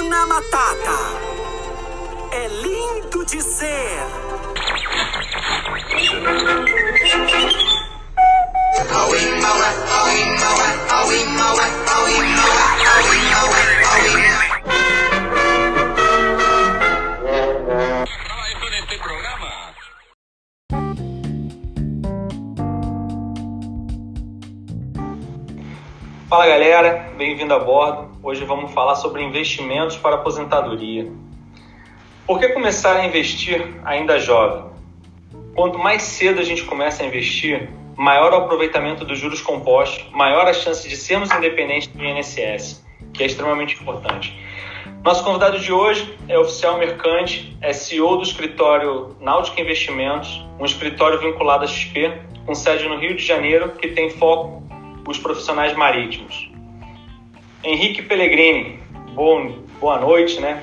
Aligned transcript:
Hakuna 0.00 0.26
Matata. 0.26 0.98
É 2.32 2.48
lindo 2.48 3.22
de 3.26 3.42
ser. 3.42 4.00
Fala 26.30 26.46
galera, 26.46 27.10
bem-vindo 27.16 27.52
a 27.52 27.58
bordo. 27.58 28.08
Hoje 28.22 28.44
vamos 28.44 28.70
falar 28.70 28.94
sobre 28.94 29.20
investimentos 29.20 29.96
para 29.96 30.14
aposentadoria. 30.14 31.10
Por 32.24 32.38
que 32.38 32.50
começar 32.50 32.94
a 32.94 33.04
investir 33.04 33.74
ainda 33.84 34.16
jovem? 34.16 34.70
Quanto 35.56 35.76
mais 35.76 36.02
cedo 36.02 36.38
a 36.38 36.44
gente 36.44 36.62
começa 36.62 37.02
a 37.02 37.06
investir, 37.06 37.68
maior 37.96 38.32
o 38.32 38.36
aproveitamento 38.36 39.04
dos 39.04 39.18
juros 39.18 39.42
compostos, 39.42 40.08
maior 40.12 40.46
a 40.46 40.52
chance 40.52 40.88
de 40.88 40.96
sermos 40.96 41.32
independentes 41.32 41.88
do 41.88 42.04
INSS, 42.04 42.80
que 43.12 43.24
é 43.24 43.26
extremamente 43.26 43.74
importante. 43.82 44.32
Nosso 45.02 45.24
convidado 45.24 45.58
de 45.58 45.72
hoje 45.72 46.16
é 46.28 46.38
oficial 46.38 46.78
mercante, 46.78 47.58
é 47.60 47.72
CEO 47.72 48.18
do 48.18 48.22
escritório 48.22 49.16
Náutica 49.20 49.60
Investimentos, 49.60 50.46
um 50.60 50.64
escritório 50.64 51.18
vinculado 51.18 51.64
à 51.64 51.66
XP, 51.66 52.20
com 52.46 52.54
sede 52.54 52.88
no 52.88 52.98
Rio 52.98 53.16
de 53.16 53.26
Janeiro, 53.26 53.72
que 53.72 53.88
tem 53.88 54.10
foco 54.10 54.60
os 55.10 55.18
profissionais 55.18 55.76
marítimos. 55.76 56.50
Henrique 57.64 58.02
Pellegrini, 58.02 58.78
bom, 59.12 59.58
boa 59.80 59.98
noite, 59.98 60.40
né? 60.40 60.62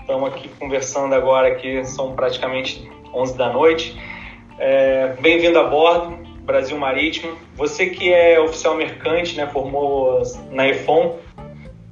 Estamos 0.00 0.28
aqui 0.30 0.48
conversando 0.58 1.14
agora, 1.14 1.54
que 1.56 1.84
são 1.84 2.14
praticamente 2.14 2.90
11 3.12 3.36
da 3.36 3.52
noite. 3.52 4.00
É, 4.58 5.14
Bem-vindo 5.20 5.58
a 5.58 5.64
bordo, 5.64 6.16
Brasil 6.40 6.78
Marítimo. 6.78 7.36
Você 7.54 7.86
que 7.86 8.12
é 8.12 8.40
oficial 8.40 8.76
mercante, 8.76 9.36
né, 9.36 9.46
formou 9.46 10.22
na 10.50 10.68
EFON, 10.68 11.18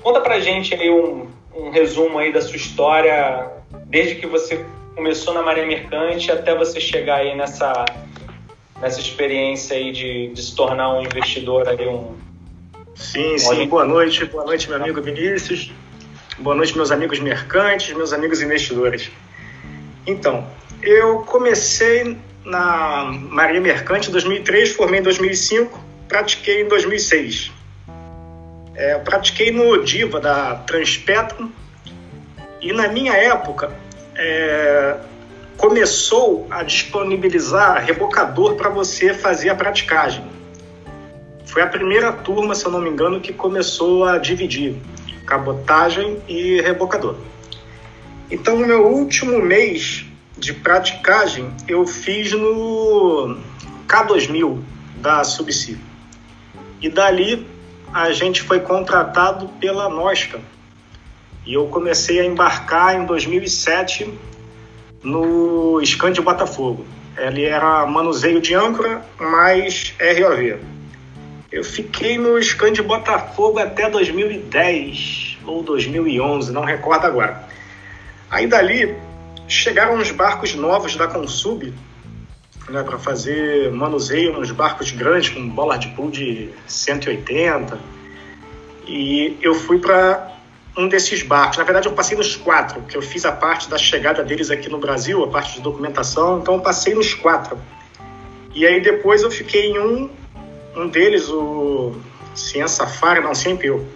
conta 0.03 0.21
pra 0.21 0.41
gente 0.41 0.75
aí 0.75 0.91
um, 0.91 1.27
um 1.55 1.71
resumo 1.71 2.19
aí 2.19 2.33
da 2.33 2.41
sua 2.41 2.57
história, 2.57 3.51
desde 3.87 4.15
que 4.15 4.27
você 4.27 4.65
começou 4.95 5.35
na 5.35 5.43
Marinha 5.43 5.67
Mercante 5.67 6.31
até 6.31 6.57
você 6.57 6.81
chegar 6.81 7.17
aí 7.17 7.37
nessa 7.37 7.85
nessa 8.85 9.01
experiência 9.01 9.75
aí 9.79 9.91
de, 9.93 10.29
de 10.29 10.43
se 10.43 10.55
tornar 10.55 10.93
um 10.93 11.01
investidor 11.01 11.67
aí 11.67 11.89
um 11.89 12.15
sim 12.95 13.39
sim. 13.39 13.67
boa 13.67 13.87
noite 13.87 14.27
boa 14.27 14.45
noite 14.45 14.69
meu 14.69 14.77
amigo 14.77 15.01
Vinícius. 15.01 15.73
Boa 16.39 16.55
noite 16.55 16.77
meus 16.77 16.91
amigos 16.91 17.19
mercantes 17.19 17.97
meus 17.97 18.13
amigos 18.13 18.43
investidores. 18.43 19.11
Então 20.07 20.47
eu 20.83 21.21
comecei 21.21 22.19
na 22.45 23.05
Marinha 23.07 23.63
Mercante 23.63 24.11
em 24.11 24.13
2003 24.13 24.73
formei 24.73 25.01
em 25.01 25.03
2005 25.03 25.81
pratiquei 26.07 26.61
em 26.61 26.69
2006 26.69 27.53
é, 28.75 28.99
pratiquei 28.99 29.51
no 29.51 29.83
Diva 29.83 30.21
da 30.21 30.57
Transpetro. 30.57 31.51
E 32.61 32.71
na 32.73 32.89
minha 32.89 33.15
época 33.15 33.73
é, 34.15 34.97
começou 35.65 36.47
a 36.51 36.63
disponibilizar 36.63 37.83
rebocador 37.83 38.55
para 38.55 38.69
você 38.69 39.15
fazer 39.15 39.49
a 39.49 39.55
praticagem. 39.55 40.23
Foi 41.47 41.63
a 41.63 41.67
primeira 41.67 42.13
turma, 42.13 42.55
se 42.55 42.67
eu 42.67 42.71
não 42.71 42.83
me 42.83 42.91
engano, 42.91 43.19
que 43.19 43.33
começou 43.33 44.05
a 44.05 44.19
dividir 44.19 44.77
cabotagem 45.25 46.23
e 46.29 46.61
rebocador. 46.61 47.17
Então, 48.31 48.59
no 48.59 48.67
meu 48.67 48.87
último 48.89 49.41
mês 49.41 50.05
de 50.37 50.53
praticagem, 50.53 51.51
eu 51.67 51.87
fiz 51.87 52.31
no 52.33 53.39
K2000 53.89 54.61
da 54.97 55.25
Subsea. 55.25 55.79
E 56.83 56.91
dali 56.91 57.47
a 57.91 58.13
gente 58.13 58.43
foi 58.43 58.61
contratado 58.61 59.49
pela 59.59 59.89
Nosca. 59.89 60.43
E 61.47 61.55
eu 61.55 61.69
comecei 61.69 62.21
a 62.21 62.27
embarcar 62.27 63.01
em 63.01 63.07
2007 63.07 64.34
no 65.05 65.81
Scan 65.85 66.13
de 66.13 66.21
Botafogo. 66.21 66.85
Ele 67.17 67.45
era 67.45 67.87
manuseio 67.87 68.41
de 68.41 68.55
âncora 68.55 69.05
mais 69.21 69.95
ROV. 70.01 70.59
Eu 71.53 71.63
fiquei 71.63 72.19
no 72.19 72.43
Scan 72.43 72.73
de 72.73 72.83
Botafogo 72.83 73.61
até 73.61 73.89
2010 73.89 75.39
ou 75.47 75.63
2011, 75.63 76.51
não 76.51 76.65
recordo 76.65 77.07
agora. 77.07 77.45
Aí 78.29 78.47
dali 78.47 78.97
chegaram 79.47 79.95
uns 79.95 80.11
barcos 80.11 80.55
novos 80.55 80.97
da 80.97 81.07
Consub 81.07 81.73
né, 82.69 82.83
para 82.83 82.99
fazer 82.99 83.71
manuseio 83.71 84.33
nos 84.33 84.51
barcos 84.51 84.91
grandes 84.91 85.29
com 85.29 85.49
bola 85.49 85.77
de 85.77 85.89
pool 85.89 86.11
de 86.11 86.51
180. 86.67 87.79
E 88.87 89.37
eu 89.41 89.55
fui 89.55 89.79
para 89.79 90.33
um 90.77 90.89
desses 90.89 91.23
barcos. 91.23 91.59
Na 91.59 91.65
verdade, 91.65 91.89
eu 91.89 91.93
passei 91.93 92.17
nos 92.17 92.37
quatro, 92.37 92.83
que 92.83 92.97
eu 92.97 93.03
fiz 93.03 93.25
a 93.25 93.33
parte 93.33 93.69
da 93.69 93.79
chegada 93.79 94.23
deles 94.23 94.51
aqui 94.51 94.69
no 94.69 94.79
Brasil, 94.79 95.23
a 95.23 95.29
parte 95.29 95.55
de 95.55 95.61
documentação, 95.61 96.41
então 96.41 96.55
eu 96.55 96.61
passei 96.61 96.95
nos 96.95 97.15
quatro. 97.15 97.59
E 98.55 98.67
aí 98.67 98.81
depois 98.81 99.23
eu 99.23 99.31
fiquei 99.31 99.71
em 99.71 99.79
um, 99.79 100.11
um 100.77 100.89
deles, 100.89 101.29
o 101.29 101.95
Cian 102.35 102.69
Safari, 102.69 103.21
não, 103.21 103.35
sempre 103.35 103.69
eu. 103.69 103.87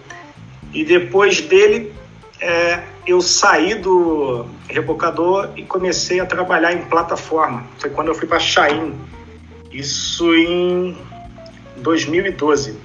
E 0.73 0.85
depois 0.85 1.41
dele, 1.41 1.93
é, 2.41 2.83
eu 3.07 3.21
saí 3.21 3.75
do 3.75 4.47
rebocador 4.69 5.51
e 5.57 5.63
comecei 5.63 6.21
a 6.21 6.27
trabalhar 6.27 6.73
em 6.73 6.83
plataforma. 6.83 7.67
Foi 7.79 7.91
quando 7.91 8.09
eu 8.09 8.15
fui 8.15 8.29
para 8.29 8.39
Chain. 8.39 8.95
Isso 9.73 10.35
em 10.35 10.97
2012. 11.77 12.77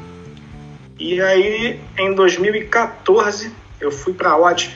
E 1.00 1.22
aí, 1.22 1.80
em 1.98 2.14
2014, 2.14 3.52
eu 3.84 3.92
fui 3.92 4.14
para 4.14 4.38
Odd. 4.38 4.74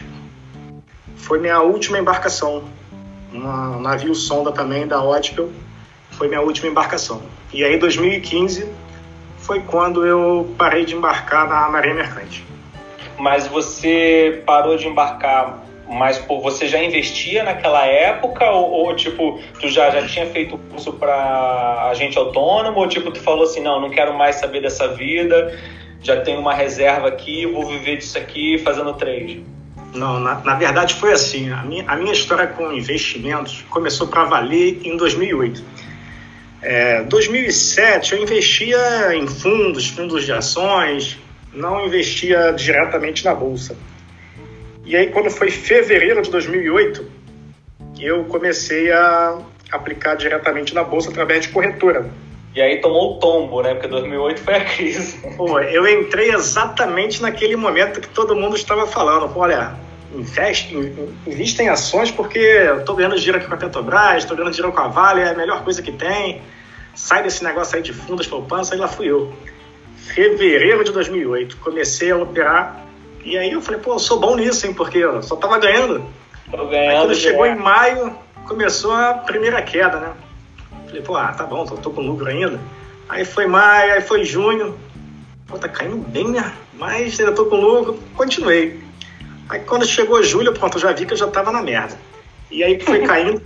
Foi 1.16 1.40
minha 1.40 1.62
última 1.62 1.98
embarcação. 1.98 2.66
Um 3.34 3.80
navio 3.80 4.14
sonda 4.14 4.52
também 4.52 4.86
da 4.86 5.02
Odpel. 5.02 5.50
Foi 6.12 6.28
minha 6.28 6.42
última 6.42 6.70
embarcação. 6.70 7.22
E 7.54 7.64
aí, 7.64 7.78
2015, 7.78 8.68
foi 9.38 9.62
quando 9.62 10.06
eu 10.06 10.54
parei 10.58 10.84
de 10.84 10.96
embarcar 10.96 11.48
na 11.48 11.70
Marinha 11.70 11.96
Mercante. 11.96 12.46
Mas 13.18 13.48
você 13.48 14.44
parou 14.46 14.76
de 14.78 14.88
embarcar, 14.88 15.64
mas 15.88 16.18
por 16.18 16.42
você 16.42 16.68
já 16.68 16.84
investia 16.84 17.44
naquela 17.44 17.86
época 17.86 18.50
ou, 18.52 18.70
ou, 18.72 18.96
tipo 18.96 19.40
tu 19.60 19.70
já 19.70 19.90
já 19.90 20.06
tinha 20.06 20.26
feito 20.28 20.58
curso 20.70 20.94
para 20.94 21.90
agente 21.90 22.18
autônomo 22.18 22.80
ou 22.80 22.88
tipo 22.88 23.10
tu 23.10 23.20
falou 23.22 23.46
assim 23.46 23.62
não 23.62 23.82
não 23.82 23.90
quero 23.90 24.14
mais 24.14 24.36
saber 24.36 24.62
dessa 24.62 24.90
vida 24.90 25.58
já 26.02 26.22
tenho 26.22 26.40
uma 26.40 26.54
reserva 26.54 27.08
aqui 27.08 27.46
vou 27.46 27.68
viver 27.68 27.98
disso 27.98 28.18
aqui 28.18 28.58
fazendo 28.60 28.94
trade 28.94 29.44
não 29.94 30.20
na, 30.20 30.36
na 30.42 30.56
verdade 30.56 30.94
foi 30.96 31.14
assim 31.14 31.52
a 31.52 31.64
minha, 31.64 31.84
a 31.88 31.96
minha 31.96 32.14
história 32.14 32.48
com 32.48 32.72
investimentos 32.72 33.66
começou 33.70 34.08
para 34.08 34.24
valer 34.26 34.82
em 34.84 34.96
2008 34.98 35.64
é, 36.62 37.04
2007 37.04 38.14
eu 38.14 38.22
investia 38.22 39.16
em 39.16 39.28
fundos 39.28 39.88
fundos 39.88 40.26
de 40.26 40.32
ações 40.32 41.18
não 41.58 41.86
investia 41.86 42.52
diretamente 42.52 43.26
na 43.26 43.34
bolsa. 43.34 43.76
E 44.86 44.96
aí, 44.96 45.08
quando 45.08 45.30
foi 45.30 45.52
fevereiro 45.52 46.22
de 46.22 46.30
2008, 46.30 47.06
eu 48.00 48.24
comecei 48.26 48.92
a 48.92 49.40
aplicar 49.72 50.16
diretamente 50.16 50.74
na 50.74 50.84
bolsa 50.84 51.10
através 51.10 51.42
de 51.42 51.50
corretora. 51.50 52.10
E 52.56 52.62
aí 52.62 52.82
tomou 52.82 53.18
o 53.18 53.20
tombo, 53.20 53.62
né? 53.62 53.74
Porque 53.74 53.88
2008 53.88 54.42
foi 54.42 54.56
a 54.56 54.66
crise. 54.66 55.20
Pô, 55.36 55.60
eu 55.60 55.88
entrei 55.88 56.32
exatamente 56.32 57.22
naquele 57.22 57.56
momento 57.56 58.02
que 58.02 58.08
todo 58.08 58.36
mundo 58.36 58.56
estava 58.56 58.88
falando. 58.88 59.32
Pô, 59.32 59.42
olha, 59.42 59.76
investe, 60.14 60.76
invista 61.26 61.62
em 61.62 61.70
ações 61.70 62.10
porque 62.10 62.40
eu 62.40 62.84
tô 62.84 62.96
ganhando 62.96 63.16
dinheiro 63.16 63.38
aqui 63.38 63.48
com 63.48 63.54
a 63.54 63.58
Petrobras, 63.58 64.26
tô 64.26 64.36
ganhando 64.36 64.54
dinheiro 64.54 64.74
com 64.74 64.82
a 64.82 64.88
Vale, 64.88 65.22
é 65.22 65.30
a 65.30 65.36
melhor 65.36 65.64
coisa 65.64 65.82
que 65.82 65.92
tem. 65.92 66.42
Sai 66.96 67.22
desse 67.22 67.44
negócio 67.44 67.76
aí 67.76 67.84
de 67.84 67.94
fundos 67.94 68.26
poupança, 68.26 68.74
aí 68.74 68.80
lá 68.80 68.88
fui 68.88 69.08
eu 69.08 69.32
fevereiro 69.98 70.84
de 70.84 70.92
2008. 70.92 71.58
Comecei 71.58 72.12
a 72.12 72.18
operar 72.18 72.88
e 73.24 73.38
aí 73.38 73.52
eu 73.52 73.62
falei, 73.62 73.80
pô, 73.80 73.94
eu 73.94 74.00
sou 74.00 74.20
bom 74.20 74.36
nisso, 74.36 74.66
hein, 74.66 74.74
porque 74.74 74.98
eu 74.98 75.22
só 75.22 75.36
tava 75.36 75.60
ganhando. 75.60 76.04
Tô 76.50 76.66
ganhando. 76.68 76.92
Aí 76.92 76.98
quando 76.98 77.16
chegou 77.16 77.46
em 77.46 77.56
maio, 77.56 78.18
começou 78.48 78.94
a 78.94 79.14
primeira 79.16 79.62
queda, 79.62 80.00
né? 80.00 80.14
Falei, 80.88 81.02
pô, 81.02 81.16
ah, 81.16 81.34
tá 81.34 81.46
bom, 81.46 81.66
tô, 81.66 81.76
tô 81.76 81.92
com 81.92 82.02
lucro 82.02 82.28
ainda. 82.28 82.60
Aí 83.10 83.26
foi 83.26 83.46
maio, 83.46 83.94
aí 83.94 84.02
foi 84.02 84.24
junho. 84.24 84.78
Pô, 85.46 85.58
tá 85.58 85.70
caindo 85.70 85.98
bem, 85.98 86.30
né? 86.30 86.54
Mas 86.74 87.20
ainda 87.20 87.32
tô 87.32 87.46
com 87.46 87.58
lucro, 87.58 88.00
continuei. 88.16 88.82
Aí 89.50 89.60
quando 89.62 89.86
chegou 89.86 90.22
julho, 90.24 90.54
pronto, 90.54 90.78
eu 90.78 90.82
já 90.82 90.92
vi 90.92 91.06
que 91.06 91.14
eu 91.14 91.18
já 91.18 91.28
tava 91.28 91.52
na 91.52 91.62
merda. 91.62 91.98
E 92.52 92.64
aí 92.64 92.80
foi 92.80 93.02
caindo, 93.08 93.42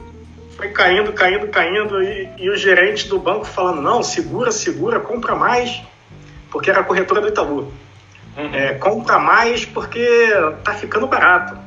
foi 0.55 0.69
caindo, 0.69 1.13
caindo, 1.13 1.47
caindo, 1.47 2.01
e, 2.01 2.29
e 2.39 2.49
o 2.49 2.55
gerente 2.55 3.07
do 3.07 3.19
banco 3.19 3.45
falando, 3.45 3.81
não, 3.81 4.01
segura, 4.01 4.51
segura, 4.51 4.99
compra 4.99 5.35
mais 5.35 5.81
porque 6.51 6.69
era 6.69 6.81
a 6.81 6.83
corretora 6.83 7.21
do 7.21 7.29
Itaú. 7.29 7.71
Uhum. 8.37 8.53
É, 8.53 8.73
compra 8.75 9.19
mais 9.19 9.65
porque 9.65 10.07
tá 10.63 10.73
ficando 10.73 11.07
barato. 11.07 11.57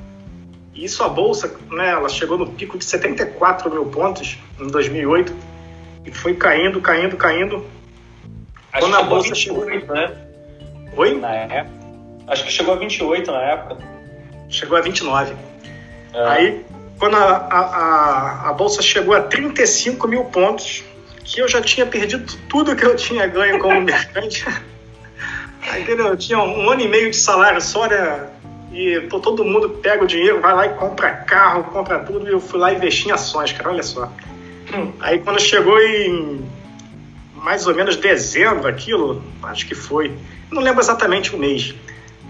E 0.74 0.84
isso 0.84 1.02
a 1.02 1.08
bolsa, 1.08 1.54
né, 1.70 1.90
ela 1.90 2.08
chegou 2.08 2.36
no 2.36 2.46
pico 2.46 2.76
de 2.76 2.84
74 2.84 3.70
mil 3.70 3.86
pontos 3.86 4.38
em 4.60 4.66
2008 4.66 5.53
e 6.04 6.12
foi 6.12 6.34
caindo, 6.34 6.80
caindo, 6.80 7.16
caindo. 7.16 7.64
Acho 8.72 8.86
Quando 8.86 8.96
a 8.96 9.02
bolsa 9.02 9.34
chegou, 9.34 9.64
28, 9.64 9.92
né? 9.92 10.12
Oi? 10.96 11.14
Na 11.18 11.34
época. 11.34 11.84
Acho 12.26 12.44
que 12.44 12.52
chegou 12.52 12.74
a 12.74 12.76
28 12.76 13.30
na 13.30 13.42
época. 13.42 13.78
Chegou 14.48 14.76
a 14.76 14.80
29. 14.80 15.34
É. 16.12 16.26
Aí, 16.28 16.64
quando 16.98 17.16
a, 17.16 17.20
a, 17.20 17.60
a, 17.60 18.50
a 18.50 18.52
bolsa 18.52 18.82
chegou 18.82 19.14
a 19.14 19.20
35 19.20 20.06
mil 20.08 20.24
pontos, 20.24 20.84
que 21.24 21.40
eu 21.40 21.48
já 21.48 21.60
tinha 21.60 21.86
perdido 21.86 22.24
tudo 22.48 22.76
que 22.76 22.84
eu 22.84 22.94
tinha 22.96 23.26
ganho 23.26 23.58
como 23.58 23.80
mercante. 23.82 24.44
Entendeu? 25.78 26.08
Eu 26.08 26.16
tinha 26.16 26.38
um 26.38 26.68
ano 26.68 26.82
e 26.82 26.88
meio 26.88 27.10
de 27.10 27.16
salário 27.16 27.60
só, 27.60 27.86
né? 27.86 28.28
E 28.72 29.00
pô, 29.08 29.20
todo 29.20 29.44
mundo 29.44 29.68
pega 29.68 30.04
o 30.04 30.06
dinheiro, 30.06 30.40
vai 30.40 30.54
lá 30.54 30.66
e 30.66 30.74
compra 30.74 31.10
carro, 31.12 31.64
compra 31.64 32.00
tudo. 32.00 32.28
E 32.28 32.32
eu 32.32 32.40
fui 32.40 32.58
lá 32.58 32.72
e 32.72 32.76
investi 32.76 33.08
em 33.08 33.12
ações, 33.12 33.52
cara, 33.52 33.70
olha 33.70 33.82
só. 33.82 34.10
Hum. 34.74 34.92
Aí 35.00 35.18
quando 35.20 35.40
chegou 35.40 35.80
em 35.80 36.44
mais 37.34 37.66
ou 37.66 37.74
menos 37.74 37.96
dezembro, 37.96 38.66
aquilo, 38.66 39.22
acho 39.42 39.66
que 39.66 39.74
foi, 39.74 40.16
não 40.50 40.62
lembro 40.62 40.80
exatamente 40.80 41.34
o 41.34 41.38
mês. 41.38 41.74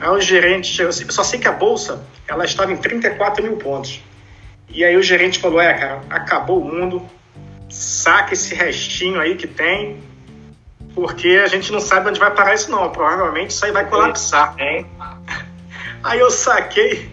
Aí 0.01 0.09
o 0.09 0.21
gerente, 0.21 0.83
eu 0.83 0.93
só 0.93 1.23
sei 1.23 1.39
que 1.39 1.47
a 1.47 1.53
bolsa, 1.53 2.05
ela 2.27 2.45
estava 2.45 2.73
em 2.73 2.77
34 2.77 3.43
mil 3.43 3.57
pontos. 3.57 4.01
E 4.69 4.85
aí 4.85 4.97
o 4.97 5.03
gerente 5.03 5.39
falou, 5.39 5.61
é, 5.61 5.73
cara, 5.73 6.03
acabou 6.11 6.61
o 6.61 6.65
mundo, 6.65 7.09
saca 7.71 8.35
esse 8.35 8.55
restinho 8.55 9.21
aí 9.21 9.37
que 9.37 9.47
tem, 9.47 10.03
porque 10.95 11.41
a 11.45 11.47
gente 11.47 11.73
não 11.73 11.81
sabe 11.81 12.09
onde 12.09 12.21
vai 12.21 12.33
parar 12.33 12.55
isso 12.55 12.71
não. 12.71 12.91
Provavelmente 12.91 13.51
isso 13.51 13.65
aí 13.65 13.73
vai 13.73 13.89
colapsar. 13.89 14.55
É. 14.59 14.85
Aí 16.03 16.19
eu 16.19 16.31
saquei. 16.31 17.11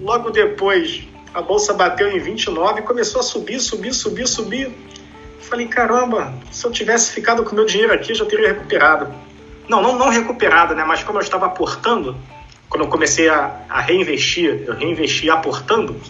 Logo 0.00 0.30
depois, 0.30 1.07
a 1.34 1.42
bolsa 1.42 1.74
bateu 1.74 2.10
em 2.10 2.18
29 2.18 2.80
e 2.80 2.82
começou 2.82 3.20
a 3.20 3.24
subir, 3.24 3.60
subir, 3.60 3.92
subir, 3.92 4.26
subir. 4.26 4.72
Falei, 5.40 5.66
caramba, 5.66 6.34
se 6.50 6.66
eu 6.66 6.70
tivesse 6.70 7.12
ficado 7.12 7.44
com 7.44 7.54
meu 7.54 7.64
dinheiro 7.64 7.92
aqui, 7.92 8.14
já 8.14 8.24
teria 8.24 8.48
recuperado. 8.48 9.12
Não, 9.68 9.82
não, 9.82 9.96
não 9.98 10.08
recuperado, 10.08 10.74
né? 10.74 10.84
Mas 10.84 11.02
como 11.02 11.18
eu 11.18 11.22
estava 11.22 11.46
aportando, 11.46 12.16
quando 12.68 12.84
eu 12.84 12.88
comecei 12.88 13.28
a, 13.28 13.62
a 13.68 13.80
reinvestir, 13.80 14.64
eu 14.66 14.74
reinvesti 14.74 15.30
aportando, 15.30 16.00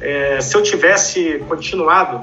é, 0.00 0.40
se 0.40 0.56
eu 0.56 0.62
tivesse 0.62 1.42
continuado 1.48 2.20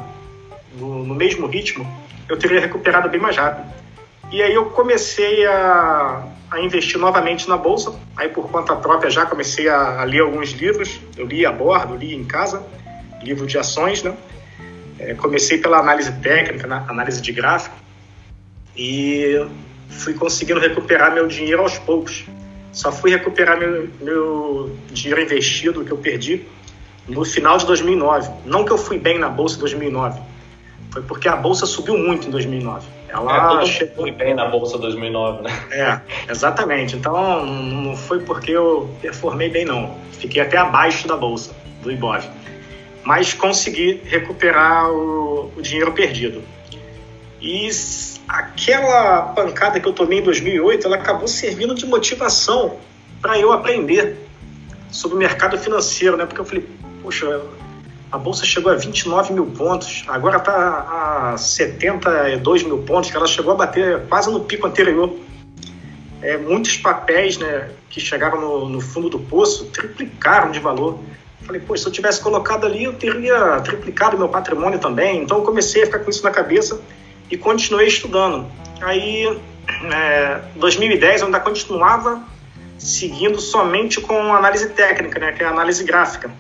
no, 0.78 1.04
no 1.04 1.16
mesmo 1.16 1.48
ritmo, 1.48 1.86
eu 2.28 2.38
teria 2.38 2.60
recuperado 2.60 3.10
bem 3.10 3.20
mais 3.20 3.36
rápido. 3.36 3.74
E 4.32 4.42
aí 4.42 4.54
eu 4.54 4.66
comecei 4.72 5.46
a, 5.46 6.28
a 6.52 6.60
investir 6.60 7.00
novamente 7.00 7.48
na 7.48 7.58
bolsa. 7.58 7.94
Aí 8.16 8.30
por 8.30 8.50
conta 8.50 8.76
própria 8.76 9.10
já 9.10 9.26
comecei 9.26 9.68
a, 9.70 10.02
a 10.02 10.04
ler 10.04 10.22
alguns 10.22 10.52
livros. 10.52 11.00
Eu 11.18 11.26
li 11.26 11.46
a 11.46 11.52
bordo, 11.52 11.96
li 11.96 12.16
em 12.16 12.24
casa, 12.24 12.66
livro 13.22 13.46
de 13.46 13.58
ações, 13.58 14.04
né? 14.04 14.16
É, 14.98 15.14
comecei 15.14 15.58
pela 15.58 15.80
análise 15.80 16.12
técnica, 16.22 16.68
na, 16.68 16.78
análise 16.90 17.22
de 17.22 17.32
gráfico 17.32 17.76
e 18.76 19.46
fui 19.90 20.14
conseguindo 20.14 20.60
recuperar 20.60 21.14
meu 21.14 21.28
dinheiro 21.28 21.62
aos 21.62 21.78
poucos. 21.78 22.26
Só 22.72 22.92
fui 22.92 23.12
recuperar 23.12 23.58
meu, 23.58 23.90
meu 24.02 24.78
dinheiro 24.92 25.22
investido 25.22 25.84
que 25.86 25.92
eu 25.92 25.98
perdi 25.98 26.46
no 27.08 27.24
final 27.24 27.58
de 27.58 27.66
2009. 27.66 28.30
Não 28.46 28.66
que 28.66 28.72
eu 28.72 28.78
fui 28.78 28.98
bem 28.98 29.18
na 29.18 29.30
bolsa 29.30 29.56
em 29.58 29.60
2009, 29.60 30.20
foi 30.92 31.02
porque 31.04 31.28
a 31.28 31.36
bolsa 31.36 31.66
subiu 31.66 31.98
muito 31.98 32.28
em 32.28 32.32
2009. 32.32 32.88
Ela 33.16 33.62
é, 33.62 33.66
chegou 33.66 34.12
bem 34.12 34.34
na 34.34 34.46
bolsa 34.46 34.78
2009, 34.78 35.44
né? 35.44 35.52
É, 35.72 36.32
exatamente. 36.32 36.96
Então 36.96 37.46
não 37.46 37.96
foi 37.96 38.20
porque 38.20 38.52
eu 38.52 38.90
performei 39.02 39.50
bem 39.50 39.66
não. 39.66 39.96
Fiquei 40.12 40.42
até 40.42 40.58
abaixo 40.58 41.08
da 41.08 41.16
bolsa 41.16 41.56
do 41.82 41.92
Ibov, 41.92 42.26
mas 43.04 43.34
consegui 43.34 44.02
recuperar 44.06 44.92
o, 44.92 45.52
o 45.56 45.62
dinheiro 45.62 45.92
perdido. 45.94 46.44
E 47.42 47.70
aquela 48.28 49.22
pancada 49.22 49.80
que 49.80 49.88
eu 49.88 49.94
tomei 49.94 50.20
em 50.20 50.24
2008, 50.24 50.88
ela 50.88 50.96
acabou 50.96 51.28
servindo 51.28 51.76
de 51.76 51.86
motivação 51.86 52.78
para 53.22 53.40
eu 53.40 53.52
aprender 53.52 54.18
sobre 54.90 55.16
o 55.16 55.20
mercado 55.20 55.58
financeiro, 55.58 56.18
né? 56.18 56.26
Porque 56.26 56.42
eu 56.42 56.46
falei, 56.46 56.66
poxa, 57.02 57.42
a 58.16 58.18
bolsa 58.18 58.46
chegou 58.46 58.72
a 58.72 58.76
29 58.76 59.34
mil 59.34 59.46
pontos, 59.48 60.06
agora 60.08 60.38
está 60.38 61.34
a 61.34 61.38
72 61.38 62.64
mil 62.64 62.78
pontos, 62.78 63.12
que 63.12 63.18
ela 63.18 63.28
chegou 63.28 63.52
a 63.52 63.56
bater 63.56 64.08
quase 64.08 64.32
no 64.32 64.40
pico 64.40 64.66
anterior. 64.66 65.14
É, 66.22 66.38
muitos 66.38 66.78
papéis 66.78 67.38
né, 67.38 67.70
que 67.90 68.00
chegaram 68.00 68.40
no, 68.40 68.70
no 68.70 68.80
fundo 68.80 69.10
do 69.10 69.20
poço 69.20 69.66
triplicaram 69.66 70.50
de 70.50 70.60
valor. 70.60 70.98
Falei, 71.42 71.60
pô, 71.60 71.76
se 71.76 71.86
eu 71.86 71.92
tivesse 71.92 72.22
colocado 72.22 72.66
ali, 72.66 72.86
eu 72.86 72.94
teria 72.94 73.60
triplicado 73.60 74.18
meu 74.18 74.30
patrimônio 74.30 74.80
também. 74.80 75.22
Então, 75.22 75.40
eu 75.40 75.44
comecei 75.44 75.84
a 75.84 75.86
ficar 75.86 76.00
com 76.00 76.10
isso 76.10 76.24
na 76.24 76.32
cabeça 76.32 76.82
e 77.30 77.36
continuei 77.36 77.88
estudando. 77.88 78.50
Aí, 78.82 79.38
é, 79.94 80.40
2010, 80.56 81.20
eu 81.20 81.26
ainda 81.28 81.42
continuava 81.42 82.24
seguindo 82.78 83.42
somente 83.42 84.00
com 84.00 84.34
análise 84.34 84.70
técnica, 84.70 85.20
né, 85.20 85.34
que 85.34 85.44
é 85.44 85.46
a 85.46 85.50
análise 85.50 85.84
gráfica. 85.84 86.32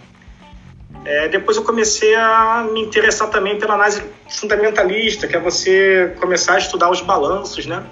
É, 1.05 1.27
depois 1.27 1.55
eu 1.55 1.63
comecei 1.63 2.15
a 2.15 2.67
me 2.73 2.81
interessar 2.81 3.29
também 3.29 3.59
pela 3.59 3.75
análise 3.75 4.01
fundamentalista, 4.27 5.27
que 5.27 5.35
é 5.35 5.39
você 5.39 6.15
começar 6.19 6.55
a 6.55 6.57
estudar 6.57 6.89
os 6.89 6.99
balanços 7.01 7.67
né, 7.67 7.83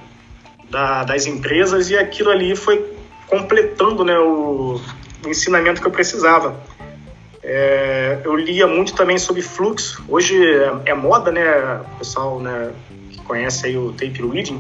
da, 0.67 1.03
das 1.03 1.27
empresas 1.27 1.91
e 1.91 1.97
aquilo 1.97 2.31
ali 2.31 2.55
foi 2.55 2.91
completando 3.27 4.03
né, 4.03 4.17
o, 4.17 4.81
o 5.23 5.29
ensinamento 5.29 5.79
que 5.79 5.85
eu 5.85 5.91
precisava. 5.91 6.59
É, 7.43 8.19
eu 8.25 8.35
lia 8.35 8.65
muito 8.65 8.95
também 8.95 9.19
sobre 9.19 9.43
fluxo. 9.43 10.03
Hoje 10.09 10.35
é, 10.35 10.91
é 10.91 10.93
moda, 10.95 11.31
né, 11.31 11.81
o 11.93 11.97
pessoal 11.99 12.39
né, 12.39 12.71
que 13.11 13.21
conhece 13.21 13.67
aí 13.67 13.77
o 13.77 13.91
tape 13.91 14.23
reading, 14.23 14.59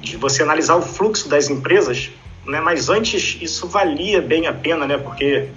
de 0.00 0.16
você 0.16 0.42
analisar 0.42 0.74
o 0.74 0.82
fluxo 0.82 1.28
das 1.28 1.48
empresas, 1.48 2.10
né, 2.44 2.60
mas 2.60 2.88
antes 2.88 3.38
isso 3.40 3.68
valia 3.68 4.20
bem 4.20 4.48
a 4.48 4.52
pena, 4.52 4.88
né, 4.88 4.98
porque 4.98 5.48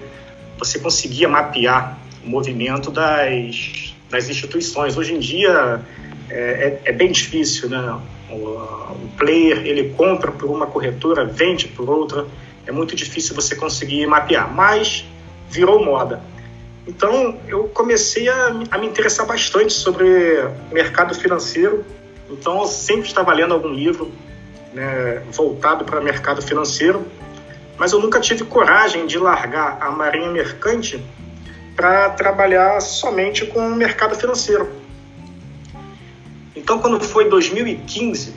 você 0.59 0.77
conseguia 0.77 1.27
mapear 1.27 2.03
o 2.25 2.30
movimento 2.30 2.90
das, 2.90 3.94
das 4.10 4.30
instituições. 4.30 4.98
Hoje 4.98 5.14
em 5.14 5.20
dia 5.20 5.81
é, 6.30 6.36
é, 6.36 6.81
é 6.86 6.92
bem 6.92 7.12
difícil, 7.12 7.70
né? 7.70 8.00
O, 8.30 8.36
o, 8.36 9.10
player 9.18 9.66
ele 9.66 9.90
compra 9.90 10.31
por 10.31 10.50
uma 10.50 10.66
corretora, 10.66 11.25
vende 11.25 11.68
por 11.68 11.90
outra, 11.90 12.25
é 12.66 12.72
muito 12.72 12.96
difícil 12.96 13.36
você 13.36 13.56
conseguir 13.56 14.08
mapear, 14.08 14.52
mas 14.52 15.06
virou 15.50 15.84
moda. 15.84 16.22
Então 16.88 17.38
eu 17.47 17.66
comecei 17.66 18.28
a, 18.28 18.47
a 18.71 18.78
me 18.78 18.88
interessar 18.88 19.26
bastante 19.26 19.74
sobre 19.74 20.06
mercado 20.71 21.14
financeiro. 21.14 21.86
Então 22.30 22.59
eu 22.59 22.66
sempre 22.66 23.07
estava 23.07 23.31
lendo 23.33 23.54
algum 23.54 23.71
livro 23.71 24.12
né, 24.74 25.21
voltado 25.31 25.86
para 25.86 26.02
mercado 26.02 26.42
financeiro, 26.42 27.06
mas 27.78 27.92
eu 27.92 28.00
nunca 28.00 28.19
tive 28.19 28.44
coragem 28.44 29.06
de 29.06 29.18
largar 29.18 29.78
a 29.80 29.92
marinha 29.92 30.30
mercante 30.31 31.04
para 31.75 32.09
trabalhar 32.11 32.80
somente 32.81 33.45
com 33.45 33.68
o 33.68 33.75
mercado 33.75 34.15
financeiro. 34.15 34.69
Então, 36.56 36.80
quando 36.80 36.99
foi 36.99 37.30
2015, 37.30 38.33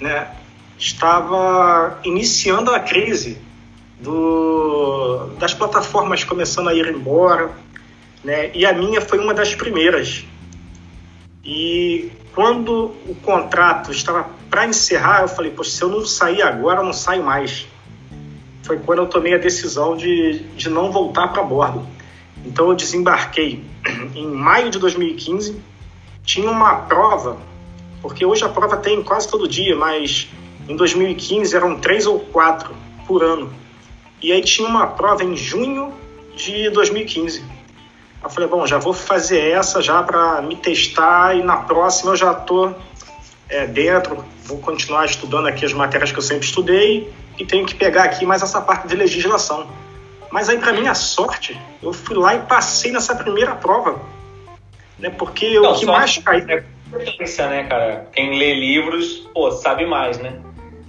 né, 0.00 0.28
estava 0.78 2.00
iniciando 2.04 2.70
a 2.70 2.80
crise 2.80 3.38
do, 4.00 5.30
das 5.38 5.52
plataformas 5.52 6.24
começando 6.24 6.68
a 6.68 6.74
ir 6.74 6.86
embora, 6.86 7.50
né, 8.24 8.50
e 8.54 8.64
a 8.64 8.72
minha 8.72 9.00
foi 9.00 9.18
uma 9.18 9.34
das 9.34 9.54
primeiras. 9.54 10.24
E 11.44 12.10
quando 12.34 12.94
o 13.06 13.16
contrato 13.22 13.90
estava 13.90 14.28
para 14.50 14.66
encerrar, 14.66 15.22
eu 15.22 15.28
falei, 15.28 15.50
Poxa, 15.50 15.70
se 15.70 15.82
eu 15.82 15.88
não 15.88 16.04
sair 16.04 16.42
agora, 16.42 16.80
eu 16.80 16.84
não 16.84 16.92
saio 16.92 17.22
mais. 17.22 17.66
Foi 18.62 18.78
quando 18.78 19.00
eu 19.00 19.06
tomei 19.06 19.34
a 19.34 19.38
decisão 19.38 19.96
de, 19.96 20.40
de 20.56 20.68
não 20.68 20.90
voltar 20.90 21.28
para 21.28 21.42
bordo. 21.42 21.86
Então 22.48 22.70
eu 22.70 22.74
desembarquei 22.74 23.62
em 24.16 24.26
maio 24.26 24.70
de 24.70 24.78
2015. 24.78 25.60
Tinha 26.24 26.50
uma 26.50 26.76
prova, 26.76 27.36
porque 28.00 28.24
hoje 28.24 28.42
a 28.42 28.48
prova 28.48 28.78
tem 28.78 29.02
quase 29.02 29.28
todo 29.28 29.46
dia, 29.46 29.76
mas 29.76 30.28
em 30.66 30.74
2015 30.74 31.54
eram 31.54 31.78
três 31.78 32.06
ou 32.06 32.18
quatro 32.18 32.74
por 33.06 33.22
ano. 33.22 33.52
E 34.22 34.32
aí 34.32 34.40
tinha 34.40 34.66
uma 34.66 34.86
prova 34.86 35.22
em 35.22 35.36
junho 35.36 35.92
de 36.34 36.70
2015. 36.70 37.44
Eu 38.22 38.30
falei, 38.30 38.48
bom, 38.48 38.66
já 38.66 38.78
vou 38.78 38.94
fazer 38.94 39.50
essa 39.50 39.82
já 39.82 40.02
para 40.02 40.40
me 40.40 40.56
testar 40.56 41.36
e 41.36 41.42
na 41.42 41.58
próxima 41.58 42.12
eu 42.12 42.16
já 42.16 42.32
tô 42.34 42.72
é, 43.48 43.66
dentro, 43.66 44.24
vou 44.44 44.58
continuar 44.58 45.04
estudando 45.04 45.46
aqui 45.46 45.64
as 45.66 45.72
matérias 45.72 46.10
que 46.10 46.18
eu 46.18 46.22
sempre 46.22 46.46
estudei 46.46 47.12
e 47.38 47.44
tenho 47.44 47.66
que 47.66 47.74
pegar 47.74 48.04
aqui 48.04 48.24
mais 48.24 48.42
essa 48.42 48.60
parte 48.60 48.88
de 48.88 48.96
legislação. 48.96 49.68
Mas 50.30 50.48
aí, 50.48 50.58
para 50.58 50.72
minha 50.72 50.94
sorte, 50.94 51.58
eu 51.82 51.92
fui 51.92 52.16
lá 52.16 52.34
e 52.34 52.40
passei 52.40 52.92
nessa 52.92 53.14
primeira 53.14 53.54
prova. 53.54 54.00
Né? 54.98 55.10
Porque 55.10 55.58
Não, 55.58 55.72
o 55.72 55.78
que 55.78 55.86
mais 55.86 56.18
caiu. 56.18 56.44
É 56.48 56.64
competência, 56.90 57.48
né, 57.48 57.64
cara? 57.64 58.08
Quem 58.12 58.38
lê 58.38 58.54
livros, 58.54 59.28
pô, 59.32 59.50
sabe 59.52 59.86
mais, 59.86 60.18
né? 60.18 60.40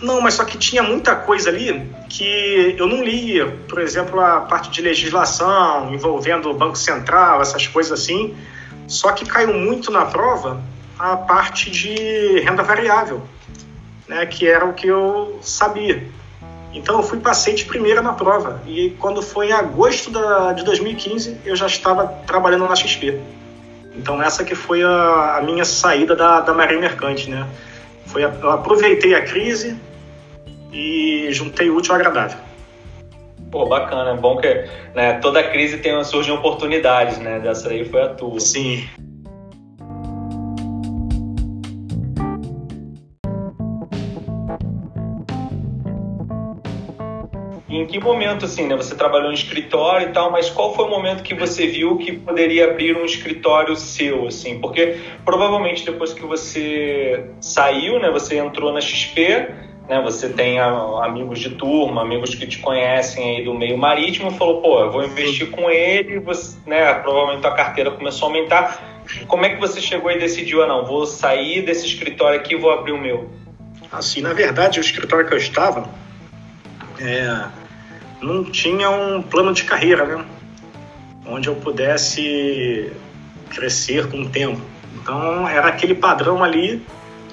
Não, 0.01 0.21
mas 0.21 0.35
só 0.35 0.45
que 0.45 0.57
tinha 0.57 0.81
muita 0.81 1.15
coisa 1.15 1.49
ali 1.49 1.91
que 2.07 2.75
eu 2.77 2.87
não 2.87 3.03
lia. 3.03 3.47
Por 3.67 3.79
exemplo, 3.81 4.19
a 4.19 4.41
parte 4.41 4.69
de 4.69 4.81
legislação 4.81 5.93
envolvendo 5.93 6.49
o 6.49 6.53
Banco 6.53 6.77
Central, 6.77 7.41
essas 7.41 7.67
coisas 7.67 7.99
assim. 7.99 8.35
Só 8.87 9.11
que 9.11 9.25
caiu 9.25 9.53
muito 9.53 9.91
na 9.91 10.05
prova 10.05 10.61
a 10.97 11.17
parte 11.17 11.69
de 11.69 12.39
renda 12.39 12.63
variável, 12.63 13.21
né, 14.07 14.25
que 14.25 14.47
era 14.47 14.65
o 14.65 14.73
que 14.73 14.87
eu 14.87 15.39
sabia. 15.41 16.03
Então 16.73 16.97
eu 16.97 17.03
fui 17.03 17.19
passei 17.19 17.53
de 17.53 17.65
primeira 17.65 18.01
na 18.01 18.13
prova. 18.13 18.61
E 18.67 18.91
quando 18.99 19.21
foi 19.21 19.49
em 19.49 19.51
agosto 19.51 20.11
da, 20.11 20.53
de 20.53 20.63
2015, 20.63 21.37
eu 21.45 21.55
já 21.55 21.65
estava 21.65 22.07
trabalhando 22.27 22.67
na 22.67 22.75
XP. 22.75 23.19
Então 23.95 24.21
essa 24.21 24.43
que 24.43 24.55
foi 24.55 24.83
a, 24.83 25.37
a 25.37 25.41
minha 25.41 25.65
saída 25.65 26.15
da, 26.15 26.41
da 26.41 26.53
Marinha 26.53 26.79
Mercante, 26.79 27.29
né? 27.29 27.47
Foi 28.05 28.23
a, 28.23 28.29
eu 28.41 28.51
aproveitei 28.51 29.15
a 29.15 29.21
crise 29.21 29.77
e 30.71 31.27
juntei 31.31 31.69
o 31.69 31.75
útil 31.75 31.93
ao 31.93 31.99
agradável. 31.99 32.37
Pô, 33.51 33.65
bacana. 33.65 34.11
É 34.11 34.15
bom 34.15 34.37
que 34.37 34.47
né, 34.93 35.13
toda 35.13 35.43
crise 35.43 35.77
tem, 35.79 36.03
surgem 36.03 36.33
oportunidades, 36.33 37.17
né? 37.17 37.39
Dessa 37.39 37.69
aí 37.69 37.83
foi 37.83 38.01
a 38.03 38.09
tua. 38.09 38.39
Sim. 38.39 38.87
Que 47.89 47.99
momento, 47.99 48.45
assim, 48.45 48.67
né? 48.67 48.75
Você 48.75 48.95
trabalhou 48.95 49.31
em 49.31 49.35
escritório 49.35 50.09
e 50.09 50.11
tal, 50.11 50.31
mas 50.31 50.49
qual 50.49 50.73
foi 50.73 50.85
o 50.85 50.89
momento 50.89 51.23
que 51.23 51.33
você 51.33 51.67
viu 51.67 51.97
que 51.97 52.13
poderia 52.13 52.69
abrir 52.69 52.95
um 52.95 53.05
escritório 53.05 53.75
seu, 53.75 54.27
assim? 54.27 54.59
Porque 54.59 54.97
provavelmente 55.25 55.85
depois 55.85 56.13
que 56.13 56.21
você 56.21 57.25
saiu, 57.41 57.99
né? 57.99 58.09
Você 58.11 58.37
entrou 58.37 58.71
na 58.71 58.79
XP, 58.79 59.49
né? 59.89 60.01
Você 60.03 60.29
tem 60.29 60.59
amigos 60.59 61.39
de 61.39 61.49
turma, 61.49 62.01
amigos 62.01 62.35
que 62.35 62.45
te 62.45 62.59
conhecem 62.59 63.37
aí 63.37 63.43
do 63.43 63.53
meio 63.53 63.77
marítimo, 63.77 64.31
falou, 64.31 64.61
pô, 64.61 64.79
eu 64.79 64.91
vou 64.91 65.03
investir 65.03 65.49
com 65.49 65.69
ele, 65.69 66.19
você, 66.19 66.57
né? 66.65 66.93
Provavelmente 66.93 67.45
a 67.45 67.51
carteira 67.51 67.91
começou 67.91 68.27
a 68.27 68.29
aumentar. 68.31 68.99
Como 69.27 69.43
é 69.43 69.49
que 69.49 69.59
você 69.59 69.81
chegou 69.81 70.11
e 70.11 70.19
decidiu, 70.19 70.63
ah, 70.63 70.67
não, 70.67 70.85
vou 70.85 71.05
sair 71.05 71.63
desse 71.63 71.87
escritório 71.87 72.39
aqui 72.39 72.53
e 72.53 72.57
vou 72.57 72.71
abrir 72.71 72.91
o 72.91 72.97
meu? 72.97 73.29
Assim, 73.91 74.21
na 74.21 74.33
verdade, 74.33 74.79
o 74.79 74.81
escritório 74.81 75.27
que 75.27 75.33
eu 75.33 75.37
estava, 75.37 75.89
é, 76.99 77.45
não 78.21 78.43
tinha 78.43 78.89
um 78.89 79.21
plano 79.21 79.53
de 79.53 79.63
carreira, 79.63 80.05
né? 80.05 80.25
Onde 81.25 81.47
eu 81.47 81.55
pudesse 81.55 82.91
crescer 83.49 84.07
com 84.09 84.21
o 84.21 84.29
tempo. 84.29 84.61
Então 85.01 85.47
era 85.47 85.67
aquele 85.67 85.95
padrão 85.95 86.43
ali, 86.43 86.81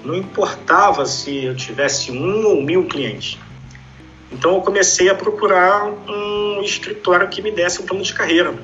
não 0.05 0.15
importava 0.15 1.05
se 1.07 1.45
eu 1.45 1.57
tivesse 1.57 2.13
um 2.13 2.47
ou 2.47 2.63
mil 2.63 2.85
clientes. 2.85 3.39
Então 4.31 4.55
eu 4.55 4.61
comecei 4.61 5.09
a 5.09 5.15
procurar 5.15 5.87
um 5.87 6.61
escritório 6.63 7.29
que 7.29 7.41
me 7.43 7.51
desse 7.51 7.81
um 7.81 7.87
plano 7.87 8.03
de 8.03 8.13
carreira. 8.13 8.55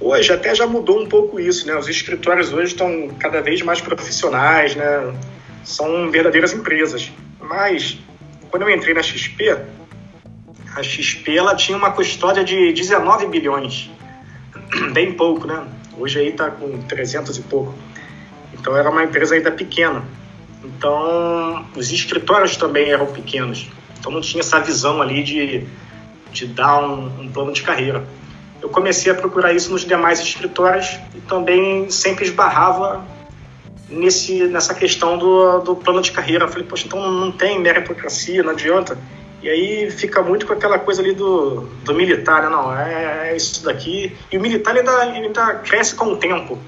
Hoje 0.00 0.32
até 0.32 0.54
já 0.54 0.66
mudou 0.66 1.00
um 1.00 1.06
pouco 1.06 1.40
isso, 1.40 1.66
né? 1.66 1.76
Os 1.76 1.88
escritórios 1.88 2.52
hoje 2.52 2.72
estão 2.72 3.08
cada 3.18 3.40
vez 3.40 3.62
mais 3.62 3.80
profissionais, 3.80 4.74
né? 4.74 5.14
São 5.62 6.10
verdadeiras 6.10 6.52
empresas. 6.52 7.10
Mas 7.40 7.98
quando 8.50 8.62
eu 8.62 8.70
entrei 8.70 8.94
na 8.94 9.02
XP, 9.02 9.56
a 10.74 10.82
XP 10.82 11.36
ela 11.36 11.54
tinha 11.54 11.78
uma 11.78 11.90
custódia 11.92 12.42
de 12.42 12.72
19 12.72 13.26
bilhões, 13.26 13.90
bem 14.92 15.12
pouco, 15.12 15.46
né? 15.46 15.64
Hoje 15.96 16.18
aí 16.18 16.28
está 16.28 16.50
com 16.50 16.82
300 16.82 17.36
e 17.38 17.42
pouco. 17.42 17.74
Então 18.52 18.76
era 18.76 18.90
uma 18.90 19.04
empresa 19.04 19.36
ainda 19.36 19.52
pequena. 19.52 20.04
Então 20.64 21.64
os 21.76 21.92
escritórios 21.92 22.56
também 22.56 22.90
eram 22.90 23.06
pequenos. 23.06 23.68
Então 23.98 24.10
não 24.10 24.20
tinha 24.20 24.40
essa 24.40 24.58
visão 24.58 25.00
ali 25.00 25.22
de, 25.22 25.64
de 26.32 26.46
dar 26.46 26.82
um, 26.82 27.22
um 27.22 27.28
plano 27.30 27.52
de 27.52 27.62
carreira. 27.62 28.04
Eu 28.60 28.68
comecei 28.68 29.12
a 29.12 29.14
procurar 29.14 29.52
isso 29.52 29.70
nos 29.70 29.84
demais 29.84 30.20
escritórios 30.20 30.98
e 31.14 31.20
também 31.20 31.88
sempre 31.90 32.24
esbarrava 32.24 33.04
nesse, 33.88 34.44
nessa 34.46 34.74
questão 34.74 35.18
do, 35.18 35.60
do 35.60 35.76
plano 35.76 36.00
de 36.00 36.10
carreira. 36.10 36.46
Eu 36.46 36.48
falei, 36.48 36.66
poxa, 36.66 36.86
então 36.86 37.10
não 37.12 37.30
tem 37.30 37.60
meritocracia, 37.60 38.42
não 38.42 38.50
adianta. 38.50 38.98
E 39.44 39.48
aí 39.50 39.90
fica 39.90 40.22
muito 40.22 40.46
com 40.46 40.54
aquela 40.54 40.78
coisa 40.78 41.02
ali 41.02 41.12
do, 41.12 41.68
do 41.84 41.92
militar, 41.92 42.44
né? 42.44 42.48
Não, 42.48 42.74
é, 42.74 43.28
é 43.28 43.36
isso 43.36 43.62
daqui. 43.62 44.16
E 44.32 44.38
o 44.38 44.40
militar 44.40 44.74
ainda, 44.74 44.98
ainda 45.00 45.56
cresce 45.56 45.94
com 45.94 46.06
o 46.06 46.16
tempo. 46.16 46.58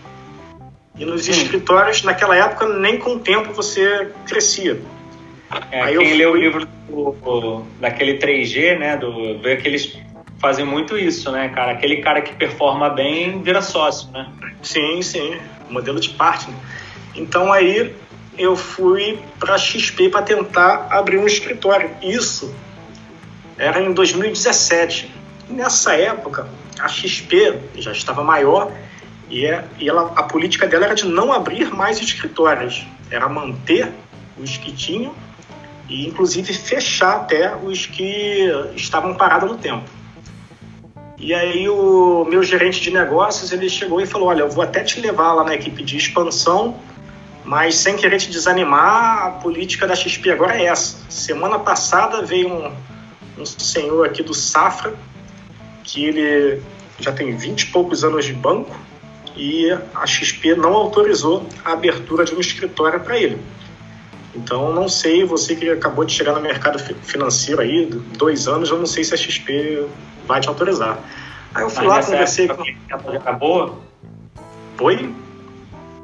E 0.94 1.02
nos 1.06 1.26
hum. 1.26 1.30
escritórios, 1.30 2.02
naquela 2.02 2.36
época, 2.36 2.68
nem 2.68 2.98
com 2.98 3.14
o 3.14 3.18
tempo 3.18 3.54
você 3.54 4.10
crescia. 4.26 4.78
É, 5.72 5.84
aí 5.84 5.96
quem 5.96 6.06
fui... 6.06 6.18
lê 6.18 6.26
o 6.26 6.36
livro 6.36 6.68
do, 6.90 7.62
daquele 7.80 8.18
3G, 8.18 8.78
né? 8.78 8.98
Do, 8.98 9.38
vê 9.38 9.56
que 9.56 9.66
eles 9.66 9.98
fazem 10.38 10.66
muito 10.66 10.98
isso, 10.98 11.32
né, 11.32 11.48
cara? 11.48 11.72
Aquele 11.72 12.02
cara 12.02 12.20
que 12.20 12.34
performa 12.34 12.90
bem 12.90 13.40
vira 13.40 13.62
sócio, 13.62 14.10
né? 14.12 14.30
Sim, 14.60 15.00
sim. 15.00 15.38
Modelo 15.70 15.98
de 15.98 16.10
parte. 16.10 16.50
Né? 16.50 16.56
Então 17.14 17.50
aí 17.50 17.94
eu 18.36 18.54
fui 18.54 19.18
para 19.40 19.56
XP 19.56 20.10
para 20.10 20.20
tentar 20.20 20.88
abrir 20.90 21.16
um 21.16 21.26
escritório. 21.26 21.90
Isso 22.02 22.54
era 23.58 23.80
em 23.80 23.92
2017. 23.92 25.12
Nessa 25.48 25.94
época, 25.94 26.46
a 26.78 26.88
XP 26.88 27.58
já 27.76 27.92
estava 27.92 28.22
maior 28.22 28.72
e, 29.30 29.46
é, 29.46 29.64
e 29.78 29.88
ela, 29.88 30.12
a 30.16 30.22
política 30.22 30.66
dela 30.66 30.86
era 30.86 30.94
de 30.94 31.06
não 31.06 31.32
abrir 31.32 31.72
mais 31.72 32.00
escritórios, 32.00 32.86
era 33.10 33.28
manter 33.28 33.92
os 34.38 34.56
que 34.56 34.72
tinham 34.72 35.14
e, 35.88 36.06
inclusive, 36.06 36.52
fechar 36.52 37.16
até 37.16 37.54
os 37.56 37.86
que 37.86 38.50
estavam 38.74 39.14
parados 39.14 39.50
no 39.50 39.56
tempo. 39.56 39.88
E 41.18 41.32
aí 41.32 41.68
o 41.68 42.26
meu 42.28 42.42
gerente 42.42 42.80
de 42.80 42.90
negócios 42.90 43.50
ele 43.50 43.70
chegou 43.70 44.00
e 44.00 44.06
falou: 44.06 44.28
olha, 44.28 44.40
eu 44.40 44.50
vou 44.50 44.62
até 44.62 44.84
te 44.84 45.00
levar 45.00 45.32
lá 45.32 45.44
na 45.44 45.54
equipe 45.54 45.82
de 45.82 45.96
expansão 45.96 46.76
mas 47.46 47.76
sem 47.76 47.96
querer 47.96 48.18
te 48.18 48.28
desanimar, 48.28 49.26
a 49.26 49.30
política 49.30 49.86
da 49.86 49.94
XP 49.94 50.32
agora 50.32 50.60
é 50.60 50.66
essa. 50.66 50.98
Semana 51.08 51.60
passada 51.60 52.20
veio 52.22 52.52
um, 52.52 52.72
um 53.38 53.44
senhor 53.44 54.06
aqui 54.06 54.22
do 54.22 54.34
Safra, 54.34 54.94
que 55.84 56.04
ele 56.04 56.62
já 56.98 57.12
tem 57.12 57.36
20 57.36 57.62
e 57.62 57.66
poucos 57.66 58.04
anos 58.04 58.24
de 58.24 58.32
banco, 58.32 58.74
e 59.36 59.70
a 59.94 60.06
XP 60.06 60.54
não 60.54 60.72
autorizou 60.72 61.46
a 61.64 61.72
abertura 61.72 62.24
de 62.24 62.34
um 62.34 62.40
escritório 62.40 63.00
para 63.00 63.18
ele. 63.18 63.38
Então, 64.34 64.72
não 64.72 64.88
sei, 64.88 65.24
você 65.24 65.54
que 65.56 65.68
acabou 65.70 66.04
de 66.04 66.12
chegar 66.12 66.32
no 66.32 66.40
mercado 66.40 66.78
financeiro 66.78 67.60
aí, 67.60 67.86
dois 67.86 68.46
anos, 68.48 68.70
eu 68.70 68.78
não 68.78 68.86
sei 68.86 69.04
se 69.04 69.14
a 69.14 69.16
XP 69.16 69.86
vai 70.26 70.40
te 70.40 70.48
autorizar. 70.48 70.98
Aí 71.54 71.62
eu 71.62 71.70
fui 71.70 71.86
Mas 71.86 72.06
lá, 72.06 72.12
conversei 72.12 72.48
com... 72.48 72.62
Acabou? 73.16 73.82
Oi? 74.80 75.14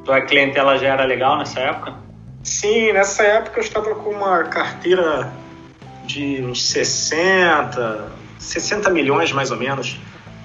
Tua 0.05 0.21
clientela 0.23 0.79
já 0.79 0.89
era 0.89 1.05
legal 1.05 1.39
nessa 1.39 1.61
época? 1.61 1.95
Sim, 2.43 2.93
nessa 2.93 3.23
época 3.23 3.61
eu 3.61 3.65
estava 3.65 3.95
com 3.95 4.11
uma 4.11 4.45
carteira 4.45 5.31
de 6.13 6.43
uns 6.43 6.65
60, 6.65 8.13
60 8.39 8.91
milhões 8.91 9.33
mais 9.33 9.51
ou 9.51 9.57
menos, 9.57 9.99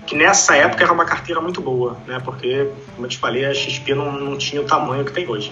que 0.06 0.16
nessa 0.16 0.56
época 0.56 0.84
era 0.84 0.94
uma 0.94 1.06
carteira 1.06 1.42
muito 1.42 1.62
boa, 1.62 1.98
né? 2.08 2.22
Porque, 2.24 2.70
como 2.96 3.06
eu 3.06 3.10
te 3.10 3.18
falei, 3.18 3.46
a 3.46 3.54
XP 3.54 3.94
não, 3.94 4.12
não 4.12 4.38
tinha 4.38 4.62
o 4.62 4.66
tamanho 4.66 5.04
que 5.04 5.12
tem 5.12 5.28
hoje. 5.28 5.52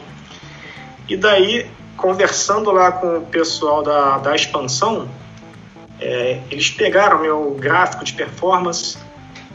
E 1.08 1.18
daí, 1.18 1.70
conversando 1.98 2.72
lá 2.72 2.92
com 2.92 3.18
o 3.18 3.26
pessoal 3.26 3.84
da, 3.84 4.18
da 4.20 4.36
expansão, 4.36 5.10
é, 6.00 6.40
eles 6.50 6.70
pegaram 6.70 7.22
meu 7.22 7.58
gráfico 7.60 8.04
de 8.04 8.14
performance, 8.14 8.98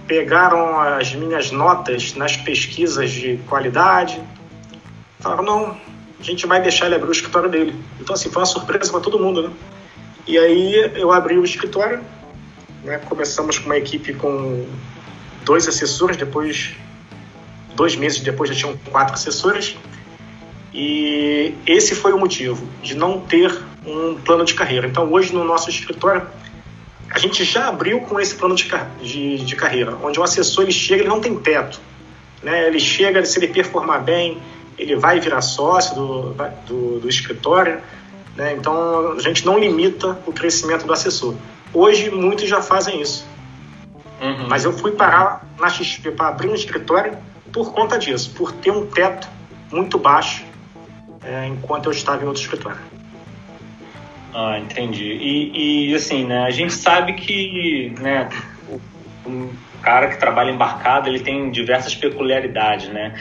pegaram 0.07 0.81
as 0.81 1.14
minhas 1.14 1.50
notas 1.50 2.14
nas 2.14 2.37
pesquisas 2.37 3.11
de 3.11 3.38
qualidade, 3.49 4.21
Falaram, 5.21 5.45
não, 5.45 5.76
a 6.19 6.23
gente 6.23 6.47
vai 6.47 6.61
deixar 6.62 6.87
ele 6.87 6.95
abrir 6.95 7.09
o 7.09 7.12
escritório 7.12 7.50
dele. 7.50 7.76
Então, 8.00 8.14
assim, 8.14 8.31
foi 8.31 8.40
uma 8.40 8.47
surpresa 8.47 8.90
para 8.90 9.00
todo 9.00 9.19
mundo, 9.19 9.43
né? 9.43 9.50
E 10.27 10.39
aí 10.39 10.93
eu 10.95 11.12
abri 11.12 11.39
o 11.39 11.45
escritório, 11.45 12.00
né? 12.85 12.99
começamos 12.99 13.59
com 13.59 13.67
uma 13.67 13.79
equipe 13.79 14.15
com 14.15 14.67
dois 15.45 15.67
assessores, 15.67 16.17
depois, 16.17 16.75
dois 17.75 17.97
meses 17.97 18.21
depois 18.21 18.50
já 18.50 18.57
tinham 18.57 18.77
quatro 18.91 19.15
assessores. 19.15 19.77
E 20.73 21.55
esse 21.67 21.95
foi 21.95 22.12
o 22.12 22.19
motivo 22.19 22.67
de 22.83 22.95
não 22.95 23.21
ter 23.21 23.53
um 23.85 24.15
plano 24.15 24.45
de 24.45 24.55
carreira. 24.55 24.87
Então, 24.87 25.12
hoje 25.12 25.35
no 25.35 25.43
nosso 25.45 25.69
escritório, 25.69 26.27
a 27.11 27.19
gente 27.19 27.43
já 27.45 27.69
abriu 27.69 28.00
com 28.00 28.21
esse 28.21 28.35
plano 28.37 28.55
de, 28.55 28.71
de, 29.03 29.39
de 29.39 29.57
carreira, 29.57 29.97
onde 30.03 30.21
o 30.21 30.23
assessor 30.23 30.65
ele 30.65 30.73
chega, 30.73 31.03
ele 31.03 31.09
não 31.09 31.21
tem 31.21 31.37
teto. 31.37 31.81
Né? 32.43 32.69
Ele 32.69 32.79
chega, 32.79 33.25
se 33.25 33.39
ele 33.39 33.49
performar 33.49 34.03
bem, 34.03 34.39
ele 34.79 34.95
vai 34.97 35.19
virar 35.19 35.41
sócio 35.41 35.95
do, 35.95 36.35
do, 36.67 37.00
do 37.00 37.09
escritório, 37.09 37.81
né? 38.37 38.55
então 38.55 39.13
a 39.13 39.21
gente 39.21 39.45
não 39.45 39.59
limita 39.59 40.19
o 40.27 40.33
crescimento 40.33 40.87
do 40.87 40.93
assessor. 40.93 41.35
Hoje 41.73 42.11
muitos 42.11 42.49
já 42.49 42.61
fazem 42.61 43.01
isso. 43.01 43.27
Uhum. 44.21 44.49
Mas 44.49 44.65
eu 44.65 44.73
fui 44.73 44.93
parar 44.93 45.47
na 45.59 45.69
XP 45.69 46.11
para 46.11 46.29
abrir 46.29 46.49
um 46.49 46.55
escritório 46.55 47.17
por 47.53 47.73
conta 47.73 47.99
disso, 47.99 48.33
por 48.37 48.53
ter 48.53 48.71
um 48.71 48.87
teto 48.87 49.29
muito 49.73 49.99
baixo 49.99 50.45
é, 51.25 51.47
enquanto 51.47 51.87
eu 51.87 51.93
estava 51.93 52.23
em 52.23 52.27
outro 52.27 52.43
escritório. 52.43 52.79
Ah, 54.35 54.59
entendi. 54.59 55.05
E, 55.05 55.91
e 55.91 55.95
assim, 55.95 56.25
né, 56.25 56.45
a 56.45 56.51
gente 56.51 56.73
sabe 56.73 57.15
que 57.15 57.95
né, 57.99 58.29
um 59.27 59.51
cara 59.83 60.09
que 60.09 60.19
trabalha 60.19 60.51
embarcado 60.51 61.09
ele 61.09 61.21
tem 61.21 61.51
diversas 61.51 61.95
peculiaridades, 61.95 62.89
né? 62.89 63.15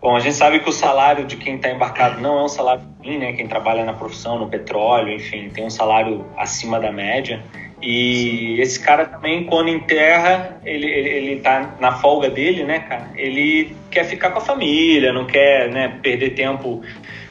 Bom, 0.00 0.14
a 0.14 0.20
gente 0.20 0.36
sabe 0.36 0.60
que 0.60 0.68
o 0.68 0.72
salário 0.72 1.24
de 1.24 1.36
quem 1.36 1.56
está 1.56 1.70
embarcado 1.70 2.20
não 2.20 2.38
é 2.38 2.44
um 2.44 2.48
salário 2.48 2.82
ruim, 2.98 3.18
né? 3.18 3.32
Quem 3.32 3.48
trabalha 3.48 3.84
na 3.84 3.92
profissão, 3.92 4.38
no 4.38 4.48
petróleo, 4.48 5.12
enfim, 5.12 5.50
tem 5.50 5.64
um 5.64 5.70
salário 5.70 6.24
acima 6.36 6.78
da 6.78 6.92
média. 6.92 7.42
E 7.82 8.54
Sim. 8.56 8.60
esse 8.60 8.80
cara 8.80 9.06
também, 9.06 9.44
quando 9.44 9.68
enterra, 9.68 10.60
ele, 10.64 10.86
ele, 10.86 11.08
ele 11.08 11.40
tá 11.40 11.74
na 11.80 11.92
folga 11.92 12.30
dele, 12.30 12.62
né, 12.62 12.80
cara? 12.80 13.10
Ele 13.16 13.74
quer 13.90 14.04
ficar 14.04 14.30
com 14.30 14.38
a 14.38 14.40
família, 14.40 15.12
não 15.12 15.26
quer 15.26 15.70
né, 15.70 15.98
perder 16.00 16.30
tempo 16.30 16.82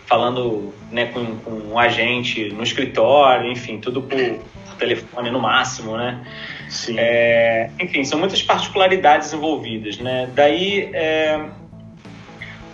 falando 0.05 0.73
né, 0.91 1.05
com, 1.05 1.37
com 1.37 1.51
um 1.51 1.79
agente 1.79 2.49
no 2.49 2.63
escritório, 2.63 3.51
enfim, 3.51 3.77
tudo 3.77 4.01
por, 4.01 4.17
por 4.17 4.75
telefone 4.77 5.29
no 5.29 5.39
máximo, 5.39 5.97
né? 5.97 6.21
Sim. 6.69 6.95
É, 6.97 7.69
enfim, 7.79 8.03
são 8.03 8.19
muitas 8.19 8.41
particularidades 8.41 9.31
envolvidas, 9.33 9.99
né? 9.99 10.29
Daí, 10.33 10.89
é, 10.93 11.41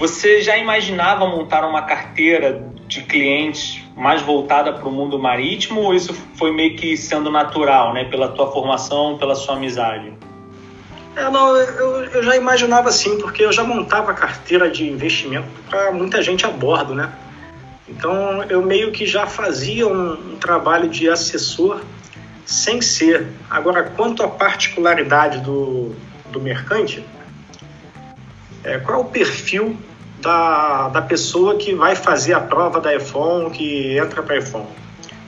você 0.04 0.42
já 0.42 0.58
imaginava 0.58 1.26
montar 1.26 1.66
uma 1.66 1.84
carteira 1.84 2.62
de 2.90 3.04
clientes 3.04 3.82
mais 3.96 4.22
voltada 4.22 4.74
para 4.74 4.86
o 4.86 4.92
mundo 4.92 5.18
marítimo 5.18 5.80
ou 5.80 5.96
isso 5.96 6.14
foi 6.36 6.52
meio 6.52 6.76
que 6.76 6.98
sendo 6.98 7.32
natural, 7.32 7.94
né? 7.94 8.04
Pela 8.04 8.28
tua 8.28 8.52
formação, 8.52 9.18
pela 9.18 9.34
sua 9.34 9.56
amizade? 9.56 10.12
É, 11.16 11.30
não, 11.30 11.56
eu, 11.56 12.04
eu 12.04 12.22
já 12.22 12.36
imaginava 12.36 12.90
assim, 12.90 13.18
porque 13.18 13.46
eu 13.46 13.54
já 13.54 13.64
montava 13.64 14.14
carteira 14.14 14.70
de 14.70 14.86
investimento 14.86 15.48
para 15.70 15.94
muita 15.94 16.22
gente 16.22 16.46
a 16.46 16.50
bordo, 16.50 16.94
né? 16.94 17.10
Então 17.88 18.44
eu 18.50 18.62
meio 18.62 18.92
que 18.92 19.06
já 19.06 19.26
fazia 19.26 19.88
um, 19.88 20.34
um 20.34 20.36
trabalho 20.36 20.90
de 20.90 21.08
assessor 21.08 21.80
sem 22.46 22.82
ser. 22.82 23.28
Agora, 23.50 23.84
quanto 23.84 24.22
à 24.22 24.28
particularidade 24.28 25.40
do, 25.40 25.96
do 26.30 26.42
mercante, 26.42 27.06
é, 28.66 28.80
qual 28.80 29.00
é 29.00 29.02
o 29.02 29.06
perfil 29.06 29.78
da, 30.24 30.88
da 30.88 31.02
pessoa 31.02 31.58
que 31.58 31.76
vai 31.76 31.96
fazer 31.96 32.34
a 32.34 32.40
prova 32.40 32.80
da 32.80 32.96
EFON, 32.96 33.50
que 33.50 33.98
entra 33.98 34.24
para 34.24 34.36
a 34.36 34.38
EFON? 34.40 34.66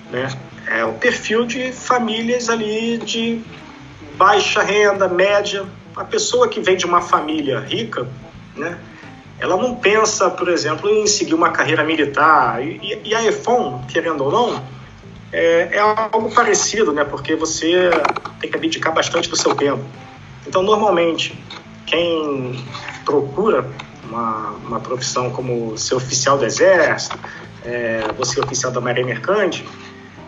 Né? 0.10 0.32
É 0.68 0.86
o 0.86 0.94
perfil 0.94 1.46
de 1.46 1.72
famílias 1.74 2.50
ali 2.50 2.98
de 2.98 3.42
baixa 4.18 4.64
renda, 4.64 5.08
média. 5.08 5.66
A 5.96 6.06
pessoa 6.06 6.48
que 6.48 6.62
vem 6.62 6.78
de 6.78 6.86
uma 6.86 7.02
família 7.02 7.60
rica, 7.60 8.08
né? 8.56 8.78
ela 9.38 9.58
não 9.58 9.75
pensa, 9.75 10.30
por 10.30 10.48
exemplo, 10.48 10.90
em 10.90 11.06
seguir 11.08 11.34
uma 11.34 11.52
carreira 11.52 11.84
militar. 11.84 12.66
E, 12.66 13.02
e 13.04 13.14
a 13.14 13.24
EFON, 13.25 13.84
querendo 13.90 14.24
ou 14.24 14.32
não, 14.32 14.64
é, 15.32 15.70
é, 15.74 15.80
algo 15.80 16.34
parecido, 16.34 16.94
né? 16.94 17.04
Porque 17.04 17.36
você 17.36 17.90
tem 18.40 18.50
que 18.50 18.56
abdicar 18.56 18.94
bastante 18.94 19.30
do 19.30 19.36
seu 19.36 19.54
tempo. 19.54 19.84
Então, 20.48 20.64
normalmente, 20.64 21.38
quem 21.86 22.64
procura 23.04 23.70
uma, 24.09 24.51
uma 24.67 24.79
profissão 24.79 25.29
como 25.29 25.77
ser 25.77 25.95
oficial 25.95 26.38
do 26.38 26.45
Exército, 26.45 27.17
é, 27.63 28.01
você 28.17 28.39
oficial 28.39 28.71
da 28.71 28.79
Marinha 28.79 29.05
Mercante, 29.05 29.65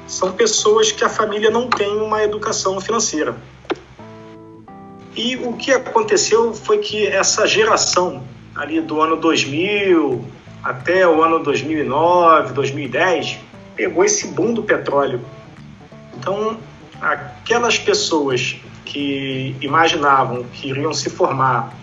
são 0.08 0.32
pessoas 0.32 0.92
que 0.92 1.04
a 1.04 1.10
família 1.10 1.50
não 1.52 1.68
tem 1.68 1.98
uma 1.98 2.24
educação 2.24 2.80
financeira. 2.80 3.36
E 5.16 5.36
o 5.36 5.54
que 5.54 5.72
aconteceu 5.72 6.54
foi 6.54 6.78
que 6.78 7.08
essa 7.08 7.46
geração 7.48 8.24
ali 8.56 8.80
do 8.80 9.02
ano 9.02 9.18
2000 9.18 10.24
até 10.64 11.08
o 11.08 11.24
ano 11.24 11.40
2009, 11.40 12.54
2010, 12.54 13.40
pegou 13.76 14.04
esse 14.04 14.28
boom 14.28 14.54
do 14.54 14.64
petróleo. 14.64 15.22
Então, 16.18 16.58
aquelas 17.00 17.78
pessoas 17.78 18.58
que 18.84 19.56
imaginavam 19.62 20.44
que 20.54 20.70
iriam 20.70 20.94
se 20.94 21.10
formar, 21.10 21.74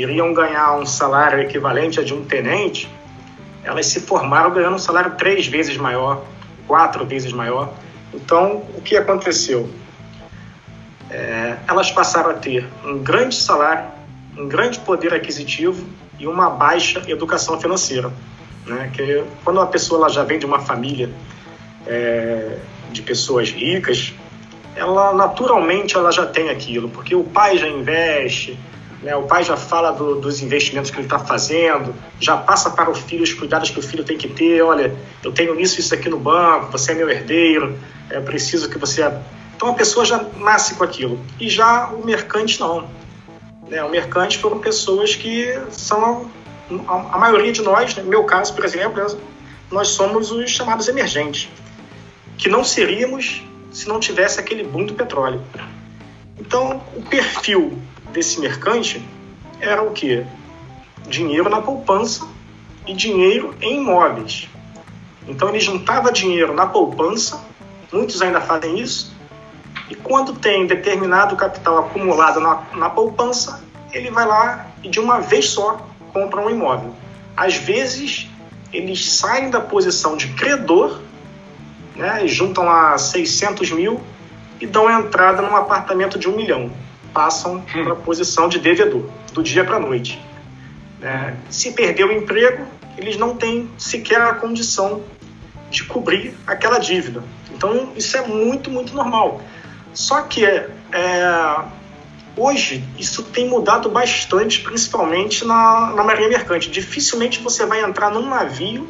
iriam 0.00 0.32
ganhar 0.32 0.76
um 0.76 0.86
salário 0.86 1.40
equivalente 1.40 1.98
a 1.98 2.04
de 2.04 2.14
um 2.14 2.24
tenente, 2.24 2.88
elas 3.64 3.86
se 3.86 4.00
formaram 4.00 4.52
ganhando 4.52 4.76
um 4.76 4.78
salário 4.78 5.16
três 5.16 5.46
vezes 5.46 5.76
maior, 5.76 6.24
quatro 6.66 7.04
vezes 7.04 7.32
maior. 7.32 7.72
Então, 8.14 8.62
o 8.76 8.80
que 8.80 8.96
aconteceu? 8.96 9.68
É, 11.10 11.56
elas 11.66 11.90
passaram 11.90 12.30
a 12.30 12.34
ter 12.34 12.66
um 12.84 12.98
grande 12.98 13.34
salário, 13.34 13.86
um 14.36 14.46
grande 14.46 14.78
poder 14.78 15.12
aquisitivo 15.12 15.86
e 16.18 16.26
uma 16.26 16.48
baixa 16.48 17.02
educação 17.08 17.60
financeira. 17.60 18.12
Né? 18.66 18.90
Que 18.94 19.24
quando 19.44 19.56
uma 19.56 19.66
pessoa 19.66 20.00
ela 20.00 20.08
já 20.08 20.22
vem 20.22 20.38
de 20.38 20.46
uma 20.46 20.60
família 20.60 21.10
é, 21.86 22.58
de 22.92 23.02
pessoas 23.02 23.50
ricas, 23.50 24.14
ela 24.76 25.12
naturalmente 25.12 25.96
ela 25.96 26.12
já 26.12 26.24
tem 26.24 26.50
aquilo, 26.50 26.88
porque 26.88 27.14
o 27.14 27.24
pai 27.24 27.58
já 27.58 27.66
investe, 27.66 28.58
né? 29.02 29.14
o 29.14 29.22
pai 29.22 29.44
já 29.44 29.56
fala 29.56 29.92
do, 29.92 30.16
dos 30.16 30.42
investimentos 30.42 30.90
que 30.90 30.96
ele 30.96 31.06
está 31.06 31.18
fazendo, 31.18 31.94
já 32.18 32.36
passa 32.36 32.70
para 32.70 32.90
o 32.90 32.94
filho 32.94 33.22
os 33.22 33.32
cuidados 33.32 33.70
que 33.70 33.78
o 33.78 33.82
filho 33.82 34.04
tem 34.04 34.16
que 34.16 34.28
ter. 34.28 34.62
Olha, 34.62 34.94
eu 35.22 35.32
tenho 35.32 35.58
isso, 35.58 35.80
isso 35.80 35.94
aqui 35.94 36.08
no 36.08 36.18
banco, 36.18 36.72
você 36.72 36.92
é 36.92 36.94
meu 36.94 37.08
herdeiro, 37.08 37.78
é 38.10 38.20
preciso 38.20 38.68
que 38.68 38.78
você. 38.78 39.10
Então 39.56 39.70
a 39.70 39.74
pessoa 39.74 40.04
já 40.04 40.24
nasce 40.38 40.74
com 40.74 40.84
aquilo. 40.84 41.20
E 41.38 41.48
já 41.48 41.88
o 41.88 42.04
mercante 42.04 42.60
não. 42.60 42.88
Né? 43.68 43.82
O 43.82 43.90
mercante 43.90 44.38
foram 44.38 44.58
pessoas 44.58 45.14
que 45.14 45.46
são 45.70 46.30
a 46.86 47.18
maioria 47.18 47.52
de 47.52 47.62
nós, 47.62 47.94
no 47.96 48.02
né? 48.02 48.08
meu 48.08 48.24
caso, 48.24 48.54
por 48.54 48.64
exemplo, 48.64 49.18
nós 49.70 49.88
somos 49.88 50.30
os 50.30 50.50
chamados 50.50 50.88
emergentes, 50.88 51.48
que 52.36 52.48
não 52.48 52.62
seríamos 52.62 53.42
se 53.70 53.88
não 53.88 54.00
tivesse 54.00 54.40
aquele 54.40 54.64
boom 54.64 54.86
do 54.86 54.94
petróleo. 54.94 55.42
Então, 56.38 56.82
o 56.94 57.02
perfil 57.02 57.78
desse 58.12 58.40
mercante 58.40 59.02
era 59.60 59.82
o 59.82 59.92
quê? 59.92 60.24
Dinheiro 61.08 61.48
na 61.48 61.60
poupança 61.60 62.26
e 62.86 62.94
dinheiro 62.94 63.54
em 63.60 63.78
imóveis. 63.78 64.48
Então, 65.26 65.48
ele 65.48 65.60
juntava 65.60 66.10
dinheiro 66.10 66.54
na 66.54 66.66
poupança, 66.66 67.40
muitos 67.92 68.22
ainda 68.22 68.40
fazem 68.40 68.78
isso, 68.78 69.14
e 69.90 69.94
quando 69.94 70.34
tem 70.34 70.66
determinado 70.66 71.36
capital 71.36 71.78
acumulado 71.78 72.40
na, 72.40 72.62
na 72.74 72.90
poupança, 72.90 73.62
ele 73.92 74.10
vai 74.10 74.26
lá 74.26 74.66
e 74.82 74.88
de 74.88 75.00
uma 75.00 75.20
vez 75.20 75.50
só 75.50 75.86
compra 76.12 76.40
um 76.40 76.50
imóvel. 76.50 76.94
Às 77.36 77.56
vezes, 77.56 78.28
eles 78.72 79.12
saem 79.12 79.50
da 79.50 79.60
posição 79.60 80.16
de 80.16 80.28
credor, 80.28 81.00
né, 81.96 82.26
juntam 82.26 82.64
lá 82.64 82.96
600 82.96 83.70
mil 83.72 84.00
e 84.60 84.66
dão 84.66 84.90
entrada 84.90 85.42
num 85.42 85.56
apartamento 85.56 86.18
de 86.18 86.28
um 86.28 86.36
milhão. 86.36 86.70
Passam 87.18 87.62
para 87.62 87.94
a 87.94 87.96
posição 87.96 88.48
de 88.48 88.60
devedor, 88.60 89.02
do 89.32 89.42
dia 89.42 89.64
para 89.64 89.74
a 89.74 89.80
noite. 89.80 90.22
É, 91.02 91.34
se 91.50 91.72
perder 91.72 92.04
o 92.04 92.12
emprego, 92.12 92.64
eles 92.96 93.16
não 93.16 93.34
têm 93.34 93.68
sequer 93.76 94.20
a 94.20 94.34
condição 94.34 95.02
de 95.68 95.82
cobrir 95.82 96.32
aquela 96.46 96.78
dívida. 96.78 97.24
Então, 97.52 97.92
isso 97.96 98.16
é 98.16 98.24
muito, 98.24 98.70
muito 98.70 98.94
normal. 98.94 99.40
Só 99.92 100.22
que 100.22 100.44
é, 100.44 100.68
hoje 102.36 102.84
isso 102.96 103.24
tem 103.24 103.48
mudado 103.48 103.88
bastante, 103.88 104.60
principalmente 104.60 105.44
na, 105.44 105.92
na 105.96 106.04
marinha 106.04 106.28
mercante. 106.28 106.70
Dificilmente 106.70 107.40
você 107.40 107.66
vai 107.66 107.82
entrar 107.82 108.12
num 108.12 108.28
navio 108.28 108.88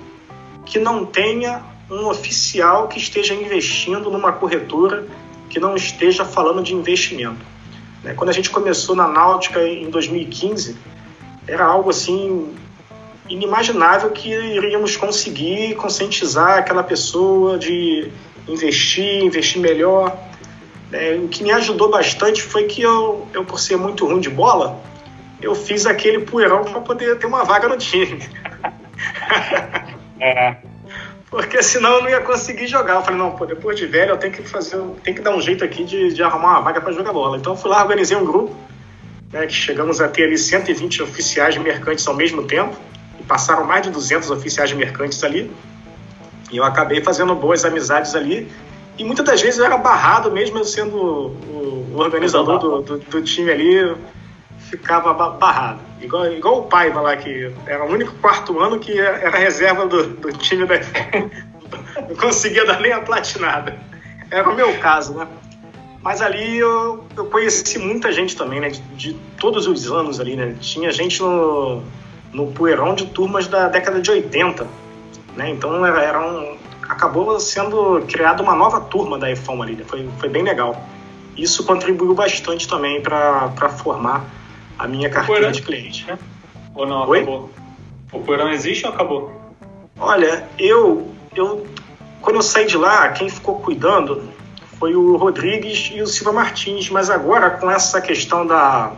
que 0.67 0.79
não 0.79 1.07
tenha 1.07 1.63
um 1.91 2.07
oficial 2.07 2.89
que 2.89 2.99
esteja 2.99 3.33
investindo 3.33 4.11
numa 4.11 4.33
corretora 4.33 5.07
que 5.49 5.59
não 5.59 5.75
esteja 5.75 6.27
falando 6.27 6.63
de 6.63 6.75
investimento. 6.75 7.57
Né, 8.09 8.15
quando 8.15 8.31
a 8.31 8.33
gente 8.33 8.49
começou 8.49 8.97
na 8.97 9.07
Náutica 9.07 9.63
em 9.63 9.91
2015, 9.91 10.79
era 11.47 11.67
algo 11.67 11.91
assim 11.91 12.55
inimaginável 13.29 14.11
que 14.11 14.31
iríamos 14.31 14.97
conseguir 14.97 15.75
conscientizar 15.75 16.59
aquela 16.59 16.83
pessoa 16.83 17.59
de 17.59 18.11
investir, 18.49 19.23
investir 19.23 19.61
melhor. 19.61 20.17
É, 20.91 21.21
o 21.23 21.29
que 21.29 21.43
me 21.43 21.51
ajudou 21.53 21.91
bastante 21.91 22.43
foi 22.43 22.65
que 22.65 22.81
eu, 22.81 23.29
eu, 23.35 23.45
por 23.45 23.61
ser 23.61 23.77
muito 23.77 24.07
ruim 24.07 24.21
de 24.21 24.31
bola, 24.31 24.81
eu 25.43 25.55
fiz 25.55 25.85
aquele 25.85 26.21
poeirão 26.21 26.65
para 26.65 26.81
poder 26.81 27.19
ter 27.19 27.27
uma 27.27 27.45
vaga 27.45 27.69
no 27.69 27.77
time. 27.77 28.23
é. 30.19 30.57
Porque 31.31 31.63
senão 31.63 31.97
eu 31.97 32.03
não 32.03 32.09
ia 32.09 32.21
conseguir 32.21 32.67
jogar. 32.67 32.95
Eu 32.95 33.03
falei, 33.03 33.19
não, 33.19 33.33
pô, 33.33 33.45
depois 33.45 33.77
de 33.77 33.87
velho 33.87 34.13
eu 34.13 34.17
tenho 34.17 34.33
que 34.33 34.43
fazer, 34.43 34.79
tenho 35.03 35.17
que 35.17 35.23
dar 35.23 35.35
um 35.35 35.41
jeito 35.41 35.65
aqui 35.65 35.85
de, 35.85 36.13
de 36.13 36.23
arrumar 36.23 36.53
uma 36.53 36.61
vaga 36.61 36.81
para 36.81 36.93
jogar 36.93 37.13
bola. 37.13 37.37
Então 37.37 37.53
eu 37.53 37.57
fui 37.57 37.71
lá, 37.71 37.83
organizei 37.83 38.17
um 38.17 38.25
grupo, 38.25 38.55
né, 39.33 39.47
que 39.47 39.53
chegamos 39.53 40.01
a 40.01 40.09
ter 40.09 40.25
ali 40.25 40.39
120 40.39 41.03
oficiais 41.03 41.57
mercantes 41.59 42.07
ao 42.07 42.15
mesmo 42.15 42.45
tempo, 42.45 42.77
e 43.21 43.23
passaram 43.25 43.65
mais 43.65 43.83
de 43.83 43.91
200 43.91 44.31
oficiais 44.31 44.73
mercantes 44.73 45.23
ali. 45.23 45.51
E 46.51 46.57
eu 46.57 46.65
acabei 46.65 47.03
fazendo 47.03 47.35
boas 47.35 47.65
amizades 47.65 48.15
ali 48.15 48.51
e 48.99 49.05
muitas 49.05 49.25
das 49.25 49.41
vezes 49.41 49.61
eu 49.61 49.65
era 49.65 49.79
barrado, 49.79 50.31
mesmo 50.31 50.59
eu 50.59 50.65
sendo 50.65 50.97
o, 50.97 51.93
o 51.95 51.99
organizador 51.99 52.59
do, 52.59 52.83
do, 52.83 52.99
do, 52.99 53.23
time 53.23 53.49
ali, 53.49 53.95
ficava 54.69 55.13
barrado. 55.13 55.81
Igual, 56.01 56.33
igual 56.33 56.59
o 56.61 56.63
Paiva 56.65 57.01
lá, 57.01 57.17
que 57.17 57.53
era 57.67 57.85
o 57.85 57.91
único 57.91 58.13
quarto 58.15 58.61
ano 58.61 58.79
que 58.79 58.99
era 58.99 59.37
reserva 59.37 59.87
do, 59.87 60.09
do 60.09 60.33
time 60.33 60.65
da 60.67 60.77
não 62.09 62.17
conseguia 62.17 62.65
dar 62.65 62.81
nem 62.81 62.93
a 62.93 63.01
platinada. 63.01 63.79
Era 64.31 64.49
o 64.49 64.55
meu 64.55 64.79
caso, 64.79 65.15
né? 65.15 65.27
Mas 66.03 66.23
ali 66.23 66.59
eu, 66.59 67.05
eu 67.17 67.27
conheci 67.27 67.79
muita 67.79 68.13
gente 68.13 68.37
também, 68.37 68.61
né? 68.61 68.69
De, 68.69 68.81
de, 68.95 69.15
todos 69.39 69.67
os 69.67 69.91
anos 69.91 70.21
ali, 70.21 70.37
né? 70.37 70.55
Tinha 70.61 70.93
gente 70.93 71.21
no, 71.21 71.83
no 72.33 72.53
Poeirão 72.53 72.95
de 72.95 73.07
turmas 73.07 73.47
da 73.47 73.69
década 73.69 74.01
de 74.01 74.11
80, 74.11 74.67
né? 75.37 75.51
Então 75.51 75.85
era, 75.85 76.03
era 76.03 76.21
um, 76.21 76.57
acabou 76.89 77.39
sendo 77.41 78.03
criada 78.07 78.43
uma 78.43 78.55
nova 78.55 78.81
turma 78.81 79.19
da 79.19 79.31
EFOM 79.31 79.63
ali, 79.63 79.75
né? 79.75 79.85
foi, 79.87 80.09
foi 80.19 80.29
bem 80.29 80.43
legal. 80.43 80.81
Isso 81.37 81.65
contribuiu 81.65 82.15
bastante 82.15 82.69
também 82.69 83.01
para 83.01 83.69
formar 83.71 84.25
a 84.79 84.87
minha 84.87 85.11
carteira 85.11 85.51
de 85.51 85.63
cliente. 85.63 86.07
Né? 86.07 86.19
Ou 86.75 86.87
não, 86.87 87.09
Oi? 87.09 87.19
acabou? 87.19 87.51
O 88.13 88.21
Poeirão 88.21 88.51
existe 88.51 88.87
ou 88.87 88.93
acabou? 88.93 89.33
Olha, 89.99 90.49
eu, 90.59 91.13
eu 91.35 91.67
quando 92.21 92.37
eu 92.37 92.43
saí 92.43 92.67
de 92.67 92.77
lá, 92.77 93.09
quem 93.11 93.29
ficou 93.29 93.61
cuidando 93.61 94.29
foi 94.79 94.95
o 94.95 95.17
Rodrigues 95.17 95.91
e 95.93 96.01
o 96.01 96.07
Silva 96.07 96.33
Martins, 96.33 96.89
mas 96.89 97.11
agora 97.11 97.51
com 97.51 97.71
essa 97.71 98.01
questão 98.01 98.47
da, 98.47 98.93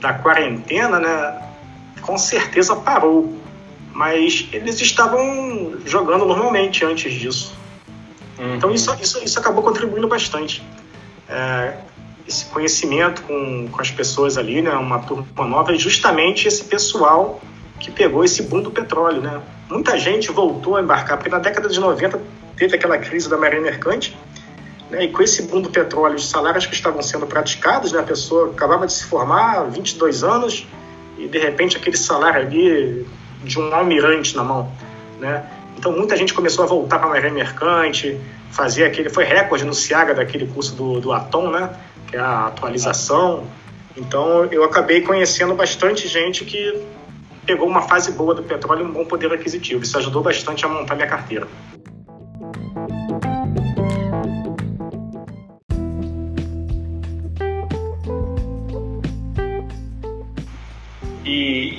da 0.00 0.12
quarentena, 0.12 0.98
né, 0.98 1.42
com 2.00 2.18
certeza 2.18 2.74
parou. 2.76 3.38
Mas 3.92 4.48
eles 4.52 4.80
estavam 4.80 5.78
jogando 5.84 6.24
normalmente 6.24 6.84
antes 6.84 7.12
disso. 7.12 7.54
Uhum. 8.38 8.54
Então 8.54 8.70
isso, 8.72 8.96
isso, 9.00 9.22
isso 9.24 9.38
acabou 9.38 9.62
contribuindo 9.62 10.06
bastante. 10.06 10.62
É, 11.28 11.78
esse 12.28 12.44
conhecimento 12.46 13.22
com, 13.22 13.68
com 13.68 13.80
as 13.80 13.90
pessoas 13.90 14.36
ali, 14.36 14.60
né, 14.60 14.72
uma 14.72 14.98
turma 14.98 15.46
nova, 15.46 15.74
é 15.74 15.78
justamente 15.78 16.46
esse 16.46 16.62
pessoal 16.64 17.40
que 17.80 17.90
pegou 17.90 18.22
esse 18.22 18.42
boom 18.42 18.60
do 18.60 18.70
petróleo. 18.70 19.22
Né? 19.22 19.40
Muita 19.70 19.98
gente 19.98 20.30
voltou 20.30 20.76
a 20.76 20.82
embarcar, 20.82 21.16
porque 21.16 21.30
na 21.30 21.38
década 21.38 21.68
de 21.68 21.80
90 21.80 22.20
teve 22.56 22.76
aquela 22.76 22.98
crise 22.98 23.30
da 23.30 23.38
marinha 23.38 23.62
mercante, 23.62 24.16
né? 24.90 25.04
E 25.04 25.08
com 25.08 25.22
esse 25.22 25.42
boom 25.42 25.60
do 25.60 25.70
petróleo, 25.70 26.16
os 26.16 26.28
salários 26.28 26.66
que 26.66 26.74
estavam 26.74 27.02
sendo 27.02 27.26
praticados, 27.26 27.92
né? 27.92 28.00
a 28.00 28.02
pessoa 28.02 28.50
acabava 28.50 28.86
de 28.86 28.92
se 28.92 29.04
formar, 29.04 29.64
22 29.64 30.24
anos, 30.24 30.66
e 31.18 31.28
de 31.28 31.38
repente 31.38 31.76
aquele 31.76 31.96
salário 31.96 32.40
ali 32.40 33.06
de 33.44 33.58
um 33.58 33.72
almirante 33.72 34.34
na 34.34 34.42
mão. 34.42 34.72
Né? 35.20 35.44
Então 35.76 35.92
muita 35.92 36.16
gente 36.16 36.32
começou 36.34 36.64
a 36.64 36.66
voltar 36.66 36.98
para 36.98 37.06
a 37.06 37.10
maré 37.10 37.30
mercante, 37.30 38.18
fazer 38.50 38.84
aquele. 38.84 39.10
Foi 39.10 39.24
recorde 39.24 39.64
no 39.64 39.74
Ciaga 39.74 40.14
daquele 40.14 40.46
curso 40.46 40.74
do, 40.74 41.00
do 41.00 41.12
Atom, 41.12 41.50
né? 41.50 41.70
Que 42.08 42.16
é 42.16 42.20
a 42.20 42.46
atualização. 42.46 43.46
Então 43.96 44.44
eu 44.46 44.64
acabei 44.64 45.02
conhecendo 45.02 45.54
bastante 45.54 46.08
gente 46.08 46.44
que 46.44 46.82
pegou 47.46 47.66
uma 47.68 47.82
fase 47.82 48.12
boa 48.12 48.34
do 48.34 48.42
petróleo 48.42 48.82
e 48.82 48.88
um 48.88 48.92
bom 48.92 49.04
poder 49.04 49.32
aquisitivo. 49.32 49.82
Isso 49.82 49.96
ajudou 49.98 50.22
bastante 50.22 50.64
a 50.64 50.68
montar 50.68 50.94
minha 50.94 51.08
carteira. 51.08 51.46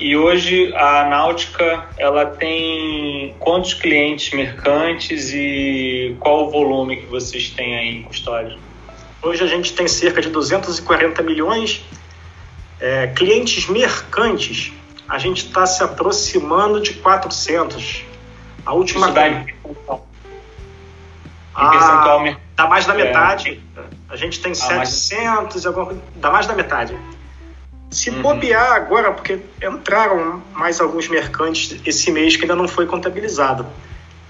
E 0.09 0.15
hoje 0.15 0.73
a 0.75 1.07
Náutica 1.07 1.87
ela 1.95 2.25
tem 2.25 3.35
quantos 3.37 3.75
clientes 3.75 4.33
mercantes 4.33 5.31
e 5.31 6.15
qual 6.19 6.47
o 6.47 6.49
volume 6.49 6.97
que 6.97 7.05
vocês 7.05 7.51
têm 7.51 7.77
aí 7.77 7.97
em 7.97 8.01
custódia? 8.01 8.57
Hoje 9.21 9.43
a 9.43 9.47
gente 9.47 9.73
tem 9.73 9.88
cerca 9.88 10.21
de 10.21 10.29
240 10.29 11.21
milhões. 11.23 11.84
É, 12.79 13.08
clientes 13.08 13.67
mercantes, 13.67 14.71
a 15.08 15.17
gente 15.17 15.47
está 15.47 15.65
se 15.65 15.84
aproximando 15.84 16.79
de 16.79 16.93
400. 16.93 18.05
A 18.65 18.73
última. 18.73 19.08
Isso 19.08 19.15
dá 19.15 19.27
em 19.27 19.43
percentual. 19.43 20.08
Ah, 21.53 22.38
dá 22.55 22.67
mais 22.67 22.86
da 22.86 22.93
é. 22.93 23.03
metade. 23.03 23.62
É. 23.75 23.82
A 24.10 24.15
gente 24.15 24.39
tem 24.39 24.53
ah, 24.53 24.86
700, 24.86 25.65
mas... 25.65 25.97
dá 26.15 26.32
mais 26.32 26.47
da 26.47 26.55
metade. 26.55 26.97
Se 27.91 28.10
uhum. 28.12 28.21
bobear 28.21 28.73
agora, 28.73 29.12
porque 29.12 29.39
entraram 29.62 30.41
mais 30.53 30.79
alguns 30.79 31.08
mercantes 31.10 31.82
esse 31.86 32.12
mês 32.12 32.36
que 32.36 32.43
ainda 32.43 32.55
não 32.55 32.67
foi 32.67 32.86
contabilizado. 32.86 33.65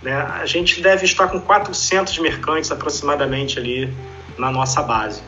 Né? 0.01 0.15
A 0.15 0.45
gente 0.45 0.81
deve 0.81 1.05
estar 1.05 1.27
com 1.27 1.39
400 1.41 2.17
mercantes 2.19 2.71
aproximadamente 2.71 3.59
ali 3.59 3.93
na 4.39 4.51
nossa 4.51 4.81
base. 4.81 5.21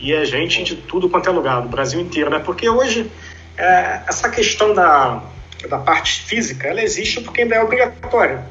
E 0.00 0.12
é 0.12 0.24
gente 0.24 0.62
de 0.62 0.76
tudo 0.76 1.08
quanto 1.08 1.28
é 1.28 1.32
lugar, 1.32 1.62
do 1.62 1.68
Brasil 1.68 2.00
inteiro. 2.00 2.30
Né? 2.30 2.38
Porque 2.38 2.68
hoje, 2.68 3.10
é, 3.56 4.00
essa 4.06 4.28
questão 4.28 4.74
da, 4.74 5.22
da 5.68 5.78
parte 5.78 6.22
física, 6.22 6.68
ela 6.68 6.82
existe 6.82 7.20
porque 7.20 7.42
ainda 7.42 7.56
é 7.56 7.62
obrigatória. 7.62 8.44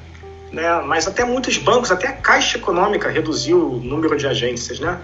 Né? 0.51 0.81
Mas 0.85 1.07
até 1.07 1.25
muitos 1.25 1.57
bancos, 1.57 1.91
até 1.91 2.07
a 2.07 2.13
Caixa 2.13 2.57
Econômica 2.57 3.09
reduziu 3.09 3.73
o 3.73 3.79
número 3.79 4.15
de 4.17 4.27
agências. 4.27 4.79
Né? 4.79 4.97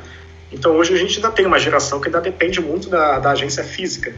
Então 0.52 0.76
hoje 0.76 0.94
a 0.94 0.98
gente 0.98 1.16
ainda 1.16 1.32
tem 1.32 1.46
uma 1.46 1.60
geração 1.60 2.00
que 2.00 2.08
ainda 2.08 2.22
depende 2.22 2.62
muito 2.62 2.90
da, 2.90 3.20
da 3.20 3.32
agência 3.32 3.64
física, 3.64 4.14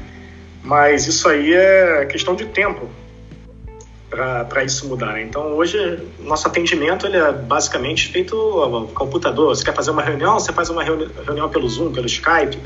mas 0.61 1.07
isso 1.07 1.29
aí 1.29 1.53
é 1.53 2.05
questão 2.05 2.35
de 2.35 2.45
tempo 2.45 2.89
para 4.15 4.63
isso 4.63 4.88
mudar. 4.88 5.13
Né? 5.13 5.23
Então 5.23 5.54
hoje 5.54 5.99
nosso 6.19 6.47
atendimento 6.47 7.06
ele 7.06 7.17
é 7.17 7.32
basicamente 7.32 8.08
feito 8.08 8.36
ao 8.36 8.88
computador. 8.88 9.56
Você 9.56 9.63
quer 9.63 9.75
fazer 9.75 9.91
uma 9.91 10.01
reunião, 10.01 10.39
você 10.39 10.54
faz 10.54 10.69
uma 10.69 10.84
reunião 10.84 11.49
pelo 11.49 11.67
Zoom, 11.67 11.91
pelo 11.91 12.06
Skype. 12.06 12.58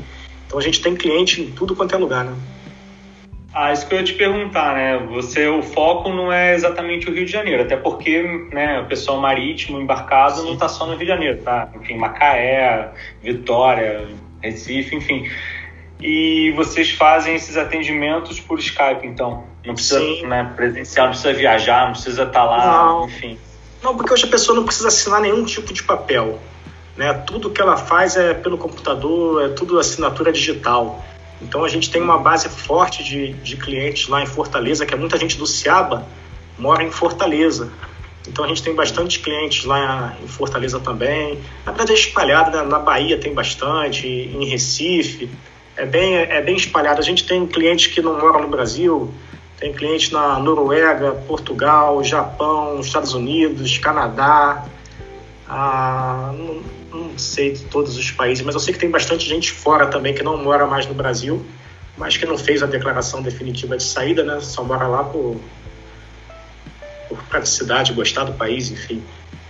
Então 0.46 0.58
a 0.58 0.62
gente 0.62 0.80
tem 0.80 0.94
cliente 0.94 1.42
em 1.42 1.50
tudo 1.50 1.76
quanto 1.76 1.94
é 1.94 1.98
lugar, 1.98 2.24
né? 2.24 2.34
Ah, 3.52 3.72
isso 3.72 3.88
que 3.88 3.94
eu 3.94 3.98
ia 3.98 4.04
te 4.04 4.14
perguntar, 4.14 4.74
né? 4.74 4.96
Você, 5.10 5.48
o 5.48 5.60
foco 5.60 6.08
não 6.10 6.32
é 6.32 6.54
exatamente 6.54 7.10
o 7.10 7.12
Rio 7.12 7.26
de 7.26 7.32
Janeiro, 7.32 7.64
até 7.64 7.76
porque, 7.76 8.22
né, 8.52 8.80
o 8.80 8.86
pessoal 8.86 9.18
marítimo 9.18 9.80
embarcado 9.80 10.36
Sim. 10.36 10.46
não 10.46 10.52
está 10.54 10.68
só 10.68 10.86
no 10.86 10.92
Rio 10.92 11.00
de 11.00 11.06
Janeiro, 11.06 11.38
tá? 11.42 11.68
Enfim, 11.74 11.96
Macaé, 11.96 12.92
Vitória, 13.20 14.06
Recife, 14.40 14.94
enfim. 14.94 15.28
E 16.00 16.52
vocês 16.52 16.92
fazem 16.92 17.34
esses 17.34 17.56
atendimentos 17.56 18.38
por 18.38 18.60
Skype, 18.60 19.04
então? 19.04 19.44
Não 19.64 19.74
precisa, 19.74 20.00
Sim. 20.00 20.26
né, 20.26 20.52
presencial, 20.56 21.06
não 21.06 21.12
precisa 21.12 21.34
viajar, 21.34 21.86
não 21.86 21.92
precisa 21.92 22.22
estar 22.22 22.40
tá 22.40 22.44
lá, 22.44 22.84
não. 22.86 23.06
enfim. 23.06 23.38
Não, 23.82 23.96
porque 23.96 24.12
hoje 24.12 24.24
a 24.26 24.28
pessoa 24.28 24.56
não 24.56 24.64
precisa 24.64 24.88
assinar 24.88 25.20
nenhum 25.20 25.44
tipo 25.44 25.72
de 25.72 25.82
papel. 25.82 26.38
Né? 26.96 27.12
Tudo 27.12 27.50
que 27.50 27.60
ela 27.60 27.76
faz 27.76 28.16
é 28.16 28.34
pelo 28.34 28.58
computador, 28.58 29.44
é 29.44 29.48
tudo 29.48 29.78
assinatura 29.78 30.32
digital. 30.32 31.04
Então 31.40 31.64
a 31.64 31.68
gente 31.68 31.90
tem 31.90 32.02
uma 32.02 32.18
base 32.18 32.48
forte 32.48 33.02
de, 33.02 33.32
de 33.34 33.56
clientes 33.56 34.08
lá 34.08 34.22
em 34.22 34.26
Fortaleza, 34.26 34.84
que 34.84 34.92
é 34.92 34.96
muita 34.96 35.16
gente 35.16 35.36
do 35.38 35.46
Ciaba 35.46 36.06
mora 36.60 36.84
em 36.84 36.90
Fortaleza. 36.90 37.72
Então 38.28 38.44
a 38.44 38.48
gente 38.48 38.62
tem 38.62 38.74
bastante 38.74 39.18
clientes 39.18 39.64
lá 39.64 40.14
em 40.22 40.28
Fortaleza 40.28 40.78
também. 40.78 41.40
Na 41.64 41.72
verdade 41.72 41.92
é 41.92 41.94
espalhado, 41.94 42.56
né? 42.56 42.62
na 42.62 42.78
Bahia 42.78 43.18
tem 43.18 43.32
bastante, 43.32 44.06
em 44.06 44.44
Recife. 44.44 45.30
É 45.76 45.86
bem, 45.86 46.16
é 46.16 46.42
bem 46.42 46.56
espalhado. 46.56 47.00
A 47.00 47.04
gente 47.04 47.24
tem 47.24 47.46
clientes 47.46 47.86
que 47.86 48.02
não 48.02 48.20
moram 48.20 48.42
no 48.42 48.48
Brasil, 48.48 49.12
tem 49.60 49.74
clientes 49.74 50.10
na 50.10 50.40
Noruega, 50.40 51.12
Portugal, 51.28 52.02
Japão, 52.02 52.80
Estados 52.80 53.12
Unidos, 53.12 53.76
Canadá. 53.76 54.66
Ah, 55.46 56.32
não 56.90 57.18
sei 57.18 57.52
de 57.52 57.64
todos 57.64 57.96
os 57.98 58.10
países, 58.10 58.42
mas 58.42 58.54
eu 58.54 58.60
sei 58.60 58.72
que 58.72 58.80
tem 58.80 58.90
bastante 58.90 59.28
gente 59.28 59.52
fora 59.52 59.86
também 59.86 60.14
que 60.14 60.22
não 60.22 60.42
mora 60.42 60.66
mais 60.66 60.86
no 60.86 60.94
Brasil, 60.94 61.44
mas 61.98 62.16
que 62.16 62.24
não 62.24 62.38
fez 62.38 62.62
a 62.62 62.66
declaração 62.66 63.20
definitiva 63.20 63.76
de 63.76 63.82
saída, 63.82 64.24
né? 64.24 64.40
Só 64.40 64.64
mora 64.64 64.86
lá 64.86 65.04
por, 65.04 65.38
por 67.08 67.22
praticidade, 67.24 67.92
gostar 67.92 68.24
do 68.24 68.32
país, 68.32 68.70
enfim. 68.70 69.02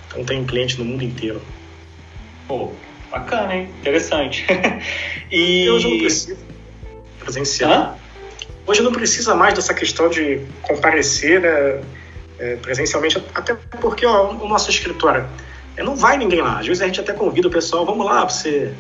Então 0.08 0.24
tem 0.24 0.44
cliente 0.44 0.76
no 0.76 0.84
mundo 0.84 1.04
inteiro. 1.04 1.40
Pô, 2.48 2.72
bacana, 3.12 3.54
hein? 3.54 3.68
Interessante. 3.78 4.44
e 5.30 5.70
hoje 5.70 5.88
não 5.88 5.98
precisa 5.98 6.36
presencial. 7.20 7.70
Hã? 7.70 7.99
Hoje 8.70 8.82
não 8.82 8.92
precisa 8.92 9.34
mais 9.34 9.52
dessa 9.52 9.74
questão 9.74 10.08
de 10.08 10.46
comparecer 10.62 11.40
né, 11.40 11.82
é, 12.38 12.54
presencialmente, 12.54 13.20
até 13.34 13.52
porque 13.80 14.06
ó, 14.06 14.30
o 14.30 14.46
nosso 14.46 14.70
escritório 14.70 15.26
não 15.76 15.96
vai 15.96 16.16
ninguém 16.16 16.40
lá. 16.40 16.60
Às 16.60 16.68
vezes 16.68 16.80
a 16.80 16.86
gente 16.86 17.00
até 17.00 17.12
convida 17.12 17.48
o 17.48 17.50
pessoal, 17.50 17.84
vamos 17.84 18.06
lá 18.06 18.20
para 18.20 18.28
você 18.28 18.72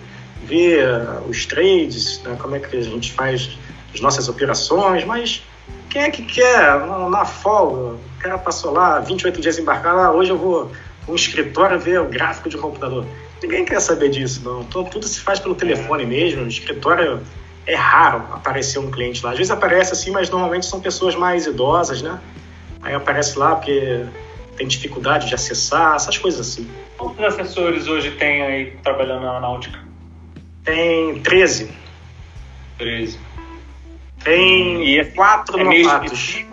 ver 0.44 0.86
uh, 0.86 1.28
os 1.28 1.44
trades, 1.44 2.22
né, 2.22 2.36
como 2.40 2.54
é 2.54 2.60
que 2.60 2.76
a 2.76 2.80
gente 2.80 3.10
faz 3.10 3.58
as 3.92 4.00
nossas 4.00 4.28
operações, 4.28 5.04
mas 5.04 5.42
quem 5.88 6.02
é 6.02 6.10
que 6.10 6.22
quer 6.22 6.78
na 7.10 7.24
folga? 7.24 7.96
O 7.96 8.00
cara 8.20 8.38
passou 8.38 8.72
lá 8.72 9.00
28 9.00 9.40
dias 9.40 9.58
embarcar 9.58 9.96
lá, 9.96 10.12
hoje 10.12 10.30
eu 10.30 10.38
vou 10.38 10.70
um 11.08 11.16
escritório 11.16 11.80
ver 11.80 12.00
o 12.00 12.04
gráfico 12.04 12.48
de 12.48 12.56
um 12.56 12.60
computador. 12.60 13.04
Ninguém 13.42 13.64
quer 13.64 13.80
saber 13.80 14.10
disso, 14.10 14.40
não. 14.44 14.60
Então, 14.60 14.84
tudo 14.84 15.08
se 15.08 15.18
faz 15.18 15.40
pelo 15.40 15.56
telefone 15.56 16.06
mesmo. 16.06 16.44
O 16.44 16.46
escritório 16.46 17.20
é 17.66 17.74
raro 17.74 18.24
aparecer 18.32 18.78
um 18.78 18.90
cliente 18.90 19.24
lá. 19.24 19.32
Às 19.32 19.38
vezes 19.38 19.50
aparece 19.50 19.92
assim, 19.92 20.10
mas 20.10 20.30
normalmente 20.30 20.66
são 20.66 20.80
pessoas 20.80 21.14
mais 21.14 21.46
idosas, 21.46 22.02
né? 22.02 22.18
Aí 22.82 22.94
aparece 22.94 23.38
lá 23.38 23.56
porque 23.56 24.06
tem 24.56 24.66
dificuldade 24.66 25.28
de 25.28 25.34
acessar, 25.34 25.96
essas 25.96 26.18
coisas 26.18 26.40
assim. 26.40 26.68
Quantos 26.96 27.24
assessores 27.24 27.86
hoje 27.88 28.12
tem 28.12 28.42
aí 28.42 28.76
trabalhando 28.82 29.24
na 29.24 29.40
náutica? 29.40 29.78
Tem 30.64 31.20
13. 31.20 31.70
13. 32.78 33.18
Tem 34.22 34.84
e 34.84 34.98
é, 34.98 35.04
quatro 35.04 35.58
é 35.58 35.64
novatos. 35.64 36.34
Meio 36.34 36.50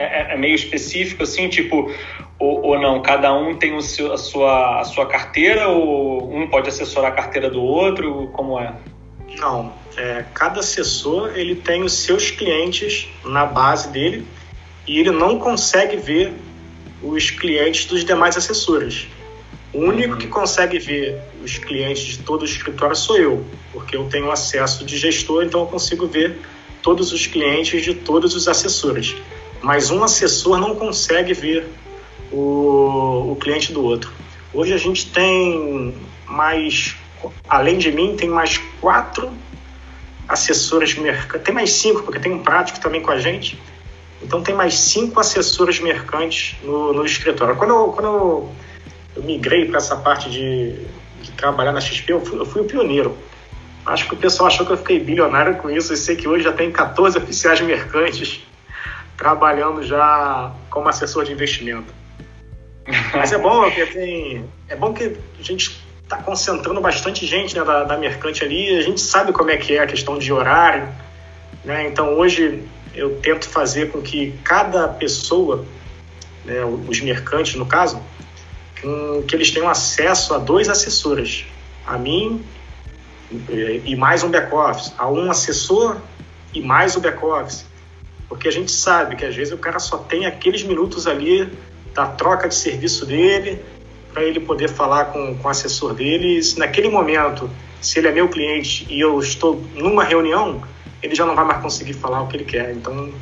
é, 0.00 0.34
é, 0.34 0.36
meio 0.36 0.54
específico, 0.54 1.22
assim, 1.24 1.48
tipo, 1.48 1.92
ou, 2.38 2.62
ou, 2.64 2.80
não? 2.80 3.02
Cada 3.02 3.34
um 3.34 3.54
tem 3.54 3.74
o 3.74 3.82
seu, 3.82 4.12
a, 4.12 4.16
sua, 4.16 4.80
a 4.80 4.84
sua 4.84 5.06
carteira 5.06 5.68
ou 5.68 6.34
um 6.34 6.48
pode 6.48 6.68
assessorar 6.68 7.12
a 7.12 7.14
carteira 7.14 7.50
do 7.50 7.62
outro? 7.62 8.28
Como 8.32 8.58
é? 8.58 8.72
Não, 9.36 9.72
é, 9.96 10.24
cada 10.34 10.60
assessor 10.60 11.32
ele 11.36 11.54
tem 11.54 11.82
os 11.82 11.92
seus 11.92 12.30
clientes 12.30 13.08
na 13.24 13.46
base 13.46 13.88
dele 13.88 14.26
e 14.86 14.98
ele 14.98 15.10
não 15.10 15.38
consegue 15.38 15.96
ver 15.96 16.32
os 17.02 17.30
clientes 17.30 17.86
dos 17.86 18.04
demais 18.04 18.36
assessores. 18.36 19.06
O 19.72 19.78
único 19.78 20.16
que 20.16 20.26
consegue 20.26 20.78
ver 20.78 21.20
os 21.42 21.58
clientes 21.58 22.02
de 22.02 22.18
todo 22.18 22.42
o 22.42 22.44
escritório 22.44 22.96
sou 22.96 23.16
eu, 23.16 23.46
porque 23.72 23.96
eu 23.96 24.08
tenho 24.08 24.30
acesso 24.30 24.84
de 24.84 24.98
gestor, 24.98 25.44
então 25.44 25.60
eu 25.60 25.66
consigo 25.66 26.06
ver 26.06 26.38
todos 26.82 27.12
os 27.12 27.26
clientes 27.26 27.84
de 27.84 27.94
todos 27.94 28.34
os 28.34 28.48
assessores. 28.48 29.14
Mas 29.62 29.90
um 29.90 30.02
assessor 30.02 30.58
não 30.58 30.74
consegue 30.74 31.32
ver 31.32 31.68
o, 32.32 33.32
o 33.32 33.36
cliente 33.36 33.72
do 33.72 33.82
outro. 33.82 34.10
Hoje 34.52 34.72
a 34.72 34.78
gente 34.78 35.06
tem 35.06 35.94
mais, 36.26 36.96
além 37.48 37.78
de 37.78 37.90
mim, 37.90 38.16
tem 38.16 38.28
mais 38.28 38.58
quatro 38.80 39.30
assessores 40.28 40.94
mercantes, 40.94 41.44
tem 41.44 41.54
mais 41.54 41.72
cinco, 41.72 42.02
porque 42.02 42.18
tem 42.18 42.32
um 42.32 42.42
prático 42.42 42.80
também 42.80 43.02
com 43.02 43.10
a 43.10 43.18
gente. 43.18 43.60
Então 44.22 44.42
tem 44.42 44.54
mais 44.54 44.74
cinco 44.74 45.18
assessores 45.18 45.80
mercantes 45.80 46.56
no, 46.62 46.92
no 46.92 47.04
escritório. 47.04 47.56
Quando 47.56 47.70
eu, 47.70 47.92
quando 47.92 48.06
eu 49.16 49.22
migrei 49.22 49.66
para 49.66 49.78
essa 49.78 49.96
parte 49.96 50.30
de, 50.30 50.74
de, 51.22 51.32
trabalhar 51.32 51.72
na 51.72 51.80
XP, 51.80 52.12
eu 52.12 52.24
fui, 52.24 52.38
eu 52.38 52.46
fui 52.46 52.62
o 52.62 52.64
pioneiro. 52.64 53.16
Acho 53.84 54.06
que 54.06 54.14
o 54.14 54.16
pessoal 54.16 54.48
achou 54.48 54.66
que 54.66 54.72
eu 54.72 54.76
fiquei 54.76 55.00
bilionário 55.00 55.56
com 55.56 55.70
isso. 55.70 55.92
Eu 55.92 55.96
sei 55.96 56.14
que 56.14 56.28
hoje 56.28 56.44
já 56.44 56.52
tem 56.52 56.70
14 56.70 57.16
oficiais 57.16 57.60
mercantes 57.60 58.40
trabalhando 59.16 59.82
já 59.82 60.52
como 60.68 60.88
assessor 60.88 61.24
de 61.24 61.32
investimento. 61.32 61.92
Mas 63.14 63.32
é 63.32 63.38
bom, 63.38 63.62
porque 63.62 63.86
tem, 63.86 64.44
é 64.68 64.76
bom 64.76 64.92
que 64.92 65.16
a 65.38 65.42
gente 65.42 65.80
está 66.10 66.16
concentrando 66.16 66.80
bastante 66.80 67.24
gente 67.24 67.56
né, 67.56 67.64
da, 67.64 67.84
da 67.84 67.96
mercante 67.96 68.42
ali. 68.42 68.76
A 68.76 68.82
gente 68.82 69.00
sabe 69.00 69.32
como 69.32 69.48
é 69.50 69.56
que 69.56 69.76
é 69.76 69.80
a 69.80 69.86
questão 69.86 70.18
de 70.18 70.32
horário. 70.32 70.88
Né? 71.64 71.86
Então 71.86 72.18
hoje 72.18 72.64
eu 72.92 73.20
tento 73.20 73.48
fazer 73.48 73.92
com 73.92 74.02
que 74.02 74.34
cada 74.42 74.88
pessoa, 74.88 75.64
né, 76.44 76.64
os 76.64 77.00
mercantes 77.00 77.54
no 77.54 77.64
caso, 77.64 78.02
que 79.28 79.36
eles 79.36 79.52
tenham 79.52 79.68
acesso 79.68 80.34
a 80.34 80.38
dois 80.38 80.68
assessores, 80.68 81.44
a 81.86 81.96
mim 81.96 82.44
e 83.84 83.94
mais 83.94 84.24
um 84.24 84.30
back-office, 84.30 84.92
a 84.98 85.08
um 85.08 85.30
assessor 85.30 85.98
e 86.52 86.60
mais 86.60 86.96
o 86.96 87.00
back-office. 87.00 87.64
Porque 88.28 88.48
a 88.48 88.50
gente 88.50 88.72
sabe 88.72 89.14
que 89.14 89.24
às 89.24 89.36
vezes 89.36 89.52
o 89.52 89.58
cara 89.58 89.78
só 89.78 89.98
tem 89.98 90.26
aqueles 90.26 90.64
minutos 90.64 91.06
ali 91.06 91.52
da 91.94 92.06
troca 92.06 92.48
de 92.48 92.54
serviço 92.54 93.06
dele 93.06 93.62
para 94.12 94.22
ele 94.22 94.40
poder 94.40 94.68
falar 94.68 95.06
com, 95.06 95.36
com 95.36 95.48
o 95.48 95.50
assessor 95.50 95.94
dele. 95.94 96.38
E 96.38 96.42
se 96.42 96.58
naquele 96.58 96.88
momento, 96.88 97.50
se 97.80 97.98
ele 97.98 98.08
é 98.08 98.12
meu 98.12 98.28
cliente 98.28 98.86
e 98.88 99.00
eu 99.00 99.18
estou 99.18 99.62
numa 99.74 100.04
reunião, 100.04 100.62
ele 101.02 101.14
já 101.14 101.24
não 101.24 101.34
vai 101.34 101.44
mais 101.44 101.62
conseguir 101.62 101.94
falar 101.94 102.22
o 102.22 102.28
que 102.28 102.36
ele 102.36 102.44
quer. 102.44 102.72
Então 102.72 103.12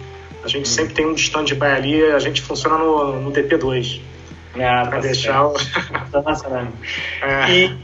a 0.43 0.49
gente 0.49 0.63
hum. 0.63 0.73
sempre 0.73 0.95
tem 0.95 1.07
um 1.07 1.15
stand-by 1.15 1.67
ali, 1.67 2.03
a 2.05 2.19
gente 2.19 2.43
funciona 2.43 2.79
no, 2.79 3.21
no 3.21 3.33
DP2. 3.33 4.01
Ah, 4.61 4.87
tá 4.87 4.99
deixar 4.99 5.47
o... 5.47 5.55
é. 7.23 7.51
e, 7.51 7.77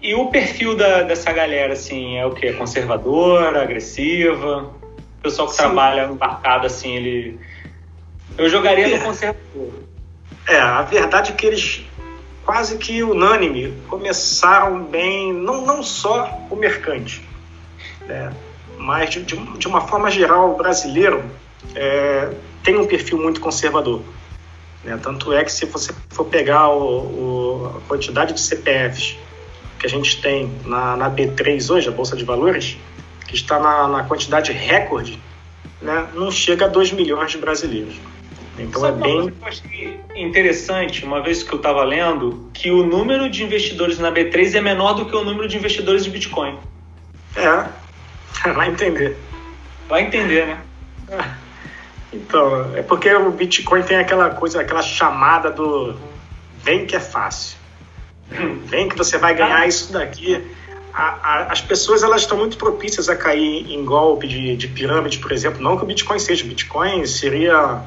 e 0.00 0.14
o 0.14 0.26
perfil 0.26 0.74
da, 0.74 1.02
dessa 1.02 1.32
galera, 1.32 1.74
assim, 1.74 2.16
é 2.16 2.24
o 2.24 2.30
quê? 2.30 2.52
Conservadora, 2.52 3.62
agressiva? 3.62 4.70
O 5.18 5.22
pessoal 5.22 5.48
que 5.48 5.54
Sim. 5.54 5.62
trabalha 5.62 6.06
embarcado, 6.06 6.66
assim, 6.66 6.96
ele... 6.96 7.38
Eu 8.38 8.48
jogaria 8.48 8.86
é. 8.86 8.98
no 8.98 9.04
conservador. 9.04 9.82
É, 10.48 10.56
a 10.58 10.82
verdade 10.82 11.32
é 11.32 11.34
que 11.34 11.46
eles 11.46 11.84
quase 12.44 12.76
que 12.78 13.02
unânime 13.02 13.74
começaram 13.88 14.82
bem, 14.84 15.32
não, 15.32 15.64
não 15.64 15.82
só 15.82 16.38
o 16.50 16.56
mercante, 16.56 17.26
né? 18.06 18.32
mas 18.78 19.10
de, 19.10 19.22
de, 19.22 19.68
uma 19.68 19.82
forma 19.82 20.10
geral, 20.10 20.52
o 20.52 20.56
brasileiro 20.56 21.24
é, 21.74 22.30
tem 22.62 22.76
um 22.76 22.86
perfil 22.86 23.18
muito 23.18 23.40
conservador. 23.40 24.02
Né? 24.84 24.98
Tanto 25.00 25.32
é 25.32 25.44
que 25.44 25.52
se 25.52 25.64
você 25.66 25.94
for 26.10 26.24
pegar 26.24 26.68
o, 26.68 26.82
o, 26.82 27.76
a 27.76 27.88
quantidade 27.88 28.32
de 28.34 28.40
CPFs 28.40 29.16
que 29.78 29.86
a 29.86 29.88
gente 29.88 30.20
tem 30.20 30.52
na, 30.64 30.96
na, 30.96 31.10
B3 31.10 31.70
hoje, 31.70 31.88
a 31.88 31.92
Bolsa 31.92 32.16
de 32.16 32.24
Valores, 32.24 32.76
que 33.26 33.34
está 33.34 33.58
na, 33.58 33.88
na 33.88 34.04
quantidade 34.04 34.52
recorde, 34.52 35.18
né? 35.80 36.08
não 36.14 36.30
chega 36.30 36.66
a 36.66 36.68
2 36.68 36.92
milhões 36.92 37.30
de 37.30 37.38
brasileiros. 37.38 37.94
Então 38.58 38.82
Sabe 38.82 39.00
é 39.00 39.02
bem. 39.02 39.18
eu 39.18 39.32
achei 39.42 40.00
interessante, 40.14 41.04
uma 41.04 41.22
vez 41.22 41.42
que 41.42 41.52
eu 41.52 41.56
estava 41.56 41.82
lendo, 41.84 42.50
que 42.52 42.70
o 42.70 42.84
número 42.84 43.30
de 43.30 43.42
investidores 43.42 43.98
na 43.98 44.12
B3 44.12 44.54
é 44.54 44.60
menor 44.60 44.94
do 44.94 45.06
que 45.06 45.16
o 45.16 45.24
número 45.24 45.48
de 45.48 45.56
investidores 45.56 46.04
de 46.04 46.10
Bitcoin. 46.10 46.58
É, 47.34 47.66
vai 48.52 48.68
entender. 48.68 49.16
Vai 49.88 50.02
entender, 50.02 50.46
né? 50.46 50.60
É. 51.10 51.42
Então, 52.12 52.76
é 52.76 52.82
porque 52.82 53.10
o 53.14 53.30
Bitcoin 53.30 53.82
tem 53.84 53.96
aquela 53.96 54.28
coisa, 54.28 54.60
aquela 54.60 54.82
chamada 54.82 55.50
do 55.50 55.96
vem 56.62 56.84
que 56.84 56.94
é 56.94 57.00
fácil. 57.00 57.56
Vem 58.66 58.86
que 58.86 58.96
você 58.96 59.16
vai 59.16 59.34
ganhar 59.34 59.66
isso 59.66 59.92
daqui. 59.92 60.42
A, 60.92 61.02
a, 61.02 61.52
as 61.52 61.62
pessoas 61.62 62.02
elas 62.02 62.20
estão 62.20 62.36
muito 62.36 62.58
propícias 62.58 63.08
a 63.08 63.16
cair 63.16 63.70
em 63.72 63.82
golpe 63.82 64.28
de, 64.28 64.56
de 64.56 64.68
pirâmide, 64.68 65.18
por 65.18 65.32
exemplo. 65.32 65.62
Não 65.62 65.76
que 65.76 65.84
o 65.84 65.86
Bitcoin 65.86 66.18
seja. 66.18 66.44
O 66.44 66.48
Bitcoin 66.48 67.06
seria 67.06 67.82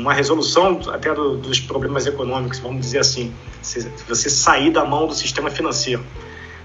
uma 0.00 0.12
resolução 0.12 0.80
até 0.88 1.14
do, 1.14 1.36
dos 1.36 1.60
problemas 1.60 2.06
econômicos, 2.06 2.58
vamos 2.58 2.80
dizer 2.80 2.98
assim. 2.98 3.32
Se 3.62 3.88
você 4.08 4.30
sair 4.30 4.70
da 4.70 4.84
mão 4.84 5.06
do 5.06 5.14
sistema 5.14 5.50
financeiro 5.50 6.04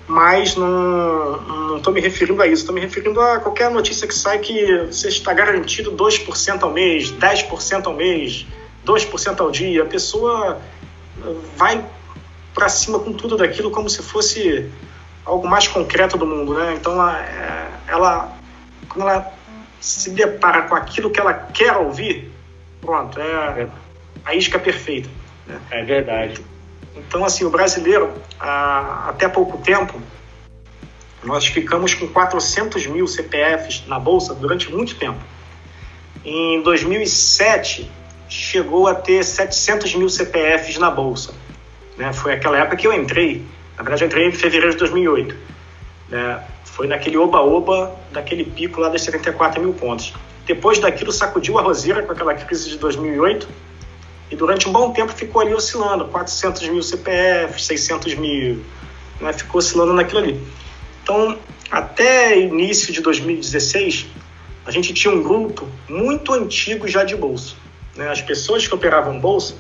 mas 0.08 0.56
não 0.56 1.78
estou 1.78 1.94
me 1.94 2.02
referindo 2.02 2.42
a 2.42 2.48
isso, 2.48 2.64
estou 2.64 2.76
me 2.76 2.82
referindo 2.82 3.22
a 3.22 3.40
qualquer 3.40 3.72
notícia 3.72 4.08
que 4.08 4.14
sai 4.14 4.40
que 4.40 4.86
você 4.86 5.08
está 5.08 5.34
garantido 5.34 5.92
2% 5.94 6.64
ao 6.64 6.72
mês, 6.72 7.12
10% 7.12 7.86
ao 7.86 7.94
mês, 7.94 8.46
2% 8.86 9.40
ao 9.40 9.50
dia. 9.50 9.84
A 9.84 9.86
pessoa 9.86 10.62
vai 11.56 11.86
para 12.54 12.68
cima 12.70 13.00
com 13.00 13.14
tudo 13.14 13.38
daquilo 13.38 13.72
como 13.72 13.90
se 13.90 14.02
fosse 14.04 14.70
algo 15.26 15.48
mais 15.48 15.68
concreto 15.68 16.18
do 16.18 16.28
mundo, 16.28 16.54
né? 16.54 16.76
Então 16.76 16.94
ela, 16.94 17.22
é, 17.22 17.72
ela 17.88 18.38
quando 18.90 19.08
ela 19.08 19.34
se 19.80 20.10
depara 20.10 20.64
com 20.64 20.76
aquilo 20.76 21.10
que 21.10 21.20
ela 21.20 21.34
quer 21.34 21.76
ouvir, 21.78 22.32
pronto, 22.84 23.20
é 23.20 23.68
a 24.26 24.36
isca 24.36 24.60
perfeita. 24.60 25.10
Né? 25.48 25.60
É 25.72 25.84
verdade. 25.84 26.42
Então, 26.96 27.26
assim, 27.26 27.44
o 27.44 27.50
brasileiro, 27.50 28.14
até 28.40 29.28
pouco 29.28 29.58
tempo, 29.58 30.00
nós 31.24 31.46
ficamos 31.46 31.94
com 31.94 32.08
400 32.08 32.86
mil 32.88 33.08
CPFs 33.08 33.86
na 33.88 34.00
Bolsa 34.00 34.34
durante 34.36 34.72
muito 34.72 34.96
tempo. 34.96 35.20
Em 36.24 36.62
2007, 36.62 37.90
chegou 38.30 38.88
a 38.88 38.96
ter 38.96 39.24
700 39.24 39.96
mil 39.96 40.10
CPFs 40.10 40.78
na 40.78 40.92
Bolsa. 40.92 41.34
Né? 41.98 42.14
Foi 42.14 42.34
aquela 42.34 42.58
época 42.58 42.78
que 42.78 42.88
eu 42.88 42.94
entrei. 42.94 43.44
Na 43.78 43.84
verdade, 43.84 44.04
eu 44.04 44.08
entrei 44.08 44.28
em 44.28 44.32
fevereiro 44.32 44.72
de 44.72 44.78
2008. 44.78 45.36
Né? 46.10 46.44
Foi 46.64 46.88
naquele 46.88 47.18
oba-oba, 47.18 47.96
daquele 48.12 48.44
pico 48.44 48.80
lá 48.80 48.90
dos 48.90 49.02
74 49.02 49.62
mil 49.62 49.74
pontos. 49.74 50.14
Depois 50.46 50.80
daquilo, 50.80 51.12
sacudiu 51.12 51.58
a 51.58 51.62
roseira 51.62 52.04
com 52.04 52.12
aquela 52.12 52.34
crise 52.34 52.70
de 52.70 52.78
2008 52.78 53.48
e 54.30 54.36
durante 54.36 54.68
um 54.68 54.74
bom 54.74 54.92
tempo 54.92 55.12
ficou 55.12 55.42
ali 55.42 55.54
oscilando, 55.54 56.06
400 56.06 56.68
mil 56.70 56.84
CPFs, 56.84 57.66
600 57.66 58.16
mil, 58.16 58.64
né? 59.22 59.32
ficou 59.32 59.60
oscilando 59.60 59.94
naquilo 59.94 60.20
ali. 60.20 60.42
Então, 61.02 61.38
até 61.72 62.40
início 62.40 62.92
de 62.92 63.02
2016, 63.02 64.08
a 64.66 64.72
gente 64.72 64.94
tinha 64.94 65.14
um 65.14 65.22
grupo 65.22 65.68
muito 65.88 66.34
antigo 66.34 66.88
já 66.88 67.04
de 67.04 67.16
bolsa. 67.16 67.56
Né? 67.96 68.10
As 68.10 68.22
pessoas 68.22 68.68
que 68.68 68.74
operavam 68.74 69.20
bolsa 69.20 69.56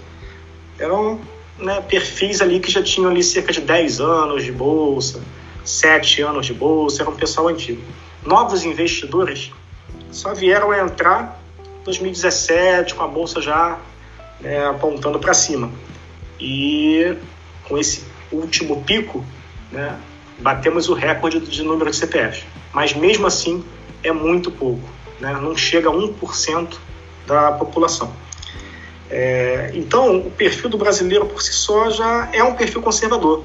eram 0.79 1.19
né, 1.57 1.81
perfis 1.81 2.41
ali 2.41 2.59
que 2.59 2.71
já 2.71 2.81
tinham 2.81 3.09
ali 3.09 3.23
cerca 3.23 3.53
de 3.53 3.61
10 3.61 4.01
anos 4.01 4.43
de 4.43 4.51
bolsa, 4.51 5.21
7 5.63 6.21
anos 6.23 6.45
de 6.45 6.53
bolsa, 6.53 7.03
era 7.03 7.09
um 7.09 7.15
pessoal 7.15 7.47
antigo. 7.47 7.81
Novos 8.25 8.65
investidores 8.65 9.51
só 10.13 10.33
vieram 10.33 10.71
a 10.71 10.79
entrar 10.79 11.41
em 11.81 11.83
2017, 11.83 12.93
com 12.95 13.03
a 13.03 13.07
bolsa 13.07 13.41
já 13.41 13.79
né, 14.39 14.67
apontando 14.67 15.19
para 15.19 15.33
cima. 15.33 15.71
E 16.39 17.15
com 17.67 17.77
esse 17.77 18.03
último 18.31 18.83
pico, 18.83 19.25
né, 19.71 19.97
batemos 20.39 20.89
o 20.89 20.93
recorde 20.93 21.39
de 21.39 21.63
número 21.63 21.89
de 21.89 21.97
CPFs. 21.97 22.45
Mas 22.71 22.93
mesmo 22.93 23.27
assim 23.27 23.63
é 24.03 24.11
muito 24.11 24.51
pouco, 24.51 24.87
né, 25.19 25.33
não 25.33 25.55
chega 25.55 25.89
a 25.89 25.93
1% 25.93 26.77
da 27.25 27.51
população. 27.53 28.13
É, 29.09 29.71
então, 29.73 30.17
o 30.17 30.31
perfil 30.31 30.69
do 30.69 30.77
brasileiro 30.77 31.25
por 31.25 31.41
si 31.41 31.53
só 31.53 31.89
já 31.89 32.29
é 32.33 32.43
um 32.43 32.55
perfil 32.55 32.81
conservador. 32.81 33.43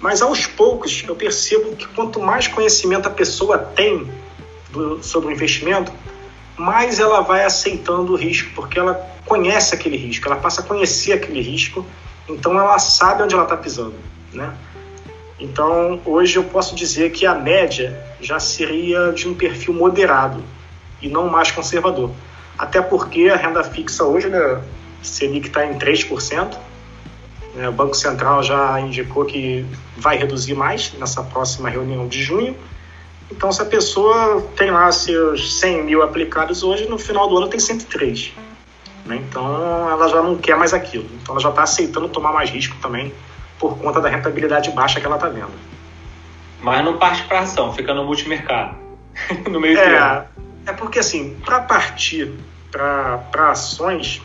Mas 0.00 0.22
aos 0.22 0.46
poucos 0.46 1.04
eu 1.06 1.14
percebo 1.14 1.74
que 1.76 1.86
quanto 1.88 2.20
mais 2.20 2.48
conhecimento 2.48 3.06
a 3.06 3.10
pessoa 3.10 3.58
tem 3.58 4.08
sobre 5.02 5.28
o 5.28 5.32
investimento, 5.32 5.92
mais 6.56 6.98
ela 6.98 7.20
vai 7.20 7.44
aceitando 7.44 8.12
o 8.12 8.16
risco, 8.16 8.50
porque 8.54 8.78
ela 8.78 8.94
conhece 9.24 9.74
aquele 9.74 9.96
risco, 9.96 10.26
ela 10.26 10.36
passa 10.36 10.62
a 10.62 10.64
conhecer 10.64 11.12
aquele 11.12 11.40
risco, 11.40 11.84
então 12.28 12.58
ela 12.58 12.78
sabe 12.78 13.22
onde 13.22 13.34
ela 13.34 13.44
está 13.44 13.56
pisando, 13.56 13.94
né? 14.32 14.54
Então, 15.38 16.00
hoje 16.06 16.36
eu 16.36 16.44
posso 16.44 16.74
dizer 16.74 17.10
que 17.10 17.26
a 17.26 17.34
média 17.34 18.02
já 18.20 18.40
seria 18.40 19.12
de 19.12 19.28
um 19.28 19.34
perfil 19.34 19.74
moderado 19.74 20.42
e 21.02 21.08
não 21.08 21.28
mais 21.28 21.50
conservador. 21.50 22.10
Até 22.58 22.80
porque 22.80 23.28
a 23.28 23.36
renda 23.36 23.62
fixa 23.62 24.04
hoje, 24.04 24.28
né, 24.28 24.62
Selic 25.02 25.48
está 25.48 25.66
em 25.66 25.78
3%, 25.78 26.56
né, 27.54 27.68
o 27.68 27.72
Banco 27.72 27.94
Central 27.94 28.42
já 28.42 28.80
indicou 28.80 29.26
que 29.26 29.66
vai 29.96 30.16
reduzir 30.16 30.54
mais 30.54 30.94
nessa 30.94 31.22
próxima 31.22 31.68
reunião 31.68 32.08
de 32.08 32.22
junho, 32.22 32.56
então, 33.30 33.50
se 33.50 33.60
a 33.60 33.64
pessoa 33.64 34.42
tem 34.56 34.70
lá 34.70 34.90
seus 34.92 35.58
100 35.58 35.84
mil 35.84 36.02
aplicados 36.02 36.62
hoje, 36.62 36.86
no 36.86 36.98
final 36.98 37.28
do 37.28 37.36
ano 37.36 37.48
tem 37.48 37.58
103. 37.58 38.32
Né? 39.04 39.16
Então, 39.16 39.90
ela 39.90 40.08
já 40.08 40.22
não 40.22 40.36
quer 40.36 40.56
mais 40.56 40.72
aquilo. 40.72 41.08
Então, 41.20 41.34
ela 41.34 41.40
já 41.40 41.50
está 41.50 41.62
aceitando 41.62 42.08
tomar 42.08 42.32
mais 42.32 42.50
risco 42.50 42.76
também 42.80 43.12
por 43.58 43.76
conta 43.78 44.00
da 44.00 44.08
rentabilidade 44.08 44.70
baixa 44.70 45.00
que 45.00 45.06
ela 45.06 45.16
está 45.16 45.28
vendo. 45.28 45.52
Mas 46.60 46.84
não 46.84 46.98
parte 46.98 47.24
para 47.24 47.40
ação, 47.40 47.72
fica 47.72 47.92
no 47.92 48.04
multimercado. 48.04 48.76
no 49.50 49.60
meio 49.60 49.78
é, 49.78 50.26
é 50.66 50.72
porque, 50.72 51.00
assim, 51.00 51.36
para 51.44 51.60
partir 51.60 52.32
para 52.70 53.50
ações, 53.50 54.22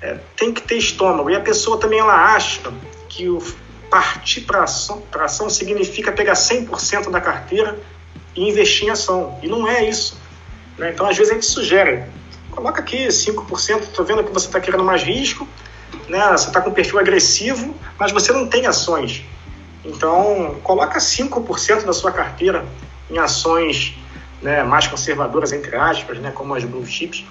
é, 0.00 0.18
tem 0.36 0.52
que 0.52 0.60
ter 0.60 0.76
estômago. 0.76 1.30
E 1.30 1.36
a 1.36 1.40
pessoa 1.40 1.78
também 1.78 2.00
ela 2.00 2.34
acha 2.34 2.60
que 3.08 3.28
o 3.28 3.40
partir 3.90 4.42
para 4.42 4.64
ação, 4.64 5.02
ação 5.20 5.48
significa 5.48 6.10
pegar 6.10 6.34
100% 6.34 7.10
da 7.10 7.20
carteira 7.20 7.78
e 8.36 8.48
investir 8.48 8.88
em 8.88 8.90
ação. 8.90 9.38
E 9.42 9.48
não 9.48 9.66
é 9.66 9.88
isso. 9.88 10.18
Né? 10.78 10.90
Então, 10.90 11.06
às 11.06 11.16
vezes, 11.16 11.32
a 11.32 11.34
gente 11.34 11.46
sugere, 11.46 12.04
coloca 12.50 12.80
aqui 12.80 13.08
5%, 13.08 13.82
estou 13.82 14.04
vendo 14.04 14.22
que 14.22 14.32
você 14.32 14.46
está 14.46 14.60
querendo 14.60 14.84
mais 14.84 15.02
risco, 15.02 15.48
né? 16.08 16.28
você 16.28 16.48
está 16.48 16.60
com 16.60 16.70
perfil 16.70 16.98
agressivo, 16.98 17.74
mas 17.98 18.12
você 18.12 18.32
não 18.32 18.46
tem 18.46 18.66
ações. 18.66 19.24
Então, 19.84 20.56
coloca 20.62 20.98
5% 20.98 21.84
da 21.84 21.92
sua 21.92 22.12
carteira 22.12 22.64
em 23.10 23.18
ações 23.18 23.96
né, 24.42 24.62
mais 24.62 24.86
conservadoras, 24.86 25.52
entre 25.52 25.76
aspas, 25.76 26.18
né, 26.18 26.32
como 26.32 26.54
as 26.54 26.64
blue 26.64 26.84
chips, 26.84 27.24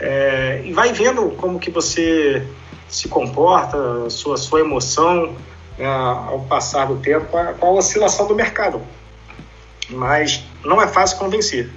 é, 0.00 0.62
e 0.64 0.72
vai 0.72 0.92
vendo 0.92 1.30
como 1.32 1.58
que 1.58 1.70
você 1.70 2.46
se 2.88 3.08
comporta, 3.08 4.08
sua, 4.08 4.36
sua 4.36 4.60
emoção 4.60 5.36
né, 5.78 5.86
ao 5.86 6.40
passar 6.48 6.86
do 6.86 6.96
tempo, 6.96 7.36
a, 7.36 7.52
com 7.52 7.66
a 7.66 7.70
oscilação 7.72 8.26
do 8.26 8.34
mercado 8.34 8.82
mas 9.88 10.44
não 10.64 10.80
é 10.80 10.88
fácil 10.88 11.18
convencer, 11.18 11.70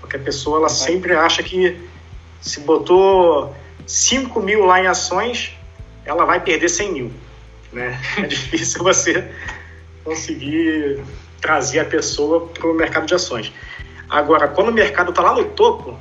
porque 0.00 0.16
a 0.16 0.20
pessoa 0.20 0.58
ela 0.58 0.68
sempre 0.68 1.14
acha 1.14 1.42
que 1.42 1.76
se 2.40 2.60
botou 2.60 3.54
5 3.86 4.40
mil 4.40 4.64
lá 4.64 4.80
em 4.80 4.86
ações, 4.86 5.52
ela 6.04 6.24
vai 6.24 6.40
perder 6.40 6.68
100 6.68 6.92
mil. 6.92 7.12
Né? 7.72 8.00
É 8.16 8.22
difícil 8.26 8.82
você 8.82 9.30
conseguir 10.04 11.02
trazer 11.40 11.80
a 11.80 11.84
pessoa 11.84 12.46
para 12.46 12.66
o 12.66 12.74
mercado 12.74 13.06
de 13.06 13.14
ações. 13.14 13.52
Agora, 14.08 14.48
quando 14.48 14.68
o 14.68 14.72
mercado 14.72 15.10
está 15.10 15.22
lá 15.22 15.34
no 15.34 15.44
topo, 15.44 15.98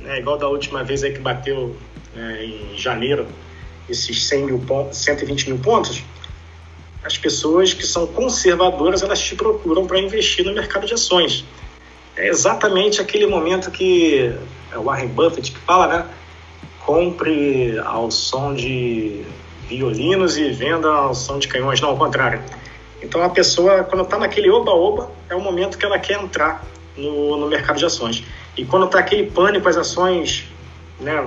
né, 0.00 0.18
igual 0.18 0.38
da 0.38 0.48
última 0.48 0.82
vez 0.82 1.02
aí 1.02 1.12
que 1.12 1.20
bateu 1.20 1.76
né, 2.14 2.44
em 2.44 2.76
janeiro, 2.76 3.26
esses 3.88 4.26
100 4.26 4.46
mil 4.46 4.58
pontos, 4.60 4.98
120 4.98 5.48
mil 5.48 5.58
pontos, 5.58 6.02
as 7.02 7.16
pessoas 7.16 7.72
que 7.72 7.86
são 7.86 8.06
conservadoras 8.06 9.02
elas 9.02 9.20
te 9.20 9.34
procuram 9.34 9.86
para 9.86 9.98
investir 9.98 10.44
no 10.44 10.52
mercado 10.52 10.86
de 10.86 10.94
ações. 10.94 11.44
É 12.16 12.28
exatamente 12.28 13.00
aquele 13.00 13.26
momento 13.26 13.70
que 13.70 14.34
é 14.70 14.78
o 14.78 14.84
Warren 14.84 15.08
Buffett 15.08 15.52
que 15.52 15.58
fala, 15.60 15.86
né? 15.86 16.06
Compre 16.84 17.78
ao 17.84 18.10
som 18.10 18.54
de 18.54 19.24
violinos 19.68 20.36
e 20.36 20.50
venda 20.50 20.88
ao 20.88 21.14
som 21.14 21.38
de 21.38 21.48
canhões, 21.48 21.80
não, 21.80 21.90
ao 21.90 21.96
contrário. 21.96 22.42
Então 23.02 23.22
a 23.22 23.30
pessoa, 23.30 23.84
quando 23.84 24.02
está 24.02 24.18
naquele 24.18 24.50
oba-oba, 24.50 25.10
é 25.28 25.34
o 25.34 25.40
momento 25.40 25.78
que 25.78 25.86
ela 25.86 25.98
quer 25.98 26.20
entrar 26.20 26.64
no, 26.96 27.36
no 27.38 27.48
mercado 27.48 27.78
de 27.78 27.86
ações. 27.86 28.22
E 28.56 28.64
quando 28.64 28.86
está 28.86 28.98
aquele 28.98 29.30
pânico, 29.30 29.68
as 29.68 29.76
ações 29.76 30.44
né, 30.98 31.26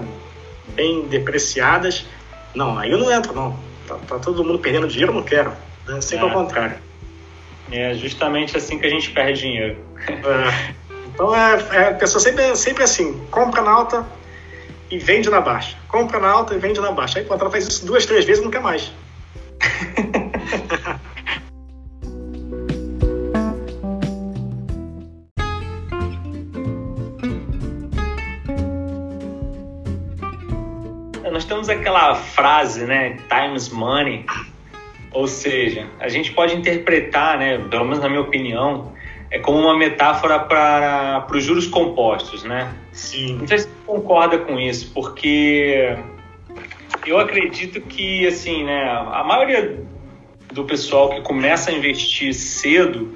bem 0.76 1.08
depreciadas, 1.08 2.06
não, 2.54 2.78
aí 2.78 2.92
eu 2.92 3.00
não 3.00 3.12
entro, 3.12 3.34
não 3.34 3.73
Tá, 3.88 3.96
tá 4.08 4.20
todo 4.20 4.44
mundo 4.44 4.60
perdendo 4.60 4.88
dinheiro, 4.88 5.12
eu 5.12 5.16
não 5.16 5.24
quero. 5.24 5.52
Né? 5.88 6.02
Sempre 6.02 6.26
é. 6.26 6.30
ao 6.30 6.36
contrário. 6.36 6.78
É 7.72 7.94
justamente 7.94 8.56
assim 8.56 8.78
que 8.78 8.86
a 8.86 8.90
gente 8.90 9.12
perde 9.12 9.42
dinheiro. 9.42 9.78
É. 10.08 10.74
Então 11.14 11.36
é, 11.36 11.68
é, 11.72 11.88
a 11.90 11.94
pessoa 11.94 12.20
sempre, 12.20 12.56
sempre 12.56 12.84
assim, 12.84 13.20
compra 13.30 13.62
na 13.62 13.72
alta 13.72 14.06
e 14.90 14.98
vende 14.98 15.30
na 15.30 15.42
baixa. 15.42 15.78
Compra 15.88 16.20
na 16.20 16.30
alta 16.30 16.54
e 16.56 16.60
vende 16.60 16.80
na 16.80 16.92
baixa. 16.92 17.20
Aí 17.20 17.26
quando 17.26 17.42
ela 17.42 17.52
faz 17.52 17.68
isso 17.68 17.86
duas, 17.86 18.06
três 18.06 18.26
vezes, 18.26 18.44
não 18.44 18.52
quer 18.52 18.62
mais. 18.62 18.92
temos 31.64 31.70
aquela 31.70 32.16
frase, 32.16 32.86
né? 32.86 33.18
Times 33.30 33.70
money. 33.70 34.26
Ou 35.12 35.28
seja, 35.28 35.88
a 36.00 36.10
gente 36.10 36.32
pode 36.32 36.56
interpretar, 36.56 37.38
né, 37.38 37.58
pelo 37.70 37.86
menos 37.86 38.00
na 38.00 38.10
minha 38.10 38.22
opinião, 38.22 38.92
é 39.30 39.38
como 39.38 39.60
uma 39.60 39.78
metáfora 39.78 40.40
para 40.40 41.28
os 41.32 41.44
juros 41.44 41.68
compostos, 41.68 42.44
né? 42.44 42.74
Sim. 42.92 43.38
Não 43.38 43.48
sei 43.48 43.60
se 43.60 43.68
você 43.68 43.74
concorda 43.86 44.40
com 44.40 44.60
isso, 44.60 44.92
porque 44.94 45.96
eu 47.06 47.20
acredito 47.20 47.80
que, 47.82 48.26
assim, 48.26 48.64
né, 48.64 48.84
a 48.90 49.24
maioria 49.24 49.84
do 50.52 50.64
pessoal 50.64 51.10
que 51.10 51.22
começa 51.22 51.70
a 51.70 51.74
investir 51.74 52.34
cedo 52.34 53.16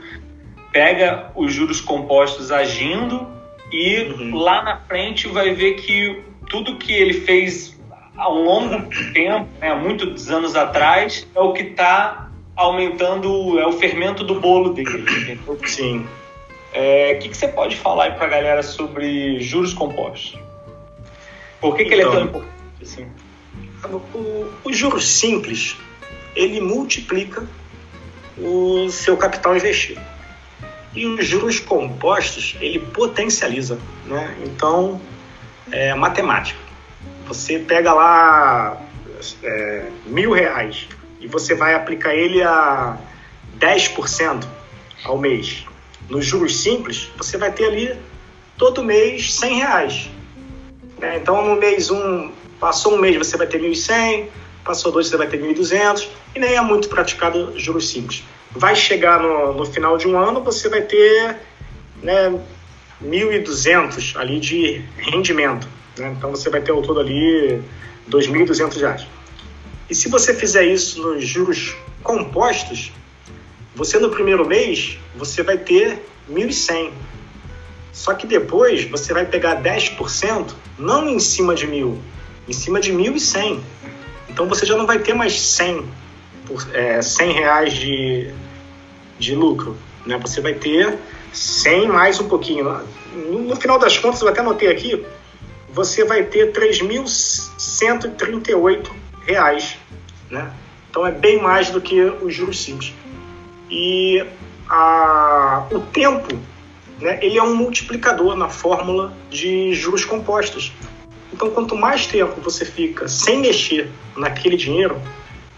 pega 0.71 1.31
os 1.35 1.51
juros 1.51 1.81
compostos 1.81 2.51
agindo 2.51 3.27
e 3.71 4.03
uhum. 4.03 4.35
lá 4.35 4.63
na 4.63 4.77
frente 4.77 5.27
vai 5.27 5.53
ver 5.53 5.73
que 5.73 6.21
tudo 6.47 6.77
que 6.77 6.93
ele 6.93 7.13
fez 7.21 7.76
um 8.17 8.43
longo 8.43 8.89
tempo, 9.13 9.47
né, 9.59 9.73
muitos 9.75 10.29
anos 10.31 10.55
atrás, 10.55 11.27
é 11.35 11.39
o 11.39 11.53
que 11.53 11.63
está 11.63 12.29
aumentando, 12.55 13.59
é 13.59 13.67
o 13.67 13.73
fermento 13.73 14.23
do 14.23 14.39
bolo 14.39 14.73
dele. 14.73 15.01
Entendeu? 15.01 15.59
Sim. 15.65 16.07
É, 16.73 17.13
o 17.15 17.19
que, 17.19 17.29
que, 17.29 17.37
você 17.37 17.47
pode 17.47 17.75
falar 17.75 18.15
para 18.15 18.25
a 18.25 18.29
galera 18.29 18.63
sobre 18.63 19.39
juros 19.39 19.73
compostos? 19.73 20.37
Por 21.61 21.75
que, 21.75 21.85
que 21.85 21.93
ele 21.93 22.01
é 22.01 22.05
tão 22.05 22.13
então, 22.13 22.25
importante 22.25 22.53
assim? 22.81 23.07
O, 24.13 24.47
o 24.63 24.73
juros 24.73 25.07
simples, 25.07 25.77
ele 26.35 26.59
multiplica 26.59 27.47
o 28.37 28.89
seu 28.89 29.15
capital 29.17 29.55
investido. 29.55 30.01
E 30.93 31.05
os 31.05 31.25
juros 31.25 31.59
compostos, 31.59 32.55
ele 32.59 32.79
potencializa. 32.79 33.79
Né? 34.05 34.35
Então, 34.43 34.99
é 35.71 35.93
matemática. 35.93 36.66
Você 37.27 37.59
pega 37.59 37.93
lá 37.93 38.81
é, 39.43 39.89
mil 40.05 40.31
reais 40.31 40.87
e 41.19 41.27
você 41.27 41.53
vai 41.53 41.73
aplicar 41.73 42.13
ele 42.13 42.41
a 42.41 42.97
10% 43.59 44.45
ao 45.03 45.17
mês. 45.17 45.65
Nos 46.09 46.25
juros 46.25 46.61
simples, 46.61 47.09
você 47.17 47.37
vai 47.37 47.51
ter 47.51 47.65
ali 47.65 47.97
todo 48.57 48.83
mês 48.83 49.33
100 49.35 49.55
reais. 49.57 50.09
Né? 50.99 51.17
Então, 51.17 51.45
no 51.45 51.55
mês 51.55 51.91
um, 51.91 52.31
passou 52.59 52.95
um 52.95 52.97
mês, 52.97 53.17
você 53.17 53.37
vai 53.37 53.47
ter 53.47 53.61
1.100, 53.61 54.27
passou 54.63 54.91
dois, 54.91 55.07
você 55.07 55.17
vai 55.17 55.27
ter 55.27 55.39
1.200, 55.41 56.07
e 56.35 56.39
nem 56.39 56.55
é 56.55 56.61
muito 56.61 56.89
praticado 56.89 57.57
juros 57.59 57.89
simples. 57.89 58.23
Vai 58.51 58.75
chegar 58.75 59.19
no, 59.19 59.53
no 59.53 59.65
final 59.65 59.97
de 59.97 60.07
um 60.07 60.17
ano, 60.17 60.43
você 60.43 60.69
vai 60.69 60.81
ter 60.81 61.37
né, 62.01 62.39
1.200 63.03 64.15
ali 64.15 64.39
de 64.39 64.81
rendimento. 64.97 65.67
Né? 65.97 66.13
Então 66.17 66.31
você 66.31 66.49
vai 66.49 66.61
ter 66.61 66.71
ao 66.71 66.81
todo 66.81 66.99
ali 66.99 67.55
R$ 67.55 67.61
2.200. 68.09 69.05
E 69.89 69.95
se 69.95 70.09
você 70.09 70.33
fizer 70.33 70.65
isso 70.65 71.01
nos 71.01 71.25
juros 71.25 71.75
compostos, 72.03 72.91
você 73.75 73.99
no 73.99 74.09
primeiro 74.09 74.45
mês 74.45 74.97
você 75.15 75.43
vai 75.43 75.57
ter 75.57 76.03
1.100. 76.29 76.91
Só 77.93 78.13
que 78.13 78.27
depois 78.27 78.83
você 78.83 79.13
vai 79.13 79.25
pegar 79.25 79.61
10%, 79.61 80.53
não 80.77 81.09
em 81.09 81.19
cima 81.19 81.55
de 81.55 81.65
mil, 81.65 81.97
em 82.47 82.53
cima 82.53 82.79
de 82.79 82.91
1.100. 82.91 83.59
Então 84.29 84.47
você 84.47 84.65
já 84.65 84.75
não 84.77 84.85
vai 84.85 84.99
ter 84.99 85.13
mais 85.13 85.39
100, 85.39 85.85
por, 86.45 86.67
é, 86.73 87.01
100 87.01 87.31
reais 87.31 87.73
de, 87.73 88.31
de 89.17 89.33
lucro. 89.33 89.75
Né? 90.05 90.17
Você 90.19 90.41
vai 90.41 90.53
ter 90.53 90.97
100 91.33 91.87
mais 91.87 92.19
um 92.19 92.27
pouquinho. 92.27 92.81
No, 93.13 93.41
no 93.41 93.55
final 93.55 93.79
das 93.79 93.97
contas, 93.97 94.21
eu 94.21 94.27
até 94.27 94.41
anotei 94.41 94.69
aqui, 94.69 95.03
você 95.69 96.03
vai 96.03 96.23
ter 96.23 96.45
R$ 96.45 96.53
3.138. 96.53 98.89
Né? 100.29 100.51
Então 100.89 101.05
é 101.05 101.11
bem 101.11 101.39
mais 101.41 101.69
do 101.69 101.81
que 101.81 102.01
os 102.01 102.33
juros 102.33 102.63
simples. 102.63 102.93
E 103.69 104.25
a, 104.69 105.67
o 105.71 105.79
tempo 105.79 106.37
né, 106.99 107.19
ele 107.21 107.37
é 107.37 107.43
um 107.43 107.55
multiplicador 107.55 108.35
na 108.35 108.49
fórmula 108.49 109.13
de 109.29 109.73
juros 109.73 110.03
compostos. 110.03 110.73
Então, 111.31 111.51
quanto 111.51 111.75
mais 111.75 112.07
tempo 112.07 112.41
você 112.41 112.65
fica 112.65 113.07
sem 113.07 113.39
mexer 113.39 113.91
naquele 114.15 114.57
dinheiro, 114.57 114.99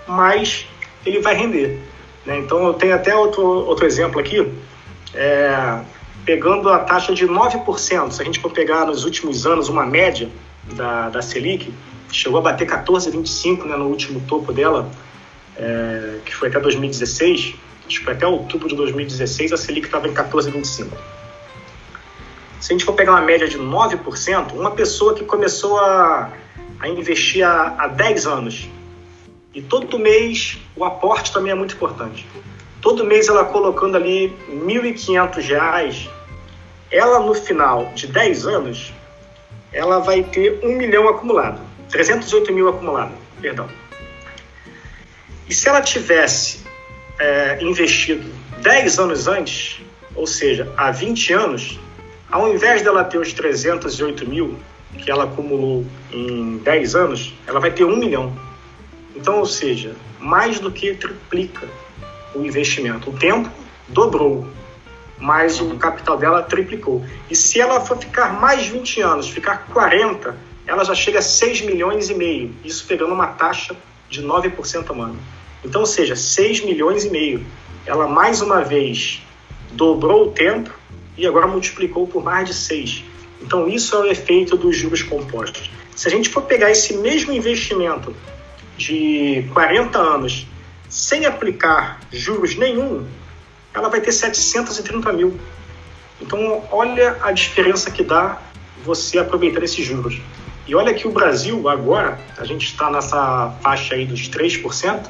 mais 0.08 0.68
ele 1.06 1.22
vai 1.22 1.36
render. 1.36 1.80
Né? 2.26 2.40
Então, 2.40 2.66
eu 2.66 2.74
tenho 2.74 2.96
até 2.96 3.16
outro, 3.16 3.44
outro 3.44 3.86
exemplo 3.86 4.20
aqui, 4.20 4.52
é, 5.14 5.80
pegando 6.30 6.70
a 6.70 6.78
taxa 6.78 7.12
de 7.12 7.26
9%. 7.26 8.12
Se 8.12 8.22
a 8.22 8.24
gente 8.24 8.40
for 8.40 8.52
pegar 8.52 8.86
nos 8.86 9.04
últimos 9.04 9.48
anos 9.48 9.68
uma 9.68 9.84
média 9.84 10.30
da, 10.74 11.10
da 11.10 11.24
Selic, 11.24 11.74
chegou 12.12 12.38
a 12.38 12.44
bater 12.44 12.68
14,25 12.68 13.64
né, 13.66 13.76
no 13.76 13.86
último 13.88 14.22
topo 14.28 14.54
dela, 14.54 14.88
é, 15.58 16.20
que 16.24 16.36
foi 16.36 16.50
até 16.50 16.60
2016. 16.60 17.56
Acho 17.88 17.98
que 17.98 18.06
foi 18.06 18.14
até 18.14 18.28
outubro 18.28 18.68
de 18.68 18.76
2016, 18.76 19.54
a 19.54 19.58
Selic 19.58 19.88
estava 19.88 20.08
em 20.08 20.14
14,25. 20.14 20.90
Se 22.60 22.74
a 22.74 22.74
gente 22.74 22.86
for 22.86 22.94
pegar 22.94 23.14
uma 23.14 23.22
média 23.22 23.48
de 23.48 23.58
9%, 23.58 24.54
uma 24.54 24.70
pessoa 24.70 25.16
que 25.16 25.24
começou 25.24 25.80
a, 25.80 26.32
a 26.80 26.88
investir 26.88 27.44
há, 27.44 27.74
há 27.76 27.88
10 27.88 28.28
anos, 28.28 28.70
e 29.52 29.64
todo 29.64 29.98
mês 29.98 30.60
o 30.76 30.86
aporte 30.86 31.34
também 31.34 31.52
é 31.52 31.56
muito 31.56 31.74
importante. 31.74 32.28
Todo 32.80 33.04
mês 33.04 33.28
ela 33.28 33.46
colocando 33.46 33.98
ali 33.98 34.28
R$ 34.48 34.60
1.500, 34.64 36.19
ela 36.92 37.20
no 37.20 37.34
final 37.34 37.92
de 37.94 38.08
10 38.08 38.46
anos, 38.48 38.94
ela 39.72 40.00
vai 40.00 40.24
ter 40.24 40.60
um 40.64 40.76
milhão 40.76 41.08
acumulado, 41.08 41.62
308 41.90 42.54
mil 42.54 42.68
acumulado, 42.70 43.12
perdão. 43.42 43.70
E 45.48 45.54
se 45.54 45.68
ela 45.68 45.82
tivesse 45.82 46.60
é, 47.20 47.58
investido 47.62 48.30
10 48.62 49.00
anos 49.00 49.28
antes, 49.28 49.82
ou 50.16 50.28
seja, 50.28 50.72
há 50.78 50.92
20 50.92 51.34
anos, 51.34 51.80
ao 52.32 52.54
invés 52.54 52.82
dela 52.82 53.04
ter 53.04 53.18
os 53.18 53.34
308 53.34 54.28
mil 54.28 54.60
que 54.98 55.10
ela 55.10 55.26
acumulou 55.26 55.86
em 56.12 56.58
10 56.58 56.96
anos, 56.96 57.34
ela 57.48 57.60
vai 57.60 57.72
ter 57.72 57.84
1 57.84 57.98
milhão. 57.98 58.34
Então, 59.16 59.40
ou 59.40 59.46
seja, 59.46 59.96
mais 60.20 60.60
do 60.60 60.72
que 60.72 60.94
triplica 60.94 61.68
o 62.34 62.44
investimento. 62.44 63.10
O 63.10 63.14
tempo 63.14 63.50
dobrou, 63.88 64.48
mas 65.20 65.60
o 65.60 65.76
capital 65.76 66.18
dela 66.18 66.42
triplicou. 66.42 67.04
E 67.30 67.36
se 67.36 67.60
ela 67.60 67.82
for 67.82 67.98
ficar 67.98 68.40
mais 68.40 68.68
20 68.68 69.02
anos, 69.02 69.30
ficar 69.30 69.66
40, 69.68 70.36
ela 70.66 70.84
já 70.84 70.96
chega 70.96 71.20
a 71.20 71.22
6 71.22 71.62
milhões 71.62 72.10
e 72.10 72.14
meio, 72.14 72.56
isso 72.64 72.86
pegando 72.88 73.14
uma 73.14 73.28
taxa 73.28 73.76
de 74.10 74.24
9% 74.24 74.90
ao 74.90 75.02
ano. 75.02 75.20
Então, 75.64 75.82
ou 75.82 75.88
seja, 75.88 76.16
6 76.16 76.64
milhões 76.64 77.06
e 77.06 77.10
meio. 77.10 77.46
Ela 77.86 78.08
mais 78.08 78.42
uma 78.42 78.62
vez 78.62 79.22
dobrou 79.72 80.28
o 80.28 80.32
tempo 80.32 80.72
e 81.18 81.28
agora 81.28 81.48
multiplicou 81.48 82.08
por 82.08 82.24
mais 82.24 82.48
de 82.48 82.54
6. 82.54 83.04
Então, 83.42 83.68
isso 83.68 83.96
é 83.96 84.00
o 84.00 84.06
efeito 84.06 84.56
dos 84.56 84.76
juros 84.76 85.02
compostos. 85.02 85.70
Se 85.96 86.08
a 86.08 86.12
gente 86.12 86.30
for 86.30 86.42
pegar 86.44 86.72
esse 86.72 86.94
mesmo 86.98 87.34
investimento 87.34 88.16
de 88.78 89.46
40 89.54 90.00
anos 90.00 90.48
sem 90.88 91.26
aplicar 91.26 92.00
juros 92.12 92.56
nenhum, 92.56 93.06
ela 93.74 93.90
vai 93.90 94.02
ter 94.02 94.12
730 94.12 95.12
mil. 95.14 95.40
Então, 96.22 96.64
olha 96.72 97.18
a 97.22 97.32
diferença 97.32 97.90
que 97.92 98.04
dá 98.04 98.42
você 98.84 99.20
aproveitar 99.20 99.64
esses 99.64 99.86
juros. 99.86 100.20
E 100.68 100.76
olha 100.76 100.94
que 100.94 101.08
o 101.08 101.12
Brasil, 101.12 101.68
agora, 101.68 102.20
a 102.38 102.46
gente 102.46 102.66
está 102.66 102.92
nessa 102.92 103.52
faixa 103.62 103.96
aí 103.96 104.06
dos 104.06 104.30
3%, 104.30 105.10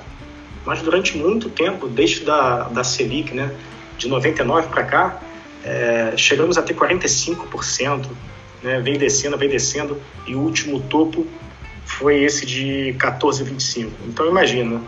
mas 0.66 0.82
durante 0.82 1.18
muito 1.18 1.49
tempo, 1.49 1.88
desde 1.88 2.24
da, 2.24 2.64
da 2.70 2.84
Selic, 2.84 3.34
né, 3.34 3.53
de 3.97 4.07
99 4.07 4.68
para 4.70 4.84
cá, 4.84 5.20
é, 5.64 6.14
chegamos 6.16 6.57
a 6.57 6.62
ter 6.62 6.76
45%, 6.76 8.07
né, 8.64 8.80
vem 8.80 8.97
descendo, 8.97 9.38
vem 9.38 9.49
descendo, 9.49 10.01
e 10.26 10.36
o 10.36 10.39
último 10.39 10.80
topo 10.82 11.28
foi 11.86 12.24
esse 12.24 12.45
de 12.45 12.95
14,25. 12.97 13.89
Então 14.07 14.28
imagina, 14.28 14.82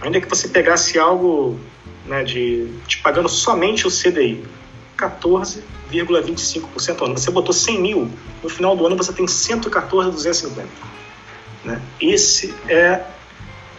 ainda 0.00 0.20
que 0.20 0.28
você 0.28 0.48
pegasse 0.48 0.98
algo 0.98 1.58
né, 2.06 2.22
de 2.22 2.68
te 2.86 2.98
pagando 2.98 3.28
somente 3.28 3.86
o 3.86 3.90
CDI, 3.90 4.44
14,25% 4.96 7.00
ao 7.00 7.06
ano. 7.06 7.18
Você 7.18 7.30
botou 7.30 7.52
100 7.52 7.80
mil, 7.80 8.10
no 8.42 8.48
final 8.48 8.76
do 8.76 8.86
ano 8.86 8.96
você 8.96 9.12
tem 9.12 9.26
114,250. 9.26 10.68
Né? 11.64 11.80
Esse 12.00 12.54
é 12.68 13.04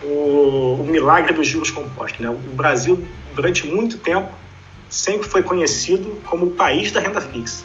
o, 0.03 0.77
o, 0.79 0.87
milagre 0.87 1.33
dos 1.33 1.47
juros 1.47 1.69
compostos. 1.69 2.19
Né? 2.19 2.29
O 2.29 2.55
Brasil, 2.55 3.05
durante 3.33 3.67
muito 3.67 3.97
tempo, 3.97 4.29
sempre 4.89 5.27
foi 5.27 5.43
conhecido 5.43 6.21
como 6.25 6.47
o 6.47 6.51
país 6.51 6.91
da 6.91 6.99
renda 6.99 7.21
fixa. 7.21 7.63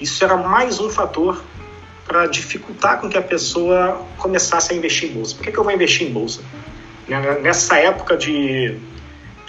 Isso 0.00 0.24
era 0.24 0.36
mais 0.36 0.80
um 0.80 0.90
fator 0.90 1.42
para 2.06 2.26
dificultar 2.26 3.00
com 3.00 3.08
que 3.08 3.16
a 3.16 3.22
pessoa 3.22 4.04
começasse 4.18 4.72
a 4.72 4.76
investir 4.76 5.10
em 5.10 5.14
bolsa. 5.14 5.36
Por 5.36 5.44
que, 5.44 5.52
que 5.52 5.58
eu 5.58 5.64
vou 5.64 5.72
investir 5.72 6.08
em 6.08 6.12
bolsa? 6.12 6.42
Né, 7.06 7.38
nessa 7.40 7.78
época 7.78 8.16
de, 8.16 8.78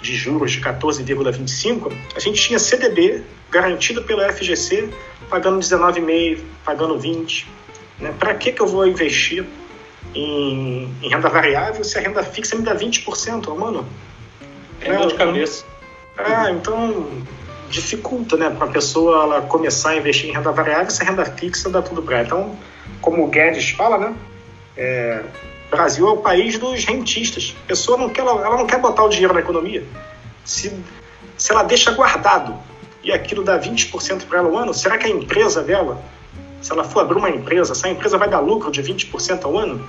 de 0.04 0.14
juros 0.14 0.52
de 0.52 0.60
14,25, 0.60 1.90
a 2.14 2.20
gente 2.20 2.40
tinha 2.40 2.58
CDB 2.58 3.22
garantido 3.50 4.02
pela 4.02 4.30
FGC, 4.30 4.90
pagando 5.30 5.58
19,5, 5.58 6.40
pagando 6.62 6.98
20. 6.98 7.48
Né? 7.98 8.14
Para 8.18 8.34
que, 8.34 8.52
que 8.52 8.60
eu 8.60 8.66
vou 8.66 8.86
investir 8.86 9.46
em, 10.14 10.94
em, 11.02 11.08
renda 11.08 11.28
variável 11.30 11.82
se 11.82 11.98
a 11.98 12.02
renda 12.02 12.22
fixa 12.22 12.54
me 12.54 12.62
dá 12.62 12.76
20%, 12.76 13.56
mano? 13.56 13.86
É 14.82 14.92
dor 14.92 15.08
de 15.08 15.14
cabeça. 15.14 15.64
Ah, 16.18 16.50
então 16.50 17.22
dificulta, 17.70 18.36
né, 18.36 18.50
para 18.50 18.68
a 18.68 18.70
pessoa 18.70 19.24
ela 19.24 19.42
começar 19.42 19.90
a 19.90 19.96
investir 19.96 20.28
em 20.28 20.32
renda 20.32 20.52
variável, 20.52 20.90
se 20.90 21.02
a 21.02 21.06
renda 21.06 21.24
fixa 21.24 21.70
dá 21.70 21.80
tudo 21.80 22.02
para 22.02 22.18
ela. 22.18 22.26
Então, 22.26 22.58
como 23.00 23.24
o 23.24 23.28
Guedes 23.28 23.70
fala, 23.70 23.98
né, 23.98 24.14
é, 24.76 25.24
Brasil 25.70 26.06
é 26.06 26.10
o 26.10 26.16
país 26.18 26.58
dos 26.58 26.84
rentistas. 26.84 27.54
A 27.64 27.66
pessoa 27.66 27.98
não 27.98 28.08
quer, 28.08 28.22
ela 28.22 28.56
não 28.56 28.66
quer 28.66 28.80
botar 28.80 29.04
o 29.04 29.08
dinheiro 29.08 29.34
na 29.34 29.40
economia. 29.40 29.84
Se, 30.44 30.72
se 31.36 31.52
ela 31.52 31.62
deixa 31.62 31.90
guardado 31.92 32.54
e 33.02 33.12
aquilo 33.12 33.42
dá 33.42 33.58
20% 33.58 34.24
para 34.26 34.38
ela 34.38 34.48
ao 34.48 34.56
ano, 34.56 34.74
será 34.74 34.96
que 34.98 35.06
a 35.06 35.10
empresa 35.10 35.62
dela, 35.62 36.02
se 36.62 36.72
ela 36.72 36.84
for 36.84 37.00
abrir 37.00 37.18
uma 37.18 37.30
empresa, 37.30 37.74
se 37.74 37.86
a 37.86 37.90
empresa 37.90 38.16
vai 38.16 38.28
dar 38.28 38.40
lucro 38.40 38.70
de 38.70 38.82
20% 38.82 39.44
ao 39.44 39.58
ano? 39.58 39.86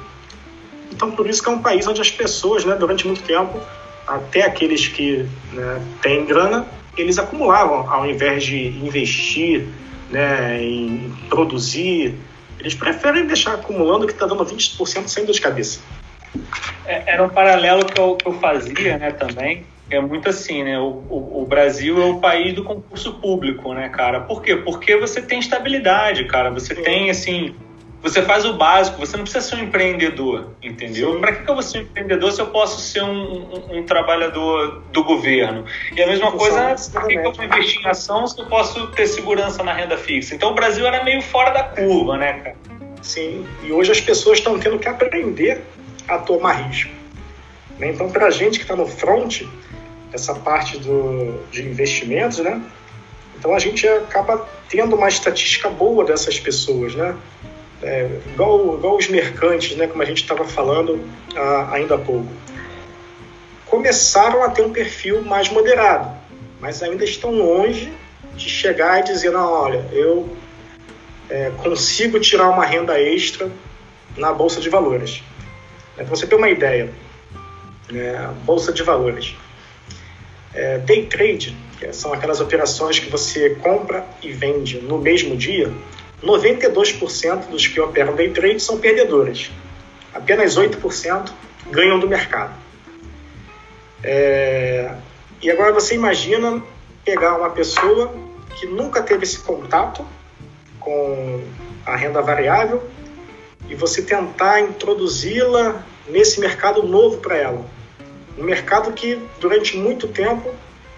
Então, 0.91 1.11
por 1.11 1.29
isso 1.29 1.43
que 1.43 1.49
é 1.49 1.51
um 1.51 1.61
país 1.61 1.85
onde 1.87 2.01
as 2.01 2.09
pessoas, 2.09 2.63
né, 2.63 2.75
durante 2.75 3.05
muito 3.05 3.21
tempo, 3.23 3.59
até 4.07 4.43
aqueles 4.43 4.87
que 4.87 5.25
né, 5.51 5.81
têm 6.01 6.25
grana, 6.25 6.65
eles 6.97 7.17
acumulavam 7.17 7.89
ao 7.89 8.05
invés 8.05 8.43
de 8.43 8.67
investir 8.67 9.67
né, 10.09 10.61
em 10.63 11.13
produzir. 11.29 12.15
Eles 12.65 12.73
preferem 12.73 13.27
deixar 13.27 13.53
acumulando 13.53 14.07
que 14.07 14.13
está 14.13 14.25
dando 14.25 14.43
20% 14.43 15.07
sem 15.07 15.23
dor 15.23 15.33
de 15.33 15.39
cabeça. 15.39 15.81
É, 16.83 17.13
era 17.13 17.23
um 17.23 17.29
paralelo 17.29 17.85
que 17.85 18.01
eu, 18.01 18.15
que 18.15 18.27
eu 18.27 18.33
fazia 18.39 18.97
né, 18.97 19.11
também. 19.11 19.67
É 19.87 20.01
muito 20.01 20.27
assim, 20.29 20.63
né? 20.63 20.79
O, 20.79 21.03
o, 21.07 21.43
o, 21.43 21.45
Brasil 21.45 22.01
é 22.01 22.05
o 22.05 22.17
país 22.19 22.55
do 22.55 22.63
concurso 22.63 23.13
público, 23.19 23.71
né, 23.75 23.87
cara? 23.89 24.21
Por 24.21 24.41
quê? 24.41 24.55
Porque 24.55 24.97
você 24.97 25.21
tem 25.21 25.37
estabilidade, 25.37 26.25
cara. 26.25 26.49
Você 26.49 26.73
tem, 26.73 27.11
assim, 27.11 27.53
você 28.05 28.21
faz 28.21 28.45
o 28.45 28.53
básico, 28.53 28.99
você 28.99 29.17
não 29.17 29.23
precisa 29.23 29.43
ser 29.43 29.55
um 29.55 29.63
empreendedor, 29.63 30.51
entendeu? 30.61 31.19
Para 31.19 31.33
que, 31.33 31.43
que 31.43 31.49
eu 31.49 31.55
vou 31.55 31.63
ser 31.63 31.79
um 31.79 31.81
empreendedor 31.81 32.31
se 32.31 32.39
eu 32.39 32.45
posso 32.45 32.79
ser 32.79 33.01
um, 33.01 33.09
um, 33.09 33.79
um 33.79 33.83
trabalhador 33.83 34.83
do 34.91 35.03
governo? 35.03 35.65
E 35.91 36.03
a 36.03 36.05
mesma 36.05 36.31
coisa, 36.31 36.75
para 36.91 37.07
que, 37.07 37.17
que 37.17 37.27
eu 37.27 37.33
vou 37.33 37.43
investir 37.43 37.81
em 37.81 37.87
ação 37.87 38.27
se 38.27 38.39
eu 38.39 38.45
posso 38.45 38.85
ter 38.91 39.07
segurança 39.07 39.63
na 39.63 39.73
renda 39.73 39.97
fixa? 39.97 40.35
Então 40.35 40.51
o 40.51 40.53
Brasil 40.53 40.85
era 40.85 41.03
meio 41.03 41.19
fora 41.19 41.49
da 41.49 41.63
curva, 41.63 42.15
né, 42.15 42.33
cara? 42.33 42.55
Sim, 43.01 43.43
e 43.63 43.71
hoje 43.71 43.91
as 43.91 43.99
pessoas 43.99 44.37
estão 44.37 44.59
tendo 44.59 44.77
que 44.77 44.87
aprender 44.87 45.63
a 46.07 46.19
tomar 46.19 46.53
risco. 46.53 46.91
Né? 47.79 47.89
Então, 47.89 48.11
para 48.11 48.27
a 48.27 48.31
gente 48.31 48.59
que 48.59 48.65
está 48.65 48.75
no 48.75 48.85
front, 48.85 49.41
essa 50.13 50.35
parte 50.35 50.77
do, 50.77 51.39
de 51.51 51.63
investimentos, 51.63 52.37
né? 52.37 52.61
Então 53.35 53.55
a 53.55 53.59
gente 53.59 53.87
acaba 53.87 54.47
tendo 54.69 54.95
uma 54.95 55.07
estatística 55.07 55.69
boa 55.71 56.05
dessas 56.05 56.39
pessoas, 56.39 56.93
né? 56.93 57.15
É, 57.83 58.09
igual, 58.33 58.77
igual 58.77 58.97
os 58.97 59.07
mercantes, 59.07 59.75
né, 59.75 59.87
como 59.87 60.01
a 60.01 60.05
gente 60.05 60.21
estava 60.21 60.45
falando 60.45 61.07
ah, 61.35 61.69
ainda 61.71 61.95
há 61.95 61.97
pouco, 61.97 62.27
começaram 63.65 64.43
a 64.43 64.49
ter 64.49 64.61
um 64.61 64.71
perfil 64.71 65.21
mais 65.21 65.49
moderado, 65.49 66.09
mas 66.59 66.81
ainda 66.81 67.03
estão 67.03 67.31
longe 67.31 67.91
de 68.35 68.49
chegar 68.49 68.99
e 68.99 69.03
dizer, 69.03 69.31
não, 69.31 69.51
olha, 69.51 69.85
eu 69.91 70.35
é, 71.29 71.51
consigo 71.61 72.19
tirar 72.19 72.49
uma 72.49 72.65
renda 72.65 72.99
extra 72.99 73.49
na 74.15 74.33
Bolsa 74.33 74.61
de 74.61 74.69
Valores. 74.69 75.21
É, 75.97 76.03
para 76.03 76.15
você 76.15 76.27
ter 76.27 76.35
uma 76.35 76.49
ideia, 76.49 76.91
né, 77.91 78.33
Bolsa 78.43 78.71
de 78.71 78.83
Valores. 78.83 79.35
É, 80.53 80.77
day 80.77 81.05
trade, 81.05 81.55
que 81.77 81.91
são 81.91 82.13
aquelas 82.13 82.39
operações 82.39 82.99
que 82.99 83.09
você 83.09 83.51
compra 83.55 84.05
e 84.23 84.31
vende 84.31 84.79
no 84.79 84.97
mesmo 84.97 85.35
dia, 85.35 85.71
92% 86.25 87.47
dos 87.47 87.67
que 87.67 87.79
operam 87.79 88.15
day 88.15 88.31
trade 88.31 88.59
são 88.59 88.79
perdedores. 88.79 89.51
Apenas 90.13 90.57
8% 90.57 91.31
ganham 91.69 91.99
do 91.99 92.07
mercado. 92.07 92.53
É... 94.03 94.93
E 95.41 95.51
agora 95.51 95.71
você 95.71 95.93
imagina 95.93 96.63
pegar 97.03 97.37
uma 97.37 97.49
pessoa 97.51 98.13
que 98.55 98.65
nunca 98.65 99.01
teve 99.01 99.23
esse 99.23 99.39
contato 99.39 100.05
com 100.79 101.43
a 101.85 101.95
renda 101.95 102.21
variável 102.21 102.83
e 103.69 103.75
você 103.75 104.01
tentar 104.01 104.61
introduzi-la 104.61 105.83
nesse 106.07 106.39
mercado 106.39 106.83
novo 106.83 107.17
para 107.17 107.35
ela. 107.35 107.65
Um 108.37 108.43
mercado 108.43 108.91
que 108.93 109.21
durante 109.39 109.77
muito 109.77 110.07
tempo 110.07 110.53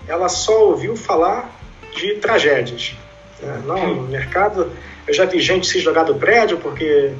ela 0.07 0.29
só 0.29 0.65
ouviu 0.67 0.95
falar 0.95 1.51
de 1.95 2.15
tragédias. 2.15 2.95
Né? 3.41 3.61
Não, 3.65 3.95
no 3.95 4.03
mercado, 4.03 4.71
eu 5.07 5.13
já 5.13 5.25
vi 5.25 5.39
gente 5.39 5.67
se 5.67 5.79
jogar 5.79 6.03
do 6.03 6.15
prédio 6.15 6.57
porque 6.57 7.13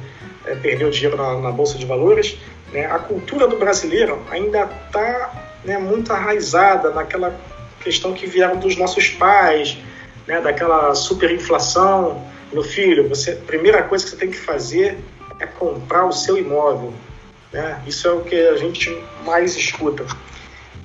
é, 0.44 0.54
perdeu 0.56 0.90
dinheiro 0.90 1.16
na, 1.16 1.38
na, 1.38 1.50
bolsa 1.50 1.78
de 1.78 1.86
valores. 1.86 2.36
Né? 2.72 2.84
A 2.86 2.98
cultura 2.98 3.46
do 3.46 3.56
brasileiro 3.56 4.22
ainda 4.30 4.68
está 4.86 5.32
né, 5.64 5.78
muito 5.78 6.12
arraizada 6.12 6.90
naquela 6.90 7.38
questão 7.80 8.12
que 8.12 8.26
vieram 8.26 8.58
dos 8.58 8.76
nossos 8.76 9.08
pais, 9.08 9.78
né, 10.26 10.40
daquela 10.40 10.94
superinflação. 10.94 12.26
Meu 12.52 12.62
filho, 12.62 13.08
você, 13.08 13.32
a 13.32 13.36
primeira 13.36 13.82
coisa 13.82 14.04
que 14.04 14.10
você 14.10 14.16
tem 14.16 14.30
que 14.30 14.38
fazer 14.38 14.98
é 15.40 15.46
comprar 15.46 16.04
o 16.04 16.12
seu 16.12 16.36
imóvel. 16.36 16.92
Né? 17.52 17.82
Isso 17.86 18.06
é 18.06 18.12
o 18.12 18.20
que 18.20 18.36
a 18.36 18.56
gente 18.56 18.96
mais 19.24 19.56
escuta. 19.56 20.04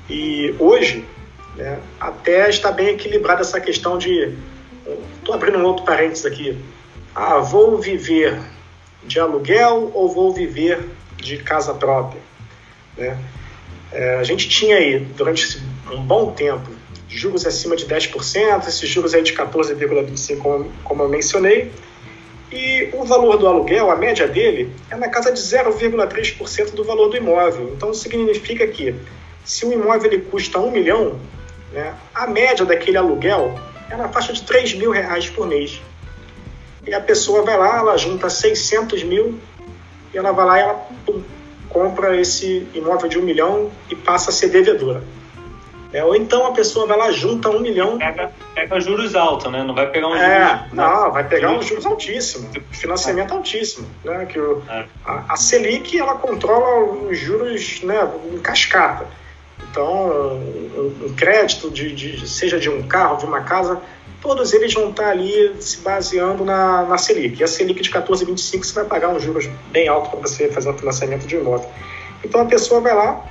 E 0.10 0.56
hoje, 0.60 1.06
né, 1.56 1.80
até 2.00 2.50
está 2.50 2.72
bem 2.72 2.90
equilibrada 2.90 3.42
essa 3.42 3.60
questão 3.60 3.98
de. 3.98 4.34
Estou 5.16 5.34
abrindo 5.34 5.58
um 5.58 5.64
outro 5.64 5.86
parênteses 5.86 6.26
aqui. 6.26 6.58
Ah, 7.16 7.38
vou 7.40 7.78
viver 7.78 8.40
de 9.04 9.20
aluguel 9.20 9.92
ou 9.94 10.10
vou 10.10 10.34
viver 10.34 10.90
de 11.18 11.38
casa 11.38 11.74
própria? 11.74 12.22
Né? 12.98 13.18
É, 13.92 14.16
a 14.16 14.24
gente 14.24 14.50
tinha 14.50 14.78
aí, 14.78 15.00
durante 15.00 15.62
um 15.92 16.02
bom 16.02 16.32
tempo, 16.32 16.70
juros 17.08 17.46
acima 17.46 17.76
de 17.76 17.86
10%, 17.86 18.68
esses 18.68 18.90
juros 18.90 19.14
aí 19.14 19.22
de 19.22 19.34
14,25%, 19.34 20.38
como, 20.40 20.72
como 20.84 21.04
eu 21.04 21.10
mencionei, 21.10 21.72
e 22.52 22.90
o 22.94 23.04
valor 23.04 23.38
do 23.38 23.48
aluguel, 23.48 23.90
a 23.90 23.96
média 23.96 24.28
dele, 24.28 24.72
é 24.90 24.96
na 24.96 25.10
casa 25.10 25.32
de 25.32 25.40
0,3% 25.40 26.72
do 26.72 26.84
valor 26.84 27.10
do 27.10 27.18
imóvel. 27.18 27.74
Então, 27.76 27.94
significa 27.94 28.68
que 28.68 28.96
se 29.44 29.66
o 29.66 29.74
imóvel 29.74 30.12
ele 30.12 30.22
custa 30.22 30.60
um 30.60 30.72
milhão, 30.72 31.20
né, 31.72 31.94
a 32.14 32.28
média 32.28 32.66
daquele 32.66 32.98
aluguel 32.98 33.60
é 33.90 33.96
na 33.96 34.08
faixa 34.10 34.34
de 34.34 34.44
3 34.44 34.76
mil 34.76 34.92
reais 34.92 35.30
por 35.30 35.48
mês. 35.48 35.82
E 36.86 36.94
a 36.94 37.02
pessoa 37.02 37.44
vai 37.44 37.58
lá, 37.58 37.78
ela 37.78 37.98
junta 37.98 38.30
600 38.30 39.04
mil 39.04 39.40
e 40.14 40.18
ela 40.18 40.32
vai 40.32 40.46
lá 40.46 40.58
e 40.58 40.62
ela 40.62 40.88
compra 41.70 42.20
esse 42.20 42.68
imóvel 42.74 43.10
de 43.10 43.18
um 43.18 43.24
milhão 43.24 43.72
e 43.90 43.96
passa 43.96 44.30
a 44.30 44.34
ser 44.34 44.50
devedora. 44.50 45.04
É, 45.94 46.04
ou 46.04 46.16
então 46.16 46.48
a 46.48 46.52
pessoa 46.52 46.88
vai 46.88 46.98
lá, 46.98 47.12
junta 47.12 47.52
um 47.52 47.60
milhão. 47.60 48.00
Pega, 48.00 48.32
pega 48.56 48.80
juros 48.80 49.16
altos, 49.16 49.52
né? 49.52 49.64
Não 49.64 49.76
vai 49.76 49.88
pegar 49.92 50.08
um 50.08 50.16
é, 50.16 50.58
juros. 50.58 50.74
Não, 50.74 51.12
vai 51.12 51.24
pegar 51.24 51.52
um 51.52 51.62
juros 51.62 51.86
altíssimo, 51.86 52.50
financiamento 52.72 53.32
é. 53.32 53.38
altíssimo. 53.38 53.88
Né? 54.04 54.26
Que 54.26 54.40
o, 54.40 54.64
é. 54.68 54.86
a, 55.06 55.24
a, 55.30 55.36
Selic 55.38 55.96
ela 55.96 56.16
controla 56.16 56.84
os 57.08 57.18
juros 57.18 57.82
né, 57.84 58.10
em 58.34 58.40
cascata. 58.40 59.06
Então, 59.70 60.10
um, 60.10 61.06
um 61.06 61.14
crédito, 61.16 61.70
de, 61.70 61.94
de, 61.94 62.28
seja 62.28 62.60
de 62.60 62.70
um 62.70 62.82
carro, 62.88 63.18
de 63.18 63.26
uma 63.26 63.42
casa, 63.42 63.80
todos 64.24 64.54
eles 64.54 64.74
vão 64.74 64.90
estar 64.90 65.10
ali 65.10 65.54
se 65.60 65.80
baseando 65.82 66.46
na, 66.46 66.84
na 66.84 66.98
Selic. 66.98 67.42
E 67.42 67.44
a 67.44 67.48
Selic 67.48 67.82
de 67.82 67.92
14,25 67.92 68.64
você 68.64 68.74
vai 68.74 68.86
pagar 68.86 69.10
um 69.10 69.20
juros 69.20 69.50
bem 69.70 69.90
alto 69.90 70.12
para 70.12 70.22
você 70.22 70.48
fazer 70.48 70.70
um 70.70 70.78
financiamento 70.78 71.28
de 71.28 71.36
imóvel. 71.36 71.70
Então 72.24 72.40
a 72.40 72.46
pessoa 72.46 72.80
vai 72.80 72.96
lá, 72.96 73.22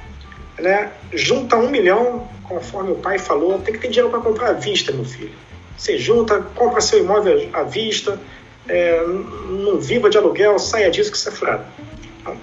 né, 0.58 0.92
junta 1.14 1.56
um 1.56 1.70
milhão, 1.70 2.28
conforme 2.46 2.92
o 2.92 2.96
pai 2.96 3.18
falou, 3.18 3.58
tem 3.60 3.72
que 3.72 3.80
ter 3.80 3.88
dinheiro 3.88 4.10
para 4.10 4.20
comprar 4.20 4.50
à 4.50 4.52
vista, 4.52 4.92
meu 4.92 5.06
filho. 5.06 5.32
Você 5.78 5.96
junta, 5.96 6.42
compra 6.54 6.82
seu 6.82 6.98
imóvel 6.98 7.48
à 7.54 7.62
vista, 7.62 8.20
é, 8.68 9.02
não 9.48 9.80
viva 9.80 10.10
de 10.10 10.18
aluguel, 10.18 10.58
saia 10.58 10.90
disso 10.90 11.10
que 11.10 11.16
você 11.16 11.30
é 11.30 11.32
furado. 11.32 11.64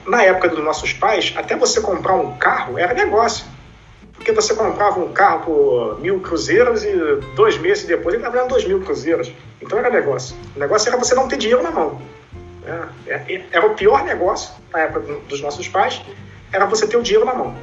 Na 0.08 0.24
época 0.24 0.50
dos 0.50 0.64
nossos 0.64 0.92
pais, 0.92 1.34
até 1.38 1.56
você 1.56 1.80
comprar 1.82 2.16
um 2.16 2.36
carro 2.36 2.80
era 2.80 2.96
negócio. 2.96 3.46
Porque 4.20 4.34
você 4.34 4.54
comprava 4.54 5.00
um 5.00 5.14
carro 5.14 5.46
por 5.46 6.02
mil 6.02 6.20
cruzeiros 6.20 6.84
e 6.84 6.94
dois 7.36 7.58
meses 7.58 7.86
depois 7.86 8.14
ele 8.14 8.24
estava 8.24 8.48
dois 8.48 8.66
mil 8.66 8.82
cruzeiros. 8.82 9.32
Então 9.62 9.80
era 9.80 9.90
negócio. 9.90 10.36
O 10.56 10.60
negócio 10.60 10.90
era 10.90 10.98
você 10.98 11.16
não 11.16 11.28
ter 11.28 11.38
dinheiro 11.38 11.64
na 11.64 11.72
mão. 11.72 12.02
É, 13.08 13.14
é, 13.14 13.46
era 13.52 13.66
o 13.66 13.76
pior 13.76 14.04
negócio 14.04 14.54
na 14.74 14.82
época 14.82 15.16
dos 15.30 15.42
nossos 15.42 15.68
pais, 15.70 16.02
era 16.52 16.66
você 16.66 16.86
ter 16.86 16.98
o 16.98 17.02
dinheiro 17.02 17.26
na 17.26 17.34
mão. 17.34 17.56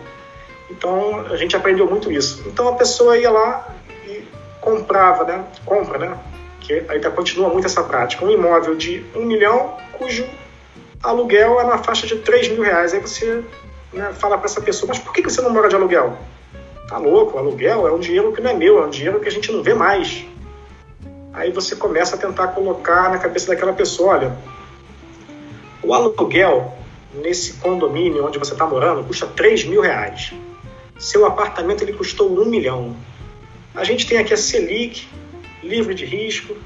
Então 0.71 1.27
a 1.31 1.37
gente 1.37 1.55
aprendeu 1.55 1.87
muito 1.87 2.11
isso. 2.11 2.43
Então 2.47 2.69
a 2.69 2.75
pessoa 2.75 3.19
ia 3.19 3.31
lá 3.31 3.69
e 4.07 4.25
comprava, 4.61 5.25
né? 5.25 5.45
Compra, 5.65 5.99
né? 5.99 6.19
Que 6.61 6.85
ainda 6.89 7.11
continua 7.11 7.51
muito 7.51 7.67
essa 7.67 7.83
prática. 7.85 8.25
Um 8.25 8.31
imóvel 8.31 8.75
de 8.75 9.05
um 9.15 9.27
milhão, 9.27 9.77
cujo 9.93 10.27
aluguel 11.03 11.61
é 11.61 11.65
na 11.65 11.79
faixa 11.79 12.07
de 12.07 12.17
3 12.17 12.49
mil 12.49 12.63
reais. 12.63 12.95
Aí 12.95 13.01
você 13.01 13.45
né, 13.93 14.11
fala 14.15 14.39
para 14.39 14.47
essa 14.47 14.63
pessoa, 14.63 14.89
mas 14.89 14.99
por 14.99 15.13
que 15.13 15.23
você 15.23 15.43
não 15.43 15.51
mora 15.51 15.69
de 15.69 15.77
aluguel? 15.77 16.17
Tá 16.89 16.99
louco, 16.99 17.37
o 17.37 17.39
aluguel 17.39 17.87
é 17.87 17.93
um 17.93 17.99
dinheiro 17.99 18.33
que 18.33 18.41
não 18.41 18.51
é 18.51 18.55
meu, 18.55 18.83
é 18.83 18.87
um 18.87 18.91
dinheiro 18.91 19.21
que 19.21 19.29
a 19.29 19.33
gente 19.33 19.51
não 19.51 19.63
vê 19.63 19.75
mais. 19.75 20.25
Aí 21.33 21.51
você 21.51 21.77
começa 21.77 22.17
a 22.17 22.19
tentar 22.19 22.49
colocar 22.49 23.11
na 23.11 23.19
cabeça 23.19 23.49
daquela 23.49 23.73
pessoa, 23.73 24.15
olha, 24.15 24.37
o 25.83 25.93
aluguel 25.93 26.77
nesse 27.15 27.55
condomínio 27.55 28.27
onde 28.27 28.39
você 28.39 28.53
está 28.53 28.67
morando 28.67 29.05
custa 29.05 29.27
3 29.27 29.65
mil 29.65 29.81
reais 29.81 30.33
seu 30.99 31.27
apartamento 31.27 31.83
ele 31.83 31.93
custou 31.93 32.31
um 32.41 32.45
milhão. 32.45 32.97
A 33.75 33.85
gente 33.85 34.07
tem 34.07 34.19
aqui 34.19 34.33
a 34.33 34.37
Selic, 34.37 35.07
livre 35.63 35.95
de 35.95 36.05
risco, 36.05 36.57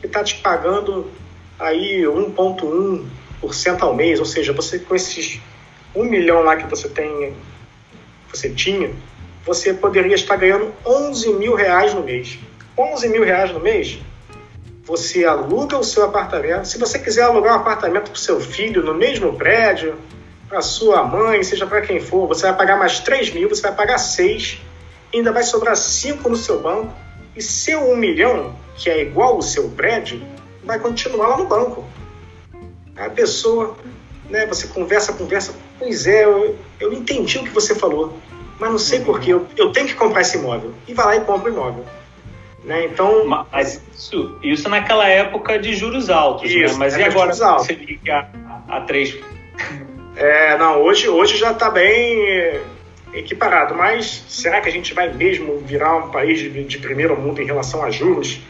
que 0.00 0.06
está 0.06 0.22
te 0.22 0.36
pagando 0.36 1.10
aí 1.58 2.02
1,1% 2.02 3.82
ao 3.82 3.94
mês, 3.94 4.18
ou 4.18 4.26
seja, 4.26 4.52
você 4.52 4.78
com 4.78 4.94
esses 4.94 5.40
um 5.94 6.04
milhão 6.04 6.42
lá 6.42 6.56
que 6.56 6.68
você 6.68 6.88
tem, 6.88 7.34
você 8.30 8.50
tinha, 8.50 8.90
você 9.44 9.72
poderia 9.72 10.14
estar 10.14 10.36
ganhando 10.36 10.72
11 10.84 11.32
mil 11.34 11.54
reais 11.54 11.94
no 11.94 12.02
mês. 12.02 12.38
11 12.76 13.08
mil 13.08 13.24
reais 13.24 13.52
no 13.52 13.60
mês, 13.60 13.98
você 14.84 15.24
aluga 15.24 15.78
o 15.78 15.84
seu 15.84 16.04
apartamento. 16.04 16.64
Se 16.66 16.78
você 16.78 16.98
quiser 16.98 17.22
alugar 17.22 17.54
um 17.54 17.60
apartamento 17.60 18.10
para 18.10 18.16
o 18.16 18.18
seu 18.18 18.40
filho 18.40 18.82
no 18.82 18.94
mesmo 18.94 19.36
prédio, 19.36 19.96
para 20.48 20.60
sua 20.62 21.04
mãe, 21.04 21.42
seja 21.44 21.66
para 21.66 21.80
quem 21.80 22.00
for, 22.00 22.26
você 22.26 22.42
vai 22.42 22.56
pagar 22.56 22.76
mais 22.76 22.98
3 23.00 23.32
mil, 23.32 23.48
você 23.48 23.62
vai 23.62 23.74
pagar 23.74 23.98
6, 23.98 24.58
ainda 25.14 25.30
vai 25.30 25.44
sobrar 25.44 25.76
5 25.76 26.28
no 26.28 26.36
seu 26.36 26.60
banco, 26.60 26.92
e 27.36 27.40
seu 27.40 27.92
1 27.92 27.96
milhão, 27.96 28.56
que 28.74 28.90
é 28.90 29.00
igual 29.00 29.38
o 29.38 29.42
seu 29.42 29.68
prédio, 29.68 30.20
vai 30.64 30.78
continuar 30.80 31.28
lá 31.28 31.36
no 31.38 31.46
banco. 31.46 31.84
A 32.96 33.08
pessoa, 33.08 33.76
né, 34.28 34.44
você 34.46 34.66
conversa, 34.66 35.12
conversa, 35.12 35.54
pois 35.78 36.06
é, 36.06 36.24
eu, 36.24 36.56
eu 36.80 36.92
entendi 36.92 37.38
o 37.38 37.44
que 37.44 37.50
você 37.50 37.74
falou, 37.74 38.18
mas 38.60 38.70
não 38.70 38.78
sei 38.78 39.00
porquê, 39.00 39.32
eu, 39.32 39.46
eu 39.56 39.72
tenho 39.72 39.86
que 39.86 39.94
comprar 39.94 40.20
esse 40.20 40.36
imóvel. 40.36 40.74
E 40.86 40.92
vai 40.92 41.06
lá 41.06 41.16
e 41.16 41.20
compra 41.20 41.50
o 41.50 41.54
imóvel. 41.54 41.84
Né? 42.62 42.84
Então, 42.84 43.26
mas 43.26 43.82
isso, 43.92 44.38
isso 44.42 44.68
naquela 44.68 45.08
época 45.08 45.58
de 45.58 45.74
juros 45.74 46.10
altos, 46.10 46.54
né? 46.54 46.64
isso, 46.64 46.74
né? 46.74 46.78
mas 46.78 46.96
e 46.96 47.02
agora 47.02 47.32
você 47.32 47.72
liga 47.72 48.28
a 48.68 48.82
3 48.82 49.18
é, 50.16 50.58
não, 50.58 50.82
hoje, 50.82 51.08
hoje 51.08 51.38
já 51.38 51.52
está 51.52 51.70
bem 51.70 52.60
equiparado, 53.14 53.74
mas 53.74 54.24
será 54.28 54.60
que 54.60 54.68
a 54.68 54.72
gente 54.72 54.92
vai 54.92 55.10
mesmo 55.12 55.58
virar 55.60 55.96
um 55.96 56.10
país 56.10 56.38
de, 56.38 56.64
de 56.64 56.78
primeiro 56.78 57.18
mundo 57.18 57.40
em 57.40 57.46
relação 57.46 57.82
a 57.82 57.90
juros 57.90 58.40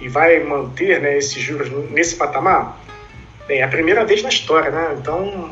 e 0.00 0.08
vai 0.08 0.42
manter 0.42 1.00
né, 1.00 1.18
esses 1.18 1.42
juros 1.42 1.70
nesse 1.90 2.16
patamar? 2.16 2.80
Bem, 3.46 3.60
é 3.60 3.64
a 3.64 3.68
primeira 3.68 4.04
vez 4.04 4.22
na 4.22 4.30
história, 4.30 4.70
né? 4.70 4.96
Então, 4.98 5.50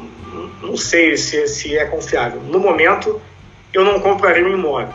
não 0.62 0.76
sei 0.76 1.16
se, 1.16 1.46
se 1.48 1.76
é 1.76 1.84
confiável. 1.84 2.40
No 2.40 2.58
momento, 2.58 3.20
eu 3.72 3.84
não 3.84 4.00
compraria 4.00 4.44
um 4.44 4.52
imóvel. 4.52 4.94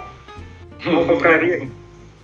Não 0.85 1.05
compraria. 1.07 1.67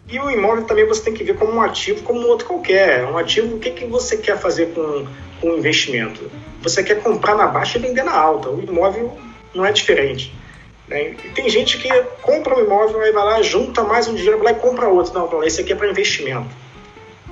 E 0.07 0.19
o 0.19 0.29
imóvel 0.31 0.65
também 0.65 0.87
você 0.87 1.03
tem 1.03 1.13
que 1.13 1.23
ver 1.23 1.37
como 1.37 1.53
um 1.53 1.61
ativo, 1.61 2.03
como 2.03 2.19
um 2.19 2.27
outro 2.27 2.47
qualquer. 2.47 3.05
Um 3.05 3.17
ativo, 3.17 3.55
o 3.55 3.59
que, 3.59 3.71
que 3.71 3.85
você 3.85 4.17
quer 4.17 4.37
fazer 4.39 4.73
com, 4.73 5.07
com 5.39 5.51
o 5.51 5.57
investimento? 5.57 6.29
Você 6.61 6.83
quer 6.83 7.01
comprar 7.01 7.35
na 7.35 7.47
baixa 7.47 7.77
e 7.77 7.81
vender 7.81 8.03
na 8.03 8.15
alta. 8.15 8.49
O 8.49 8.61
imóvel 8.61 9.15
não 9.53 9.63
é 9.65 9.71
diferente. 9.71 10.33
Né? 10.87 11.11
E 11.23 11.29
tem 11.29 11.47
gente 11.47 11.77
que 11.77 11.87
compra 12.23 12.57
um 12.57 12.65
imóvel, 12.65 12.99
aí 13.01 13.11
vai 13.11 13.23
lá, 13.23 13.41
junta 13.43 13.83
mais 13.83 14.07
um 14.07 14.15
dinheiro, 14.15 14.39
vai 14.39 14.51
lá 14.51 14.59
e 14.59 14.61
compra 14.61 14.87
outro. 14.87 15.13
Não, 15.13 15.43
esse 15.43 15.61
aqui 15.61 15.73
é 15.73 15.75
para 15.75 15.89
investimento. 15.89 16.49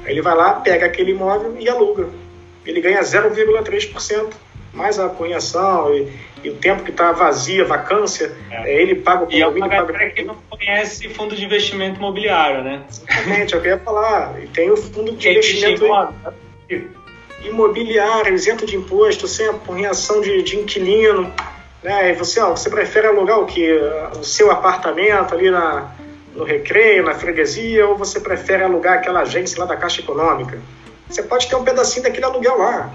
Aí 0.06 0.12
ele 0.12 0.22
vai 0.22 0.36
lá, 0.36 0.54
pega 0.54 0.86
aquele 0.86 1.12
imóvel 1.12 1.56
e 1.60 1.68
aluga. 1.68 2.08
Ele 2.64 2.80
ganha 2.80 3.02
0,3% 3.02 4.34
mais 4.78 5.00
a 5.00 5.10
cunhação 5.10 5.94
e, 5.94 6.08
e 6.44 6.50
o 6.50 6.56
tempo 6.56 6.84
que 6.84 6.92
está 6.92 7.12
vazia, 7.12 7.66
vacância, 7.66 8.32
é. 8.50 8.72
é. 8.72 8.82
ele 8.82 8.96
paga 8.96 9.26
o 9.26 9.32
E 9.32 9.42
é 9.42 9.48
uma 9.48 9.68
galera 9.68 9.92
paga... 9.92 10.10
que 10.12 10.24
não 10.24 10.36
conhece 10.50 11.10
fundo 11.10 11.36
de 11.36 11.44
investimento 11.44 11.98
imobiliário, 11.98 12.64
né? 12.64 12.84
Exatamente, 12.88 13.56
eu 13.56 13.62
queria 13.62 13.80
falar. 13.80 14.42
E 14.42 14.48
tem 14.48 14.70
o 14.72 14.78
fundo 14.78 15.12
de 15.14 15.30
investimento 15.30 15.86
imobiliário, 17.44 18.34
isento 18.34 18.66
de 18.66 18.76
imposto, 18.76 19.28
sem 19.28 19.48
a 19.48 19.74
reação 19.74 20.22
de, 20.22 20.44
de 20.44 20.58
inquilino. 20.58 21.34
Né? 21.84 22.12
E 22.12 22.14
você, 22.14 22.40
ó, 22.40 22.52
você 22.52 22.70
prefere 22.70 23.08
alugar 23.08 23.40
o 23.40 23.46
que? 23.46 23.72
O 24.20 24.24
seu 24.24 24.52
apartamento 24.52 25.34
ali 25.34 25.50
na, 25.50 25.92
no 26.36 26.44
recreio, 26.44 27.04
na 27.04 27.14
freguesia, 27.14 27.88
ou 27.88 27.98
você 27.98 28.20
prefere 28.20 28.64
alugar 28.64 28.96
aquela 28.96 29.22
agência 29.22 29.60
lá 29.60 29.66
da 29.66 29.76
Caixa 29.76 30.02
Econômica? 30.02 30.60
Você 31.10 31.24
pode 31.24 31.48
ter 31.48 31.56
um 31.56 31.64
pedacinho 31.64 32.04
daquele 32.04 32.26
aluguel 32.26 32.58
lá. 32.58 32.92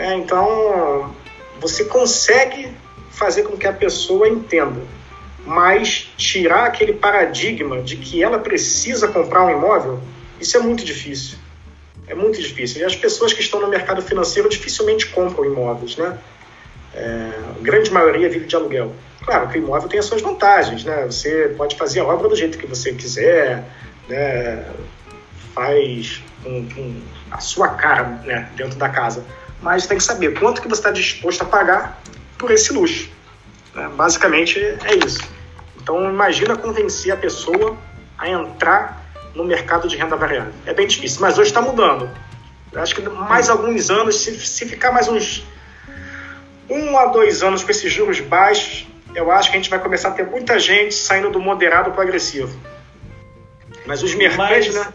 Né? 0.00 0.16
Então, 0.16 1.14
você 1.60 1.84
consegue 1.84 2.72
fazer 3.10 3.42
com 3.42 3.54
que 3.58 3.66
a 3.66 3.72
pessoa 3.72 4.26
entenda, 4.26 4.80
mas 5.44 6.10
tirar 6.16 6.64
aquele 6.64 6.94
paradigma 6.94 7.82
de 7.82 7.98
que 7.98 8.22
ela 8.22 8.38
precisa 8.38 9.08
comprar 9.08 9.44
um 9.44 9.50
imóvel, 9.50 10.00
isso 10.40 10.56
é 10.56 10.60
muito 10.60 10.86
difícil. 10.86 11.36
É 12.08 12.14
muito 12.14 12.40
difícil. 12.40 12.80
E 12.80 12.84
as 12.84 12.96
pessoas 12.96 13.34
que 13.34 13.42
estão 13.42 13.60
no 13.60 13.68
mercado 13.68 14.00
financeiro 14.00 14.48
dificilmente 14.48 15.06
compram 15.08 15.44
imóveis, 15.44 15.98
né? 15.98 16.18
É, 16.94 17.30
a 17.58 17.62
grande 17.62 17.92
maioria 17.92 18.30
vive 18.30 18.46
de 18.46 18.56
aluguel. 18.56 18.94
Claro 19.22 19.48
que 19.48 19.58
o 19.58 19.62
imóvel 19.62 19.86
tem 19.86 20.00
as 20.00 20.06
suas 20.06 20.22
vantagens, 20.22 20.82
né? 20.82 21.04
Você 21.04 21.54
pode 21.58 21.76
fazer 21.76 22.00
a 22.00 22.06
obra 22.06 22.26
do 22.26 22.34
jeito 22.34 22.56
que 22.56 22.66
você 22.66 22.94
quiser, 22.94 23.64
né? 24.08 24.64
Faz 25.54 26.22
com, 26.42 26.66
com 26.70 27.00
a 27.30 27.38
sua 27.38 27.68
cara 27.68 28.04
né? 28.24 28.48
dentro 28.56 28.78
da 28.78 28.88
casa. 28.88 29.22
Mas 29.62 29.86
tem 29.86 29.98
que 29.98 30.04
saber 30.04 30.38
quanto 30.38 30.62
que 30.62 30.68
você 30.68 30.80
está 30.80 30.90
disposto 30.90 31.42
a 31.42 31.44
pagar 31.44 32.00
por 32.38 32.50
esse 32.50 32.72
luxo. 32.72 33.10
Né? 33.74 33.88
Basicamente 33.94 34.58
é 34.58 35.04
isso. 35.04 35.20
Então 35.80 36.02
imagina 36.08 36.56
convencer 36.56 37.12
a 37.12 37.16
pessoa 37.16 37.76
a 38.18 38.28
entrar 38.28 39.00
no 39.34 39.44
mercado 39.44 39.88
de 39.88 39.96
renda 39.96 40.16
variável. 40.16 40.52
É 40.66 40.74
bem 40.74 40.86
difícil, 40.86 41.20
mas 41.20 41.38
hoje 41.38 41.50
está 41.50 41.60
mudando. 41.60 42.10
Eu 42.72 42.82
acho 42.82 42.94
que 42.94 43.02
mais 43.02 43.50
alguns 43.50 43.90
anos, 43.90 44.20
se, 44.20 44.38
se 44.38 44.66
ficar 44.66 44.92
mais 44.92 45.08
uns 45.08 45.44
um 46.68 46.96
a 46.96 47.06
dois 47.06 47.42
anos 47.42 47.64
com 47.64 47.70
esses 47.70 47.92
juros 47.92 48.20
baixos, 48.20 48.86
eu 49.14 49.30
acho 49.30 49.50
que 49.50 49.56
a 49.56 49.60
gente 49.60 49.70
vai 49.70 49.80
começar 49.80 50.08
a 50.08 50.12
ter 50.12 50.24
muita 50.24 50.58
gente 50.58 50.94
saindo 50.94 51.30
do 51.30 51.40
moderado 51.40 51.90
para 51.90 52.00
o 52.00 52.02
agressivo. 52.02 52.56
Mas 53.86 54.02
os 54.02 54.14
mercados, 54.14 54.68
mas, 54.68 54.74
né? 54.74 54.92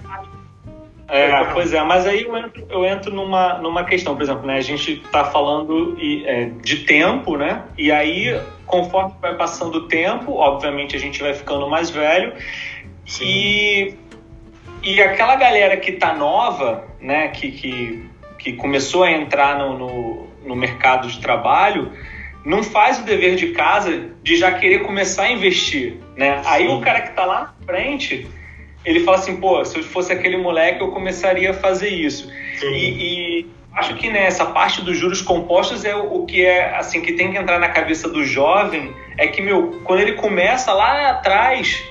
É, 1.07 1.43
pois 1.53 1.71
é, 1.71 1.83
mas 1.83 2.07
aí 2.07 2.23
eu 2.23 2.35
entro, 2.35 2.67
eu 2.69 2.85
entro 2.85 3.13
numa, 3.13 3.59
numa 3.59 3.83
questão, 3.83 4.15
por 4.15 4.23
exemplo, 4.23 4.45
né? 4.45 4.57
A 4.57 4.61
gente 4.61 4.93
está 4.93 5.25
falando 5.25 5.95
é, 6.25 6.49
de 6.61 6.77
tempo, 6.77 7.37
né? 7.37 7.63
E 7.77 7.91
aí, 7.91 8.39
conforme 8.65 9.13
vai 9.21 9.35
passando 9.35 9.75
o 9.75 9.87
tempo, 9.87 10.33
obviamente 10.33 10.95
a 10.95 10.99
gente 10.99 11.21
vai 11.21 11.33
ficando 11.33 11.69
mais 11.69 11.91
velho. 11.91 12.33
Sim. 13.05 13.23
E, 13.23 13.95
e 14.81 15.01
aquela 15.01 15.35
galera 15.35 15.77
que 15.77 15.91
está 15.91 16.13
nova, 16.13 16.83
né? 16.99 17.27
Que, 17.27 17.51
que, 17.51 18.09
que 18.39 18.53
começou 18.53 19.03
a 19.03 19.11
entrar 19.11 19.59
no, 19.59 19.77
no, 19.77 20.27
no 20.43 20.55
mercado 20.55 21.07
de 21.07 21.19
trabalho, 21.19 21.91
não 22.43 22.63
faz 22.63 22.99
o 22.99 23.03
dever 23.03 23.35
de 23.35 23.51
casa 23.51 24.09
de 24.23 24.35
já 24.35 24.51
querer 24.53 24.79
começar 24.79 25.23
a 25.23 25.31
investir, 25.31 25.99
né? 26.17 26.41
Sim. 26.41 26.49
Aí 26.49 26.67
o 26.67 26.81
cara 26.81 27.01
que 27.01 27.09
está 27.09 27.25
lá 27.25 27.41
na 27.41 27.65
frente, 27.65 28.27
ele 28.85 29.01
fala 29.01 29.17
assim, 29.17 29.37
pô, 29.37 29.63
se 29.65 29.77
eu 29.77 29.83
fosse 29.83 30.13
aquele 30.13 30.37
moleque 30.37 30.81
eu 30.81 30.91
começaria 30.91 31.51
a 31.51 31.53
fazer 31.53 31.89
isso. 31.89 32.31
E, 32.61 33.39
e, 33.39 33.47
acho 33.73 33.95
que 33.95 34.09
nessa 34.09 34.45
né, 34.45 34.51
parte 34.53 34.81
dos 34.81 34.97
juros 34.97 35.21
compostos 35.21 35.83
é 35.83 35.95
o, 35.95 36.21
o, 36.21 36.25
que 36.25 36.45
é 36.45 36.75
assim 36.75 37.01
que 37.01 37.13
tem 37.13 37.31
que 37.31 37.37
entrar 37.37 37.59
na 37.59 37.69
cabeça 37.69 38.07
do 38.07 38.23
jovem 38.23 38.93
é 39.17 39.27
que 39.27 39.41
meu, 39.41 39.81
quando 39.83 40.01
ele 40.01 40.13
começa 40.13 40.71
lá 40.71 41.09
atrás, 41.09 41.83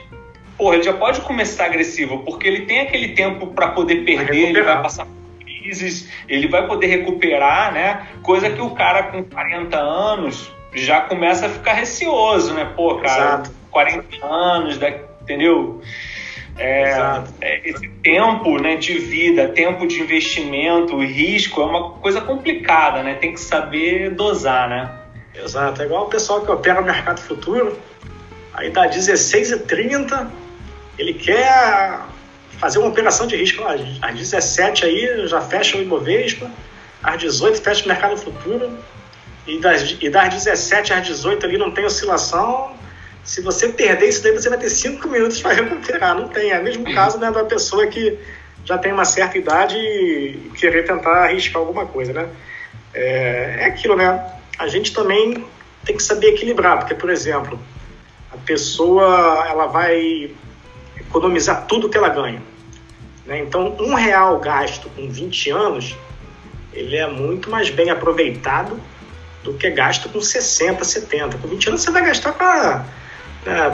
pô, 0.57 0.73
ele 0.73 0.83
já 0.83 0.93
pode 0.93 1.21
começar 1.23 1.67
agressivo 1.67 2.19
porque 2.19 2.47
ele 2.47 2.63
tem 2.63 2.81
aquele 2.81 3.09
tempo 3.09 3.49
para 3.49 3.69
poder 3.69 4.05
perder, 4.05 4.49
ele 4.49 4.63
vai 4.63 4.81
passar 4.83 5.07
crises, 5.65 6.09
ele 6.29 6.47
vai 6.47 6.67
poder 6.67 6.87
recuperar, 6.87 7.73
né? 7.73 8.07
Coisa 8.23 8.51
que 8.51 8.61
o 8.61 8.71
cara 8.71 9.05
com 9.05 9.25
40 9.25 9.77
anos 9.77 10.53
já 10.75 11.01
começa 11.03 11.47
a 11.47 11.49
ficar 11.49 11.73
receoso, 11.75 12.53
né? 12.55 12.71
Pô, 12.77 12.97
cara, 12.97 13.25
Exato. 13.25 13.51
40 13.71 14.27
anos, 14.27 14.79
entendeu? 15.23 15.81
É, 16.57 17.23
é, 17.41 17.69
esse 17.69 17.89
tempo 18.03 18.61
né, 18.61 18.77
de 18.77 18.99
vida, 18.99 19.49
tempo 19.49 19.87
de 19.87 20.01
investimento, 20.01 20.99
risco, 21.01 21.61
é 21.61 21.65
uma 21.65 21.91
coisa 21.95 22.21
complicada, 22.21 23.03
né? 23.03 23.15
Tem 23.15 23.33
que 23.33 23.41
saber 23.41 24.11
dosar, 24.11 24.69
né? 24.69 24.91
Exato. 25.35 25.83
É 25.83 25.85
igual 25.85 26.05
o 26.05 26.09
pessoal 26.09 26.43
que 26.43 26.51
opera 26.51 26.81
no 26.81 26.87
mercado 26.87 27.21
futuro, 27.21 27.77
aí 28.53 28.71
dá 28.71 28.89
16h30, 28.89 30.29
ele 30.97 31.15
quer 31.15 32.01
fazer 32.59 32.79
uma 32.79 32.89
operação 32.89 33.27
de 33.27 33.37
risco. 33.37 33.65
Às 34.01 34.15
17 34.15 34.85
aí 34.85 35.27
já 35.27 35.41
fecha 35.41 35.77
o 35.77 35.83
Ibovespa, 35.83 36.49
às 37.03 37.19
18 37.19 37.61
fecha 37.61 37.85
o 37.85 37.89
mercado 37.89 38.17
futuro, 38.17 38.79
e 39.47 39.59
das, 39.59 39.97
e 40.01 40.09
das 40.09 40.33
17 40.33 40.93
às 40.93 41.07
18 41.07 41.47
ali 41.47 41.59
não 41.59 41.73
tem 41.73 41.85
oscilação. 41.85 42.73
Se 43.25 43.41
você 43.41 43.71
perder 43.71 44.09
isso 44.09 44.23
daí, 44.23 44.33
você 44.33 44.51
vai 44.51 44.59
ter 44.59 44.69
5 44.69 45.09
minutos 45.09 45.41
para 45.41 45.55
recuperar. 45.55 46.15
Não 46.15 46.29
tem. 46.29 46.51
É 46.51 46.61
o 46.61 46.63
mesmo 46.63 46.93
caso 46.95 47.19
né, 47.19 47.31
da 47.31 47.45
pessoa 47.45 47.87
que 47.87 48.19
já 48.65 48.77
tem 48.77 48.93
uma 48.93 49.05
certa 49.05 49.39
idade 49.39 49.77
e 49.77 50.51
querer 50.57 50.85
tentar 50.85 51.25
arriscar 51.25 51.61
alguma 51.61 51.87
coisa, 51.87 52.13
né? 52.13 52.29
É, 52.93 53.57
é 53.61 53.65
aquilo, 53.67 53.97
né? 53.97 54.25
A 54.59 54.69
gente 54.69 54.93
também 54.93 55.45
tem 55.85 55.97
que 55.97 56.03
saber 56.03 56.29
equilibrar, 56.29 56.79
porque, 56.79 56.95
por 56.95 57.11
exemplo, 57.11 57.59
a 58.33 58.37
pessoa 58.37 59.47
ela 59.49 59.67
vai 59.67 60.31
economizar 60.99 61.67
tudo 61.67 61.89
que 61.89 61.97
ela 61.97 62.09
ganha. 62.09 62.43
Né? 63.27 63.41
Então, 63.41 63.77
um 63.81 63.95
real 63.95 64.39
gasto 64.39 64.89
com 64.91 65.09
20 65.09 65.51
anos, 65.51 65.97
ele 66.73 66.97
é 66.97 67.07
muito 67.07 67.51
mais 67.51 67.71
bem 67.71 67.91
aproveitado 67.91 68.81
do 69.43 69.55
que 69.55 69.71
gasto 69.71 70.09
com 70.09 70.21
60, 70.21 70.83
70. 70.85 71.39
Com 71.39 71.49
20 71.49 71.69
anos 71.69 71.83
você 71.83 71.91
vai 71.91 72.05
gastar 72.05 72.33
para 72.33 72.85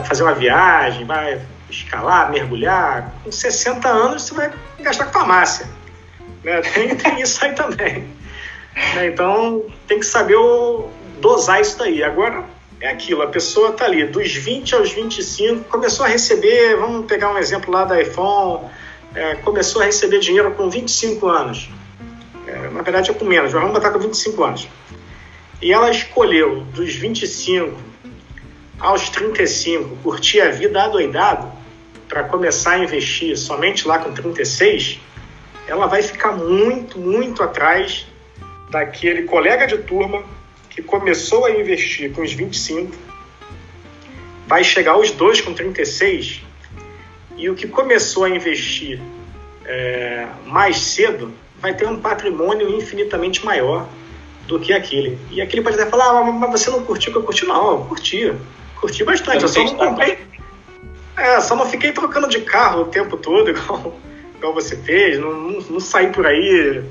fazer 0.05 0.23
uma 0.23 0.33
viagem, 0.33 1.05
vai 1.05 1.41
escalar, 1.69 2.31
mergulhar. 2.31 3.13
Com 3.23 3.31
60 3.31 3.87
anos 3.87 4.23
você 4.23 4.33
vai 4.33 4.51
gastar 4.79 5.05
com 5.05 5.13
farmácia. 5.13 5.67
Né? 6.43 6.61
Tem, 6.73 6.95
tem 6.95 7.21
isso 7.21 7.43
aí 7.43 7.53
também. 7.53 8.07
Né? 8.95 9.07
Então 9.07 9.65
tem 9.87 9.99
que 9.99 10.05
saber 10.05 10.35
o, 10.35 10.89
dosar 11.19 11.61
isso 11.61 11.77
daí. 11.77 12.03
Agora 12.03 12.43
é 12.79 12.89
aquilo, 12.89 13.21
a 13.21 13.27
pessoa 13.27 13.69
está 13.69 13.85
ali, 13.85 14.05
dos 14.05 14.33
20 14.33 14.75
aos 14.75 14.91
25, 14.91 15.65
começou 15.65 16.05
a 16.05 16.09
receber, 16.09 16.75
vamos 16.77 17.05
pegar 17.05 17.31
um 17.31 17.37
exemplo 17.37 17.71
lá 17.71 17.85
da 17.85 18.01
iPhone, 18.01 18.65
é, 19.13 19.35
começou 19.35 19.83
a 19.83 19.85
receber 19.85 20.19
dinheiro 20.19 20.51
com 20.51 20.69
25 20.69 21.27
anos. 21.27 21.69
É, 22.47 22.69
na 22.69 22.81
verdade 22.81 23.11
é 23.11 23.13
com 23.13 23.23
menos, 23.23 23.53
mas 23.53 23.61
vamos 23.61 23.75
botar 23.75 23.91
com 23.91 23.99
25 23.99 24.43
anos. 24.43 24.67
E 25.61 25.71
ela 25.71 25.91
escolheu 25.91 26.61
dos 26.73 26.95
25 26.95 27.90
aos 28.81 29.09
35 29.09 29.97
curtir 29.97 30.41
a 30.41 30.49
vida 30.49 30.83
adoidado 30.83 31.51
para 32.09 32.23
começar 32.23 32.71
a 32.71 32.79
investir 32.79 33.37
somente 33.37 33.87
lá 33.87 33.99
com 33.99 34.11
36, 34.11 34.99
ela 35.67 35.85
vai 35.85 36.01
ficar 36.01 36.33
muito, 36.33 36.99
muito 36.99 37.41
atrás 37.43 38.07
daquele 38.69 39.23
colega 39.23 39.67
de 39.67 39.77
turma 39.77 40.23
que 40.69 40.81
começou 40.81 41.45
a 41.45 41.51
investir 41.51 42.11
com 42.11 42.21
os 42.21 42.33
25, 42.33 42.91
vai 44.47 44.63
chegar 44.63 44.93
aos 44.93 45.11
dois 45.11 45.39
com 45.39 45.53
36 45.53 46.41
e 47.37 47.49
o 47.49 47.55
que 47.55 47.67
começou 47.67 48.25
a 48.25 48.29
investir 48.29 48.99
é, 49.65 50.27
mais 50.45 50.77
cedo 50.81 51.31
vai 51.59 51.73
ter 51.73 51.87
um 51.87 51.99
patrimônio 51.99 52.69
infinitamente 52.75 53.45
maior 53.45 53.87
do 54.47 54.59
que 54.59 54.73
aquele. 54.73 55.17
E 55.29 55.41
aquele 55.41 55.61
pode 55.61 55.79
até 55.79 55.89
falar, 55.89 56.19
ah, 56.19 56.23
mas 56.23 56.51
você 56.51 56.69
não 56.69 56.83
curtiu 56.83 57.11
o 57.11 57.13
que 57.13 57.19
eu 57.19 57.23
curti? 57.23 57.45
Não, 57.45 57.71
eu 57.71 57.85
curti. 57.85 58.33
Curti 58.81 59.03
bastante. 59.03 59.43
Eu, 59.43 59.47
só 59.47 59.63
não 59.63 59.75
comprei. 59.75 60.17
É, 61.15 61.39
só 61.39 61.55
não 61.55 61.65
fiquei 61.67 61.91
trocando 61.91 62.27
de 62.27 62.41
carro 62.41 62.81
o 62.81 62.85
tempo 62.85 63.15
todo, 63.15 63.49
igual, 63.51 63.95
igual 64.35 64.53
você 64.53 64.75
fez. 64.75 65.19
Não, 65.19 65.31
não, 65.31 65.61
não 65.61 65.79
saí 65.79 66.11
por 66.11 66.25
aí 66.25 66.83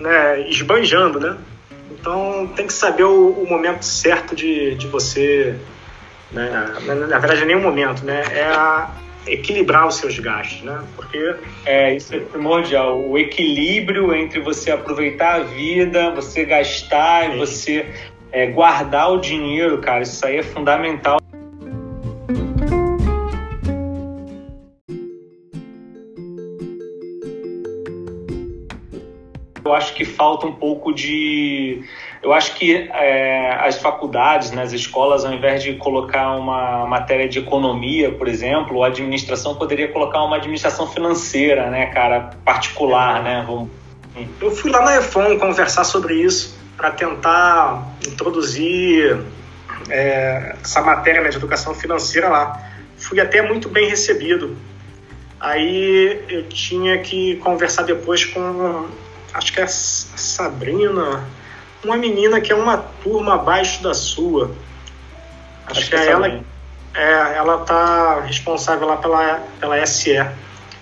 né, 0.00 0.48
esbanjando, 0.50 1.20
né? 1.20 1.36
Então 1.90 2.50
tem 2.56 2.66
que 2.66 2.72
saber 2.72 3.04
o, 3.04 3.30
o 3.30 3.48
momento 3.48 3.84
certo 3.84 4.34
de, 4.34 4.74
de 4.74 4.88
você. 4.88 5.54
Né? 6.32 6.50
Na, 6.84 6.94
na 6.94 7.18
verdade, 7.18 7.42
é 7.42 7.46
nem 7.46 7.56
o 7.56 7.62
momento, 7.62 8.04
né? 8.04 8.24
É 8.32 8.44
a, 8.44 8.90
equilibrar 9.26 9.86
os 9.86 9.96
seus 9.96 10.18
gastos, 10.18 10.62
né? 10.62 10.82
Porque 10.94 11.36
é 11.64 11.94
isso 11.94 12.14
é 12.14 12.20
primordial, 12.20 13.00
o 13.00 13.18
equilíbrio 13.18 14.14
entre 14.14 14.40
você 14.40 14.70
aproveitar 14.70 15.34
a 15.34 15.38
vida, 15.40 16.10
você 16.10 16.44
gastar 16.44 17.26
Sim. 17.26 17.34
e 17.34 17.38
você 17.38 17.86
é, 18.32 18.46
guardar 18.46 19.12
o 19.12 19.20
dinheiro, 19.20 19.78
cara, 19.78 20.02
isso 20.02 20.24
aí 20.24 20.38
é 20.38 20.42
fundamental. 20.42 21.20
Eu 29.66 29.74
acho 29.74 29.94
que 29.94 30.04
falta 30.04 30.46
um 30.46 30.52
pouco 30.52 30.92
de 30.92 31.82
eu 32.22 32.32
acho 32.32 32.54
que 32.54 32.74
é, 32.74 33.54
as 33.60 33.78
faculdades, 33.78 34.50
né, 34.50 34.62
as 34.62 34.72
escolas, 34.72 35.24
ao 35.24 35.32
invés 35.32 35.62
de 35.62 35.74
colocar 35.74 36.32
uma 36.32 36.86
matéria 36.86 37.28
de 37.28 37.38
economia, 37.38 38.10
por 38.10 38.26
exemplo, 38.26 38.82
a 38.82 38.88
administração 38.88 39.54
poderia 39.54 39.88
colocar 39.88 40.22
uma 40.24 40.36
administração 40.36 40.88
financeira, 40.88 41.70
né, 41.70 41.86
cara, 41.86 42.30
particular, 42.44 43.22
né? 43.22 43.44
Vamos... 43.46 43.68
Eu 44.40 44.50
fui 44.50 44.70
lá 44.70 44.82
na 44.82 44.96
EFON 44.96 45.38
conversar 45.38 45.84
sobre 45.84 46.14
isso 46.14 46.58
para 46.76 46.90
tentar 46.90 47.94
introduzir 48.06 49.20
é, 49.88 50.56
essa 50.60 50.80
matéria 50.82 51.20
né, 51.20 51.28
de 51.28 51.36
educação 51.36 51.74
financeira 51.74 52.28
lá. 52.28 52.60
fui 52.96 53.20
até 53.20 53.42
muito 53.42 53.68
bem 53.68 53.88
recebido. 53.88 54.56
Aí 55.38 56.24
eu 56.28 56.48
tinha 56.48 56.98
que 56.98 57.36
conversar 57.36 57.82
depois 57.82 58.24
com, 58.24 58.86
acho 59.36 59.52
que 59.52 59.60
é 59.60 59.64
a 59.64 59.68
Sabrina, 59.68 61.24
uma 61.84 61.96
menina 61.96 62.40
que 62.40 62.50
é 62.50 62.54
uma 62.54 62.78
turma 62.78 63.34
abaixo 63.34 63.82
da 63.82 63.94
sua. 63.94 64.50
Acho, 65.66 65.80
acho 65.80 65.90
que, 65.90 65.96
que 65.96 66.02
é 66.02 66.06
ela. 66.06 66.44
É, 66.94 67.36
ela 67.36 67.58
tá 67.58 68.22
responsável 68.22 68.88
lá 68.88 68.96
pela, 68.96 69.42
pela 69.60 69.84
SE, 69.84 70.14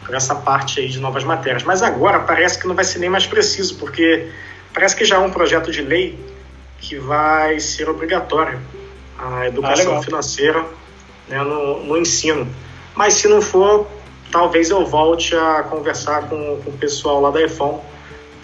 por 0.07 0.15
essa 0.15 0.37
parte 0.37 0.79
aí 0.79 0.89
de 0.89 1.01
novas 1.01 1.25
matérias. 1.25 1.65
Mas 1.65 1.83
agora 1.83 2.21
parece 2.21 2.59
que 2.59 2.69
não 2.69 2.75
vai 2.75 2.85
ser 2.85 3.01
nem 3.01 3.11
mais 3.11 3.27
preciso, 3.27 3.77
porque 3.79 4.31
parece 4.73 4.95
que 4.95 5.05
já 5.05 5.17
há 5.17 5.21
um 5.21 5.31
projeto 5.31 5.73
de 5.73 5.83
lei 5.83 6.19
que 6.79 6.97
vai 6.99 7.59
ser 7.59 7.89
obrigatório 7.89 8.61
a 9.19 9.49
educação 9.49 9.99
ah, 9.99 10.03
financeira 10.03 10.65
né, 11.29 11.39
no, 11.43 11.83
no 11.83 11.97
ensino. 11.97 12.47
Mas 12.95 13.15
se 13.15 13.27
não 13.27 13.43
for, 13.43 13.89
talvez 14.31 14.71
eu 14.71 14.87
volte 14.87 15.35
a 15.35 15.65
conversar 15.65 16.29
com, 16.29 16.61
com 16.63 16.71
o 16.71 16.79
pessoal 16.79 17.21
lá 17.21 17.33
da 17.33 17.43
EFON 17.43 17.85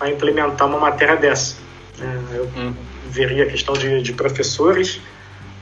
para 0.01 0.11
implementar 0.11 0.67
uma 0.67 0.81
matéria 0.81 1.15
dessa. 1.15 1.59
Né? 1.97 2.21
Eu 2.33 2.45
hum. 2.57 2.75
veria 3.09 3.45
a 3.45 3.47
questão 3.47 3.75
de, 3.75 4.03
de 4.03 4.13
professores 4.15 5.01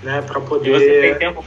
né, 0.02 0.22
para 0.22 0.40
poder. 0.40 0.70
E 0.70 0.72
você 0.72 1.00
tem 1.00 1.14
tempo 1.16 1.44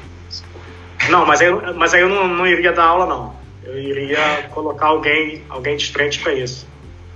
não, 1.09 1.25
mas 1.25 1.41
aí, 1.41 1.49
mas 1.75 1.93
aí 1.93 2.01
eu 2.01 2.09
não, 2.09 2.27
não 2.27 2.45
iria 2.45 2.71
dar 2.71 2.85
aula, 2.85 3.05
não. 3.05 3.35
Eu 3.63 3.79
iria 3.79 4.49
colocar 4.51 4.87
alguém, 4.87 5.43
alguém 5.49 5.75
de 5.75 5.91
frente 5.91 6.19
para 6.19 6.33
isso. 6.33 6.67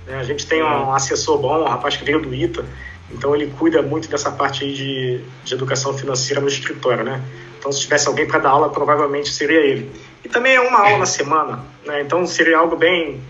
Né? 0.06 0.18
A 0.18 0.22
gente 0.22 0.46
tem 0.46 0.62
um 0.62 0.92
assessor 0.92 1.38
bom, 1.38 1.62
um 1.62 1.68
rapaz 1.68 1.96
que 1.96 2.04
veio 2.04 2.20
do 2.20 2.34
ITA, 2.34 2.64
então 3.10 3.34
ele 3.34 3.52
cuida 3.58 3.82
muito 3.82 4.08
dessa 4.08 4.30
parte 4.30 4.70
de, 4.72 5.20
de 5.44 5.54
educação 5.54 5.96
financeira 5.96 6.40
no 6.40 6.48
escritório, 6.48 7.04
né? 7.04 7.22
Então 7.58 7.70
se 7.70 7.80
tivesse 7.80 8.08
alguém 8.08 8.26
para 8.26 8.40
dar 8.40 8.50
aula, 8.50 8.68
provavelmente 8.68 9.30
seria 9.30 9.60
ele. 9.60 9.90
E 10.24 10.28
também 10.28 10.54
é 10.54 10.60
uma 10.60 10.80
aula 10.80 10.98
na 10.98 11.06
semana, 11.06 11.64
né? 11.84 12.00
Então 12.00 12.26
seria 12.26 12.58
algo 12.58 12.76
bem, 12.76 13.20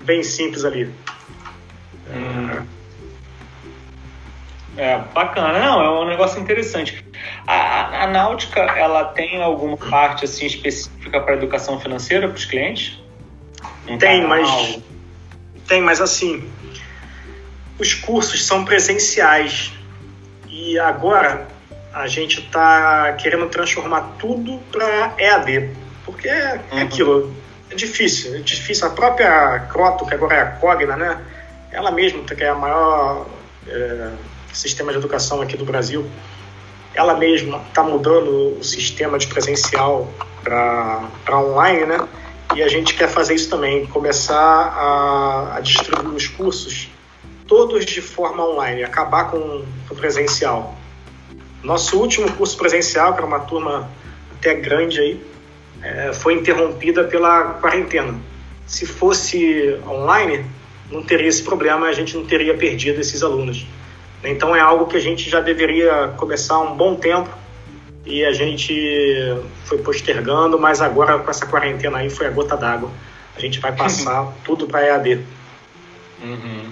bem 0.00 0.22
simples 0.22 0.64
ali. 0.64 0.90
Hum. 2.12 2.66
É, 4.76 4.98
bacana. 5.14 5.58
Não, 5.58 5.82
é 5.82 6.00
um 6.00 6.06
negócio 6.06 6.40
interessante. 6.40 7.04
A, 7.46 8.04
a 8.04 8.06
Náutica, 8.08 8.60
ela 8.60 9.04
tem 9.04 9.42
alguma 9.42 9.76
parte 9.76 10.26
assim 10.26 10.44
específica 10.44 11.20
para 11.20 11.34
educação 11.34 11.80
financeira 11.80 12.28
para 12.28 12.36
os 12.36 12.44
clientes? 12.44 13.00
Um 13.88 13.96
tem, 13.96 14.22
canal? 14.22 14.28
mas 14.28 14.78
tem, 15.66 15.80
mas 15.80 16.00
assim, 16.00 16.48
os 17.78 17.94
cursos 17.94 18.44
são 18.44 18.64
presenciais 18.64 19.72
e 20.48 20.78
agora 20.78 21.46
a 21.92 22.06
gente 22.06 22.40
está 22.40 23.14
querendo 23.14 23.48
transformar 23.48 24.16
tudo 24.18 24.58
para 24.70 25.14
EAD, 25.18 25.70
porque 26.04 26.28
é, 26.28 26.60
uhum. 26.70 26.82
aquilo, 26.82 27.36
é 27.70 27.74
difícil, 27.74 28.36
é 28.36 28.38
difícil. 28.40 28.86
A 28.86 28.90
própria 28.90 29.60
Croto, 29.70 30.04
que 30.04 30.14
agora 30.14 30.36
é 30.36 30.40
a 30.42 30.46
Cogna, 30.46 30.96
né? 30.96 31.18
Ela 31.76 31.90
mesma, 31.90 32.24
que 32.24 32.42
é 32.42 32.48
a 32.48 32.54
maior 32.54 33.26
é, 33.68 34.10
sistema 34.50 34.92
de 34.92 34.96
educação 34.96 35.42
aqui 35.42 35.58
do 35.58 35.64
Brasil, 35.66 36.10
ela 36.94 37.14
mesma 37.14 37.58
está 37.68 37.82
mudando 37.82 38.58
o 38.58 38.64
sistema 38.64 39.18
de 39.18 39.26
presencial 39.26 40.10
para 40.42 41.38
online, 41.38 41.84
né? 41.84 42.08
E 42.54 42.62
a 42.62 42.68
gente 42.68 42.94
quer 42.94 43.08
fazer 43.08 43.34
isso 43.34 43.50
também, 43.50 43.84
começar 43.88 44.38
a, 44.38 45.56
a 45.56 45.60
distribuir 45.60 46.14
os 46.14 46.26
cursos 46.26 46.88
todos 47.46 47.84
de 47.84 48.00
forma 48.00 48.42
online, 48.42 48.82
acabar 48.82 49.30
com 49.30 49.62
o 49.90 49.94
presencial. 49.94 50.74
Nosso 51.62 52.00
último 52.00 52.32
curso 52.32 52.56
presencial, 52.56 53.12
que 53.12 53.18
era 53.18 53.26
uma 53.26 53.40
turma 53.40 53.90
até 54.38 54.54
grande 54.54 54.98
aí, 54.98 55.26
é, 55.82 56.14
foi 56.14 56.32
interrompida 56.32 57.04
pela 57.04 57.58
quarentena. 57.60 58.18
Se 58.66 58.86
fosse 58.86 59.78
online, 59.86 60.55
não 60.90 61.02
teria 61.02 61.28
esse 61.28 61.42
problema, 61.42 61.86
a 61.86 61.92
gente 61.92 62.16
não 62.16 62.24
teria 62.24 62.54
perdido 62.54 63.00
esses 63.00 63.22
alunos. 63.22 63.66
Então 64.24 64.54
é 64.54 64.60
algo 64.60 64.86
que 64.86 64.96
a 64.96 65.00
gente 65.00 65.28
já 65.28 65.40
deveria 65.40 66.14
começar 66.16 66.54
há 66.54 66.60
um 66.60 66.76
bom 66.76 66.94
tempo 66.94 67.30
e 68.04 68.24
a 68.24 68.32
gente 68.32 68.74
foi 69.64 69.78
postergando, 69.78 70.58
mas 70.58 70.80
agora 70.80 71.18
com 71.18 71.30
essa 71.30 71.46
quarentena 71.46 71.98
aí 71.98 72.10
foi 72.10 72.26
a 72.26 72.30
gota 72.30 72.56
d'água. 72.56 72.90
A 73.36 73.40
gente 73.40 73.60
vai 73.60 73.72
passar 73.72 74.32
tudo 74.44 74.66
para 74.66 74.86
EAD. 74.86 75.20
Uhum. 76.22 76.70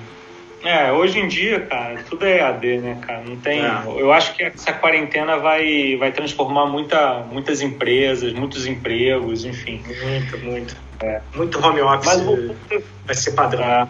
É, 0.65 0.91
hoje 0.91 1.19
em 1.19 1.29
dia, 1.29 1.61
cara, 1.61 2.03
tudo 2.09 2.25
é 2.25 2.39
EAD, 2.39 2.79
né, 2.79 2.99
cara? 3.07 3.23
Não 3.23 3.37
tem. 3.37 3.61
É. 3.61 3.83
Eu 3.99 4.11
acho 4.13 4.35
que 4.35 4.43
essa 4.43 4.73
quarentena 4.73 5.37
vai, 5.37 5.95
vai 5.97 6.11
transformar 6.11 6.67
muita, 6.67 7.19
muitas 7.31 7.61
empresas, 7.61 8.33
muitos 8.33 8.67
empregos, 8.67 9.45
enfim. 9.45 9.83
Muito, 10.03 10.39
muito. 10.39 10.77
É. 11.03 11.21
Muito 11.35 11.59
home 11.63 11.83
office 11.83 12.07
Mas, 12.07 12.81
vai 13.05 13.15
ser 13.15 13.33
padrão. 13.33 13.65
É. 13.65 13.89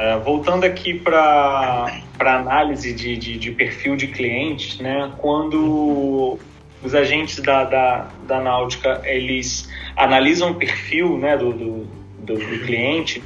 É, 0.00 0.16
voltando 0.16 0.64
aqui 0.64 0.94
para 0.94 1.92
análise 2.18 2.90
de, 2.90 3.18
de, 3.18 3.36
de, 3.36 3.50
perfil 3.50 3.96
de 3.96 4.06
clientes, 4.06 4.80
né? 4.80 5.12
quando 5.18 6.38
os 6.82 6.94
agentes 6.94 7.38
da, 7.40 7.64
da, 7.64 8.08
da 8.26 8.40
Náutica 8.40 9.02
eles 9.04 9.68
analisam 9.94 10.52
o 10.52 10.54
perfil 10.54 11.18
né, 11.18 11.36
do, 11.36 11.52
do, 11.52 11.86
do, 12.18 12.34
do 12.34 12.64
cliente, 12.64 13.22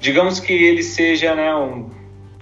digamos 0.00 0.40
que 0.40 0.52
ele 0.52 0.82
seja 0.82 1.32
né, 1.32 1.54
um, 1.54 1.88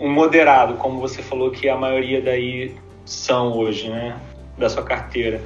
um 0.00 0.10
moderado, 0.10 0.76
como 0.76 0.98
você 0.98 1.22
falou 1.22 1.50
que 1.50 1.68
a 1.68 1.76
maioria 1.76 2.22
daí 2.22 2.74
são 3.04 3.52
hoje, 3.52 3.90
né, 3.90 4.18
da 4.56 4.70
sua 4.70 4.82
carteira. 4.82 5.42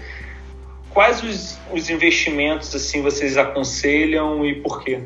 Quais 0.91 1.25
os, 1.25 1.59
os 1.73 1.91
investimentos 1.91 2.73
assim 2.73 3.03
vocês 3.03 3.37
aconselham 3.37 4.47
e 4.47 4.55
por 4.55 4.85
quê? 4.85 5.01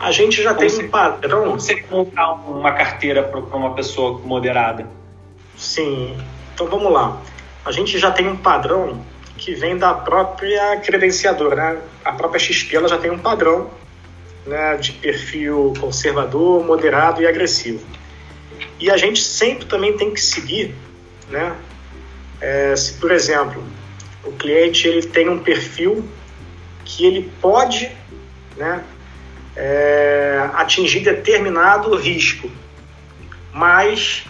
A 0.00 0.10
gente 0.10 0.42
já 0.42 0.54
como 0.54 0.66
tem 0.66 0.86
um 0.86 0.88
padrão. 0.88 1.44
Como 1.44 1.60
seria 1.60 1.84
montar 1.90 2.32
uma 2.32 2.72
carteira 2.72 3.22
para 3.22 3.38
uma 3.38 3.74
pessoa 3.74 4.18
moderada? 4.18 4.86
Sim. 5.58 6.16
Então 6.54 6.66
vamos 6.66 6.90
lá. 6.90 7.20
A 7.66 7.70
gente 7.70 7.98
já 7.98 8.10
tem 8.10 8.26
um 8.26 8.36
padrão 8.36 9.04
que 9.36 9.54
vem 9.54 9.76
da 9.76 9.92
própria 9.92 10.78
credenciadora, 10.78 11.54
né? 11.54 11.80
A 12.02 12.12
própria 12.12 12.40
XP 12.40 12.74
ela 12.74 12.88
já 12.88 12.96
tem 12.96 13.10
um 13.10 13.18
padrão 13.18 13.70
né, 14.46 14.76
de 14.78 14.92
perfil 14.92 15.74
conservador, 15.78 16.64
moderado 16.64 17.20
e 17.20 17.26
agressivo. 17.26 17.84
E 18.78 18.90
a 18.90 18.96
gente 18.96 19.22
sempre 19.22 19.66
também 19.66 19.94
tem 19.98 20.12
que 20.14 20.20
seguir, 20.20 20.74
né? 21.28 21.54
É, 22.40 22.74
se 22.74 22.94
por 22.94 23.10
exemplo 23.10 23.62
o 24.24 24.32
cliente 24.32 24.88
ele 24.88 25.02
tem 25.02 25.28
um 25.28 25.38
perfil 25.38 26.02
que 26.86 27.04
ele 27.04 27.30
pode, 27.40 27.90
né, 28.56 28.82
é, 29.60 30.48
atingir 30.54 31.00
determinado 31.00 31.94
risco, 31.94 32.50
mas 33.52 34.24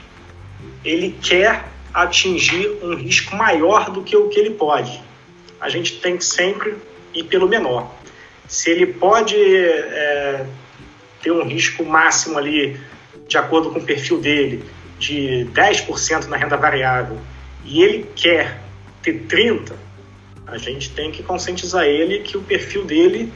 ele 0.84 1.16
quer 1.22 1.66
atingir 1.94 2.68
um 2.82 2.96
risco 2.96 3.36
maior 3.36 3.90
do 3.90 4.02
que 4.02 4.16
o 4.16 4.28
que 4.28 4.40
ele 4.40 4.50
pode. 4.50 5.00
A 5.60 5.68
gente 5.68 6.00
tem 6.00 6.16
que 6.16 6.24
sempre 6.24 6.74
ir 7.14 7.24
pelo 7.24 7.48
menor. 7.48 7.94
Se 8.48 8.70
ele 8.70 8.86
pode 8.86 9.36
é, 9.36 10.44
ter 11.22 11.30
um 11.30 11.44
risco 11.44 11.84
máximo 11.84 12.36
ali, 12.36 12.80
de 13.28 13.38
acordo 13.38 13.70
com 13.70 13.78
o 13.78 13.84
perfil 13.84 14.20
dele, 14.20 14.64
de 14.98 15.46
10% 15.54 16.26
na 16.26 16.36
renda 16.36 16.56
variável, 16.56 17.16
e 17.64 17.80
ele 17.84 18.04
quer 18.16 18.60
ter 19.00 19.26
30%, 19.28 19.74
a 20.44 20.58
gente 20.58 20.90
tem 20.90 21.12
que 21.12 21.22
conscientizar 21.22 21.84
ele 21.84 22.18
que 22.18 22.36
o 22.36 22.42
perfil 22.42 22.84
dele 22.84 23.32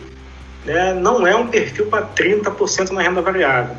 né, 0.64 0.94
não 0.94 1.26
é 1.26 1.34
um 1.34 1.48
perfil 1.48 1.86
para 1.86 2.06
30% 2.06 2.90
na 2.90 3.02
renda 3.02 3.20
variável 3.20 3.76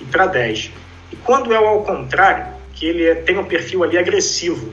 e 0.00 0.04
para 0.04 0.28
10%. 0.28 0.70
E 1.10 1.16
quando 1.16 1.52
é 1.52 1.56
ao 1.56 1.82
contrário, 1.82 2.54
que 2.74 2.86
ele 2.86 3.04
é, 3.04 3.14
tem 3.14 3.38
um 3.38 3.44
perfil 3.44 3.82
ali 3.82 3.96
agressivo, 3.96 4.72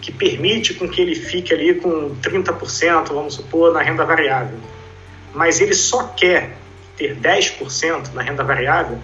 que 0.00 0.10
permite 0.12 0.74
com 0.74 0.88
que 0.88 1.00
ele 1.00 1.14
fique 1.14 1.52
ali 1.52 1.74
com 1.74 2.14
30%, 2.16 3.08
vamos 3.08 3.34
supor, 3.34 3.72
na 3.72 3.82
renda 3.82 4.04
variável, 4.04 4.58
mas 5.34 5.60
ele 5.60 5.74
só 5.74 6.04
quer 6.08 6.56
ter 6.96 7.16
10% 7.16 8.12
na 8.12 8.22
renda 8.22 8.42
variável, 8.44 8.98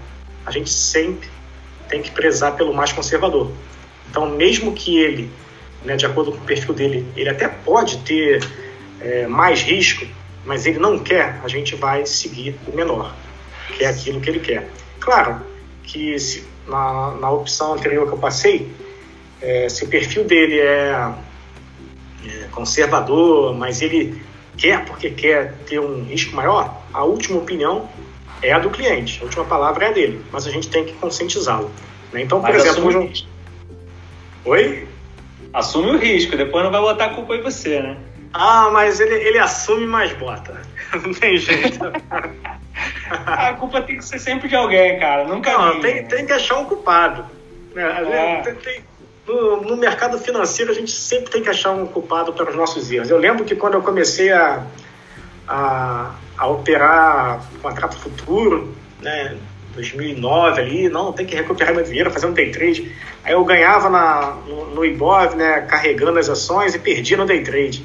a 0.45 0.51
gente 0.51 0.71
sempre 0.71 1.29
tem 1.89 2.03
que 2.03 2.11
prezar 2.11 2.57
pelo 2.57 2.73
mais 2.73 2.93
conservador. 2.93 3.51
Então, 4.11 4.29
mesmo 4.31 4.73
que 4.73 4.99
ele, 4.99 5.31
né, 5.85 5.97
de 5.97 6.07
acordo 6.07 6.33
com 6.33 6.39
o 6.39 6.43
perfil 6.43 6.75
dele, 6.75 7.07
ele 7.17 7.29
até 7.29 7.49
pode 7.49 7.99
ter 7.99 8.43
é, 9.01 9.27
mais 9.27 9.61
risco 9.63 10.07
mas 10.49 10.64
ele 10.64 10.78
não 10.78 10.99
quer, 10.99 11.38
a 11.44 11.46
gente 11.46 11.76
vai 11.76 12.07
seguir 12.07 12.59
o 12.66 12.74
menor, 12.74 13.14
que 13.76 13.84
é 13.84 13.88
aquilo 13.88 14.18
que 14.18 14.30
ele 14.30 14.40
quer. 14.40 14.66
Claro 14.99 15.42
que 15.82 16.18
se, 16.18 16.42
na, 16.66 17.11
na 17.20 17.30
opção 17.30 17.74
anterior 17.74 18.07
que 18.07 18.14
eu 18.14 18.18
passei, 18.18 18.72
é, 19.42 19.68
se 19.68 19.84
o 19.84 19.88
perfil 19.88 20.24
dele 20.24 20.59
é, 20.59 21.12
é 22.26 22.49
conservador, 22.51 23.55
mas 23.55 23.82
ele 23.82 24.22
quer 24.57 24.86
porque 24.86 25.11
quer 25.11 25.53
ter 25.66 25.80
um 25.80 26.03
risco 26.05 26.34
maior, 26.34 26.82
a 26.94 27.05
última 27.05 27.38
opinião 27.38 27.86
é 28.40 28.51
a 28.51 28.59
do 28.59 28.70
cliente, 28.70 29.20
a 29.20 29.24
última 29.24 29.44
palavra 29.44 29.84
é 29.84 29.88
a 29.88 29.92
dele, 29.92 30.24
mas 30.32 30.46
a 30.46 30.51
gente 30.51 30.70
tem 30.70 30.86
que 30.86 30.94
conscientizá-lo. 30.94 31.70
Né? 32.11 32.22
Então, 32.22 32.40
por 32.40 32.51
mas 32.51 32.64
exemplo, 32.64 33.03
hoje... 33.03 33.28
Oi? 34.46 34.88
Assume 35.53 35.90
o 35.90 35.99
risco, 35.99 36.38
depois 36.38 36.64
não 36.64 36.72
vai 36.72 36.80
botar 36.80 37.05
a 37.05 37.14
culpa 37.14 37.36
em 37.36 37.42
você, 37.42 37.80
né? 37.80 37.99
Ah, 38.33 38.70
mas 38.70 39.01
ele, 39.01 39.14
ele 39.14 39.39
assume 39.39 39.87
mais 39.87 40.12
bota. 40.12 40.61
Não 41.03 41.12
tem 41.12 41.37
jeito. 41.37 41.81
a 43.26 43.53
culpa 43.55 43.83
tem 43.83 43.97
que 43.97 44.05
ser 44.05 44.18
sempre 44.18 44.49
de 44.49 44.57
alguém, 44.57 44.99
cara. 44.99 45.24
Nunca 45.24 45.53
Não, 45.57 45.81
tem, 45.81 46.05
tem 46.05 46.26
que 46.26 46.33
achar 46.33 46.59
um 46.59 46.64
culpado. 46.64 47.24
Né? 47.74 47.83
É. 48.12 48.43
Tem, 48.43 48.55
tem, 48.55 48.81
no, 49.26 49.62
no, 49.62 49.76
mercado 49.76 50.18
financeiro, 50.18 50.70
a 50.70 50.74
gente 50.74 50.91
sempre 50.91 51.31
tem 51.31 51.43
que 51.43 51.51
achar 51.51 51.72
um 51.72 51.87
culpado 51.87 52.33
para 52.33 52.51
os 52.51 52.57
nossos 52.57 52.91
erros. 52.91 53.11
Eu 53.11 53.18
lembro 53.18 53.45
que 53.45 53.55
quando 53.55 53.74
eu 53.74 53.83
comecei 53.83 54.33
a, 54.33 54.64
a, 55.47 56.14
a 56.37 56.47
operar 56.47 57.43
contrato 57.61 57.97
futuro, 57.99 58.74
né, 59.01 59.37
2009 59.74 60.61
ali, 60.61 60.89
não, 60.89 61.12
tem 61.12 61.26
que 61.26 61.37
recuperar 61.37 61.74
meu 61.74 61.85
dinheiro, 61.85 62.11
fazer 62.11 62.26
um 62.26 62.33
day 62.33 62.51
trade. 62.51 62.91
Aí 63.22 63.33
eu 63.33 63.45
ganhava 63.45 63.91
na, 63.91 64.37
no, 64.47 64.74
no 64.74 64.85
Ibov, 64.85 65.37
né, 65.37 65.61
carregando 65.62 66.18
as 66.18 66.29
ações 66.29 66.74
e 66.74 66.79
perdia 66.79 67.16
no 67.16 67.26
day 67.26 67.43
trade. 67.43 67.85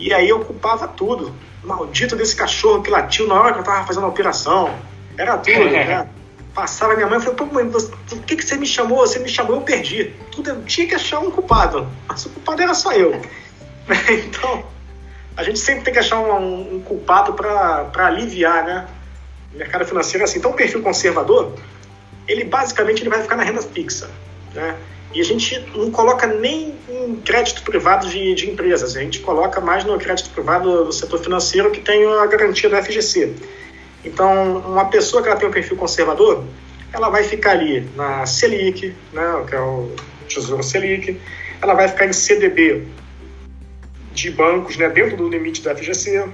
E 0.00 0.14
aí 0.14 0.28
eu 0.28 0.40
culpava 0.40 0.88
tudo. 0.88 1.32
Maldito 1.62 2.16
desse 2.16 2.34
cachorro 2.34 2.82
que 2.82 2.90
latiu 2.90 3.28
na 3.28 3.34
hora 3.34 3.52
que 3.52 3.58
eu 3.60 3.62
tava 3.62 3.86
fazendo 3.86 4.06
a 4.06 4.08
operação. 4.08 4.74
Era 5.16 5.36
tudo, 5.36 5.64
né? 5.70 6.08
Passava 6.54 6.94
minha 6.94 7.06
mãe 7.06 7.18
e 7.18 7.20
falei, 7.20 7.36
pô, 7.36 7.44
mãe, 7.44 7.68
você, 7.68 7.92
por 8.08 8.18
que, 8.22 8.36
que 8.36 8.44
você 8.44 8.56
me 8.56 8.66
chamou? 8.66 8.98
Você 8.98 9.18
me 9.18 9.28
chamou, 9.28 9.56
eu 9.56 9.62
perdi. 9.62 10.12
Tudo, 10.32 10.50
eu 10.50 10.64
tinha 10.64 10.88
que 10.88 10.94
achar 10.94 11.20
um 11.20 11.30
culpado. 11.30 11.86
Mas 12.08 12.24
o 12.24 12.30
culpado 12.30 12.62
era 12.62 12.74
só 12.74 12.92
eu. 12.92 13.20
então, 14.26 14.64
a 15.36 15.44
gente 15.44 15.58
sempre 15.58 15.84
tem 15.84 15.92
que 15.92 15.98
achar 15.98 16.18
um, 16.18 16.76
um 16.76 16.80
culpado 16.80 17.34
para 17.34 18.06
aliviar, 18.06 18.64
né? 18.64 18.88
O 19.54 19.58
mercado 19.58 19.84
financeiro 19.84 20.24
é 20.24 20.24
assim. 20.24 20.38
Então, 20.38 20.50
o 20.50 20.54
perfil 20.54 20.82
conservador, 20.82 21.52
ele 22.26 22.44
basicamente 22.44 23.02
ele 23.02 23.10
vai 23.10 23.20
ficar 23.22 23.36
na 23.36 23.44
renda 23.44 23.60
fixa, 23.60 24.10
né? 24.54 24.76
E 25.12 25.20
a 25.20 25.24
gente 25.24 25.58
não 25.74 25.90
coloca 25.90 26.26
nem 26.26 26.74
em 26.88 27.16
crédito 27.16 27.62
privado 27.62 28.08
de, 28.08 28.34
de 28.34 28.48
empresas, 28.48 28.96
a 28.96 29.00
gente 29.00 29.20
coloca 29.20 29.60
mais 29.60 29.84
no 29.84 29.98
crédito 29.98 30.30
privado 30.30 30.84
do 30.84 30.92
setor 30.92 31.18
financeiro 31.18 31.70
que 31.70 31.80
tem 31.80 32.04
a 32.06 32.26
garantia 32.26 32.68
do 32.68 32.76
FGC. 32.76 33.34
Então, 34.04 34.58
uma 34.58 34.86
pessoa 34.86 35.22
que 35.22 35.28
ela 35.28 35.36
tem 35.36 35.48
um 35.48 35.52
perfil 35.52 35.76
conservador, 35.76 36.44
ela 36.92 37.08
vai 37.10 37.22
ficar 37.24 37.52
ali 37.52 37.88
na 37.94 38.24
Selic, 38.24 38.94
né, 39.12 39.44
que 39.48 39.54
é 39.54 39.60
o 39.60 39.90
Tesouro 40.28 40.62
Selic, 40.62 41.20
ela 41.60 41.74
vai 41.74 41.88
ficar 41.88 42.06
em 42.06 42.12
CDB 42.12 42.86
de 44.12 44.30
bancos 44.30 44.76
né, 44.76 44.88
dentro 44.88 45.16
do 45.16 45.28
limite 45.28 45.62
do 45.62 45.74
FGC. 45.76 46.28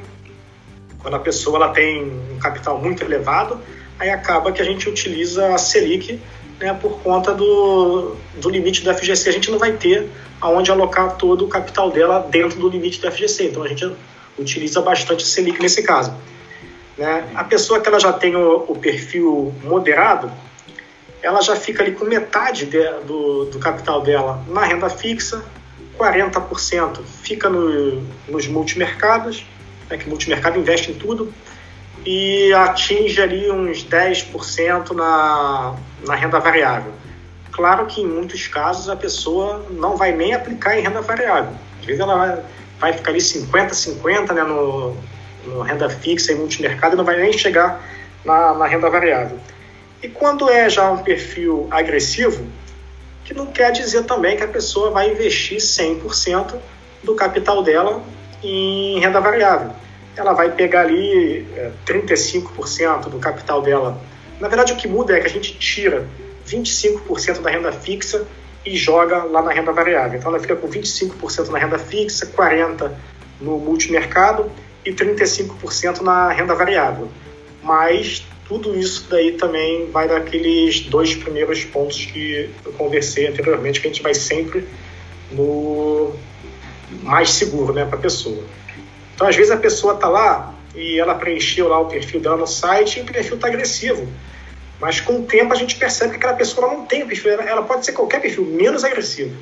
Quando 0.99 1.15
a 1.15 1.21
pessoa 1.21 1.57
ela 1.57 1.69
tem 1.73 2.05
um 2.05 2.39
capital 2.39 2.81
muito 2.81 3.03
elevado, 3.03 3.61
aí 3.99 4.11
acaba 4.11 4.53
que 4.53 4.63
a 4.63 4.65
gente 4.65 4.89
utiliza 4.89 5.55
a 5.55 5.59
Selic 5.59 6.21
né, 6.61 6.75
por 6.75 7.01
conta 7.01 7.35
do, 7.35 8.17
do 8.37 8.49
limite 8.49 8.83
do 8.83 8.93
FGC. 8.95 9.29
A 9.29 9.33
gente 9.33 9.51
não 9.51 9.59
vai 9.59 9.73
ter 9.73 10.09
aonde 10.41 10.71
alocar 10.71 11.17
todo 11.17 11.45
o 11.45 11.49
capital 11.49 11.91
dela 11.91 12.27
dentro 12.31 12.59
do 12.59 12.69
limite 12.69 13.01
do 13.01 13.11
FGC. 13.11 13.49
Então 13.49 13.63
a 13.63 13.69
gente 13.69 13.91
utiliza 14.39 14.81
bastante 14.81 15.27
Selic 15.27 15.61
nesse 15.61 15.83
caso. 15.83 16.15
Né? 16.97 17.29
A 17.35 17.45
pessoa 17.45 17.81
que 17.81 17.89
ela 17.89 18.01
já 18.01 18.13
tem 18.13 18.37
o, 18.37 18.65
o 18.69 18.77
perfil 18.77 19.55
moderado, 19.63 20.31
ela 21.23 21.41
já 21.43 21.57
fica 21.57 21.83
ali 21.83 21.93
com 21.93 22.05
metade 22.05 22.67
de, 22.67 22.83
do, 23.07 23.47
do 23.47 23.59
capital 23.59 24.01
dela 24.01 24.43
na 24.49 24.65
renda 24.65 24.89
fixa, 24.89 25.45
40% 25.99 27.01
fica 27.23 27.49
no, 27.49 28.03
nos 28.29 28.47
multimercados, 28.47 29.45
né, 29.89 29.97
que 29.97 30.07
o 30.07 30.09
multimercado 30.09 30.59
investe 30.59 30.91
em 30.91 30.95
tudo, 30.95 31.33
e 32.05 32.53
atinge 32.53 33.21
ali 33.21 33.51
uns 33.51 33.85
10% 33.85 34.93
na, 34.93 35.75
na 36.07 36.15
renda 36.15 36.39
variável. 36.39 36.93
Claro 37.53 37.87
que 37.87 38.01
em 38.01 38.07
muitos 38.07 38.47
casos 38.49 38.89
a 38.89 38.97
pessoa 38.97 39.65
não 39.71 39.97
vai 39.97 40.13
nem 40.13 40.35
aplicar 40.35 40.79
em 40.79 40.83
renda 40.83 41.01
variável. 41.01 41.53
Às 41.81 41.87
vezes 41.87 42.01
ela 42.01 42.17
vai, 42.17 42.43
vai 42.79 42.93
ficar 42.93 43.11
ali 43.11 43.21
50-50 43.21 44.33
né, 44.33 44.43
no, 44.43 44.97
no, 45.45 45.63
renda 45.63 45.89
fixa 45.89 46.33
e 46.33 46.35
multimercado 46.35 46.95
e 46.95 46.97
não 46.97 47.05
vai 47.05 47.19
nem 47.19 47.33
chegar 47.33 47.81
na, 48.25 48.55
na 48.55 48.67
renda 48.67 48.91
variável. 48.91 49.39
E 50.03 50.09
quando 50.09 50.51
é 50.51 50.69
já 50.69 50.91
um 50.91 50.99
perfil 50.99 51.67
agressivo, 51.71 52.47
que 53.25 53.33
não 53.33 53.47
quer 53.47 53.73
dizer 53.73 54.05
também 54.05 54.37
que 54.37 54.45
a 54.45 54.49
pessoa 54.49 54.91
vai 54.91 55.11
investir 55.11 55.59
100% 55.59 56.55
do 57.03 57.15
capital 57.15 57.63
dela 57.63 58.03
em 58.43 59.01
renda 59.01 59.21
variável 59.21 59.73
ela 60.17 60.33
vai 60.33 60.51
pegar 60.51 60.83
ali 60.83 61.47
é, 61.55 61.71
35% 61.87 63.09
do 63.09 63.19
capital 63.19 63.61
dela. 63.61 63.99
Na 64.41 64.49
verdade, 64.49 64.73
o 64.73 64.77
que 64.77 64.87
muda 64.87 65.17
é 65.17 65.21
que 65.21 65.27
a 65.27 65.31
gente 65.31 65.59
tira 65.59 66.07
25% 66.47 67.41
da 67.41 67.51
renda 67.51 67.73
fixa 67.73 68.27
e 68.65 68.77
joga 68.77 69.25
lá 69.25 69.43
na 69.43 69.53
renda 69.53 69.73
variável. 69.73 70.19
Então, 70.19 70.31
ela 70.31 70.41
fica 70.41 70.57
com 70.57 70.69
25% 70.69 71.49
na 71.49 71.59
renda 71.59 71.79
fixa, 71.79 72.27
40% 72.27 72.91
no 73.41 73.59
multimercado 73.59 74.51
e 74.85 74.93
35% 74.93 76.01
na 76.01 76.31
renda 76.33 76.55
variável. 76.55 77.09
Mas 77.63 78.25
tudo 78.49 78.79
isso 78.79 79.07
daí 79.11 79.33
também 79.33 79.91
vai 79.91 80.09
daqueles 80.09 80.81
dois 80.83 81.15
primeiros 81.15 81.65
pontos 81.65 82.05
que 82.07 82.51
eu 82.65 82.73
conversei 82.73 83.27
anteriormente, 83.27 83.81
que 83.81 83.89
a 83.89 83.91
gente 83.91 84.03
vai 84.03 84.15
sempre 84.15 84.67
no 85.33 86.15
mais 87.03 87.31
seguro 87.31 87.73
né, 87.73 87.85
para 87.85 87.99
a 87.99 88.01
pessoa. 88.01 88.45
Então, 89.15 89.27
às 89.27 89.35
vezes, 89.35 89.51
a 89.51 89.57
pessoa 89.57 89.95
está 89.95 90.09
lá 90.09 90.55
e 90.77 91.01
ela 91.01 91.15
preencheu 91.15 91.69
lá 91.69 91.81
o 91.81 91.87
perfil 91.87 92.21
dela 92.21 92.37
no 92.37 92.47
site 92.47 92.99
e 92.99 93.03
o 93.03 93.07
perfil 93.07 93.37
está 93.37 93.49
agressivo. 93.49 94.07
Mas 94.81 95.01
com 95.01 95.21
o 95.21 95.23
tempo 95.23 95.53
a 95.53 95.57
gente 95.57 95.77
percebe 95.77 96.11
que 96.11 96.17
aquela 96.17 96.35
pessoa 96.35 96.69
não 96.69 96.85
tem 96.85 97.03
o 97.03 97.07
perfil, 97.07 97.33
ela 97.41 97.63
pode 97.63 97.85
ser 97.85 97.93
qualquer 97.93 98.21
perfil, 98.21 98.45
menos 98.45 98.85
agressivo. 98.85 99.35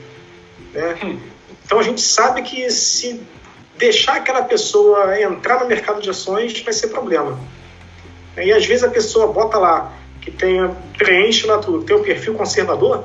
Né? 0.73 0.97
Hum. 1.03 1.19
Então 1.65 1.79
a 1.79 1.83
gente 1.83 2.01
sabe 2.01 2.43
que 2.43 2.71
se 2.71 3.21
deixar 3.77 4.17
aquela 4.17 4.43
pessoa 4.43 5.21
entrar 5.21 5.61
no 5.61 5.67
mercado 5.67 6.01
de 6.01 6.09
ações 6.09 6.61
vai 6.63 6.73
ser 6.73 6.89
problema. 6.89 7.39
E 8.37 8.53
às 8.53 8.65
vezes 8.65 8.85
a 8.85 8.91
pessoa 8.91 9.27
bota 9.27 9.59
lá 9.59 9.93
que 10.21 10.31
tem, 10.31 10.59
preenche 10.97 11.47
lá 11.47 11.59
tudo, 11.59 11.85
tem 11.85 11.97
um 11.97 12.03
perfil 12.03 12.35
conservador, 12.35 13.05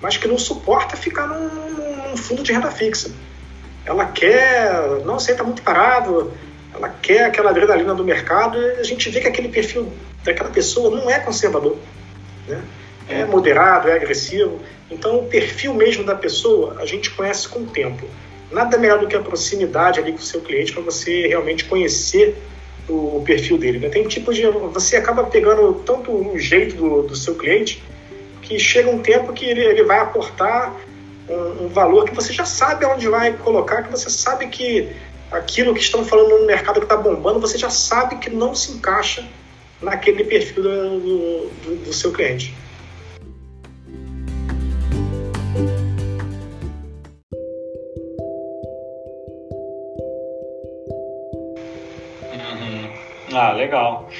mas 0.00 0.16
que 0.16 0.28
não 0.28 0.38
suporta 0.38 0.96
ficar 0.96 1.26
num, 1.26 2.10
num 2.10 2.16
fundo 2.16 2.42
de 2.42 2.52
renda 2.52 2.70
fixa 2.70 3.10
ela 3.84 4.06
quer, 4.06 5.04
não 5.04 5.16
está 5.16 5.42
muito 5.42 5.62
parado, 5.62 6.32
ela 6.80 6.88
quer 6.88 7.24
aquela 7.24 7.50
adrenalina 7.50 7.94
do 7.94 8.02
mercado 8.02 8.58
e 8.58 8.80
a 8.80 8.82
gente 8.82 9.08
vê 9.10 9.20
que 9.20 9.28
aquele 9.28 9.48
perfil 9.48 9.92
daquela 10.24 10.50
pessoa 10.50 10.96
não 10.96 11.10
é 11.10 11.18
conservador, 11.18 11.76
né? 12.48 12.62
é 13.08 13.24
moderado, 13.24 13.88
é 13.88 13.94
agressivo. 13.94 14.60
Então, 14.90 15.18
o 15.18 15.26
perfil 15.26 15.74
mesmo 15.74 16.04
da 16.04 16.14
pessoa 16.14 16.76
a 16.78 16.86
gente 16.86 17.10
conhece 17.10 17.48
com 17.48 17.60
o 17.60 17.66
tempo. 17.66 18.06
Nada 18.50 18.78
melhor 18.78 18.98
do 18.98 19.06
que 19.06 19.14
a 19.14 19.20
proximidade 19.20 20.00
ali 20.00 20.12
com 20.12 20.18
o 20.18 20.22
seu 20.22 20.40
cliente 20.40 20.72
para 20.72 20.82
você 20.82 21.28
realmente 21.28 21.64
conhecer 21.64 22.36
o 22.88 23.22
perfil 23.24 23.58
dele. 23.58 23.78
Né? 23.78 23.88
Tem 23.88 24.02
tipo 24.08 24.32
de. 24.32 24.46
Você 24.46 24.96
acaba 24.96 25.24
pegando 25.24 25.74
tanto 25.84 26.10
o 26.10 26.38
jeito 26.38 26.74
do, 26.76 27.02
do 27.02 27.14
seu 27.14 27.34
cliente 27.36 27.82
que 28.42 28.58
chega 28.58 28.90
um 28.90 28.98
tempo 28.98 29.32
que 29.32 29.44
ele, 29.44 29.64
ele 29.64 29.84
vai 29.84 30.00
aportar 30.00 30.74
um, 31.28 31.66
um, 31.66 31.68
valor 31.68 32.04
que 32.04 32.14
você 32.14 32.32
já 32.32 32.44
sabe 32.44 32.84
aonde 32.84 33.08
vai 33.08 33.32
colocar, 33.34 33.84
que 33.84 33.90
você 33.90 34.10
sabe 34.10 34.48
que 34.48 34.88
aquilo 35.30 35.74
que 35.74 35.80
estão 35.80 36.04
falando 36.04 36.40
no 36.40 36.46
mercado 36.46 36.80
que 36.80 36.86
está 36.86 36.96
bombando, 36.96 37.40
você 37.40 37.56
já 37.56 37.70
sabe 37.70 38.16
que 38.16 38.30
não 38.30 38.54
se 38.54 38.72
encaixa 38.72 39.26
naquele 39.80 40.24
perfil 40.24 40.62
do, 40.62 41.00
do, 41.00 41.76
do 41.84 41.92
seu 41.92 42.12
cliente. 42.12 42.54
Uhum. 52.32 52.92
Ah, 53.32 53.52
legal. 53.52 54.10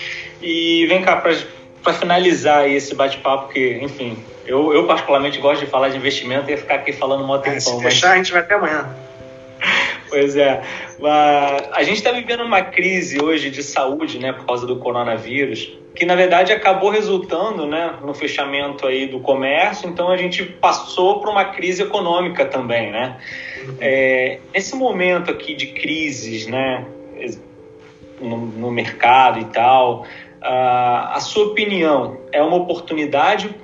E 0.41 0.87
vem 0.87 1.03
cá, 1.03 1.17
para 1.17 1.93
finalizar 1.95 2.69
esse 2.69 2.95
bate-papo, 2.95 3.53
que, 3.53 3.79
enfim, 3.83 4.17
eu, 4.47 4.73
eu, 4.73 4.87
particularmente 4.87 5.39
gosto 5.39 5.65
de 5.65 5.71
falar 5.71 5.91
de 5.91 5.97
investimento 5.97 6.51
e 6.51 6.57
ficar 6.57 6.77
aqui 6.77 6.93
falando 6.93 7.27
mó 7.27 7.39
tempão. 7.39 7.57
É, 7.57 7.61
se 7.61 7.81
deixar, 7.81 8.09
mas... 8.09 8.15
a 8.15 8.17
gente 8.17 8.33
vai 8.33 8.41
até 8.41 8.55
amanhã. 8.55 8.89
Pois 10.11 10.37
é. 10.37 10.61
A 11.73 11.83
gente 11.85 11.99
está 11.99 12.11
vivendo 12.11 12.43
uma 12.43 12.63
crise 12.63 13.23
hoje 13.23 13.49
de 13.49 13.63
saúde, 13.63 14.19
né, 14.19 14.33
por 14.33 14.45
causa 14.45 14.67
do 14.67 14.77
coronavírus, 14.77 15.73
que 15.95 16.05
na 16.05 16.17
verdade 16.17 16.53
acabou 16.53 16.91
resultando, 16.91 17.67
né, 17.67 17.95
no 18.03 18.13
fechamento 18.13 18.87
aí 18.87 19.07
do 19.07 19.21
comércio. 19.21 19.89
Então 19.89 20.11
a 20.11 20.17
gente 20.17 20.45
passou 20.45 21.21
por 21.21 21.31
uma 21.31 21.45
crise 21.45 21.83
econômica 21.83 22.45
também, 22.45 22.91
né. 22.91 23.17
Uhum. 23.63 23.77
É, 23.81 24.41
nesse 24.53 24.75
momento 24.75 25.31
aqui 25.31 25.55
de 25.55 25.69
crises, 25.69 26.47
né, 26.49 26.85
no, 28.21 28.37
no 28.37 28.71
mercado 28.71 29.39
e 29.39 29.45
tal, 29.45 30.05
a, 30.43 31.17
a 31.17 31.21
sua 31.21 31.47
opinião 31.47 32.19
é 32.33 32.43
uma 32.43 32.57
oportunidade 32.57 33.55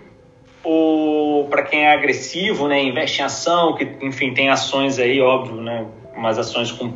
ou 0.62 1.46
para 1.48 1.62
quem 1.62 1.86
é 1.86 1.92
agressivo, 1.92 2.66
né, 2.66 2.82
investe 2.82 3.20
em 3.20 3.24
ação, 3.24 3.74
que 3.74 3.84
enfim 4.02 4.34
tem 4.34 4.48
ações 4.48 4.98
aí, 4.98 5.20
óbvio, 5.20 5.60
né, 5.60 5.86
umas 6.16 6.38
ações 6.38 6.72
com 6.72 6.92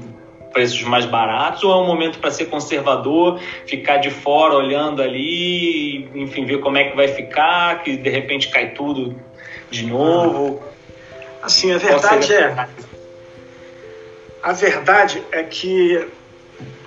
preços 0.53 0.83
mais 0.83 1.05
baratos, 1.05 1.63
ou 1.63 1.73
é 1.73 1.77
um 1.77 1.87
momento 1.87 2.19
para 2.19 2.31
ser 2.31 2.47
conservador, 2.47 3.41
ficar 3.67 3.99
de 3.99 4.11
fora 4.11 4.55
olhando 4.55 5.01
ali, 5.01 6.09
enfim, 6.15 6.45
ver 6.45 6.59
como 6.59 6.77
é 6.77 6.91
que 6.91 6.97
vai 6.97 7.09
ficar, 7.09 7.83
que 7.83 7.97
de 7.97 8.11
repente 8.11 8.49
cai 8.49 8.71
tudo 8.71 9.17
de 9.71 9.87
novo? 9.87 10.61
Assim, 11.43 11.73
a 11.73 11.79
verdade 11.79 12.35
é 12.35 12.69
a 14.43 14.53
verdade 14.53 15.23
é 15.33 15.43
que 15.43 16.07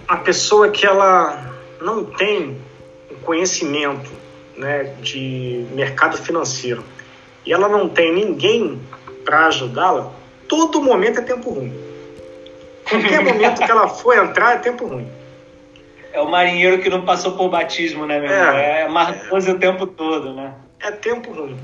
a 0.08 0.18
pessoa 0.18 0.70
que 0.70 0.86
ela 0.86 1.54
não 1.80 2.04
tem 2.04 2.58
conhecimento 3.24 4.10
né, 4.58 4.96
de 5.02 5.66
mercado 5.72 6.18
financeiro 6.18 6.84
e 7.46 7.54
ela 7.54 7.70
não 7.70 7.88
tem 7.88 8.14
ninguém 8.14 8.82
para 9.24 9.48
ajudá-la, 9.48 10.12
todo 10.48 10.82
momento 10.82 11.20
é 11.20 11.22
tempo 11.22 11.52
ruim. 11.52 11.93
Qualquer 13.02 13.22
momento 13.26 13.66
que 13.66 13.72
ela 13.72 13.88
for 13.88 14.18
entrar 14.18 14.56
é 14.56 14.58
tempo 14.60 14.86
ruim. 14.86 15.08
É 16.12 16.22
o 16.22 16.30
marinheiro 16.30 16.80
que 16.80 16.90
não 16.90 17.02
passou 17.02 17.32
por 17.32 17.50
batismo, 17.50 18.06
né, 18.06 18.20
meu 18.20 18.30
é, 18.30 18.40
irmão? 18.40 18.58
É 18.58 18.88
marcoso 18.88 19.50
é, 19.50 19.54
o 19.54 19.60
tempo 19.60 19.88
todo, 19.88 20.34
né? 20.34 20.54
É 20.80 20.92
tempo 20.92 21.32
ruim. 21.32 21.58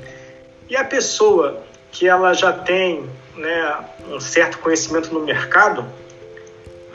E 0.67 0.75
a 0.75 0.83
pessoa 0.83 1.61
que 1.91 2.07
ela 2.07 2.33
já 2.33 2.51
tem 2.51 3.03
né, 3.35 3.75
um 4.09 4.19
certo 4.19 4.57
conhecimento 4.57 5.13
no 5.13 5.21
mercado, 5.21 5.85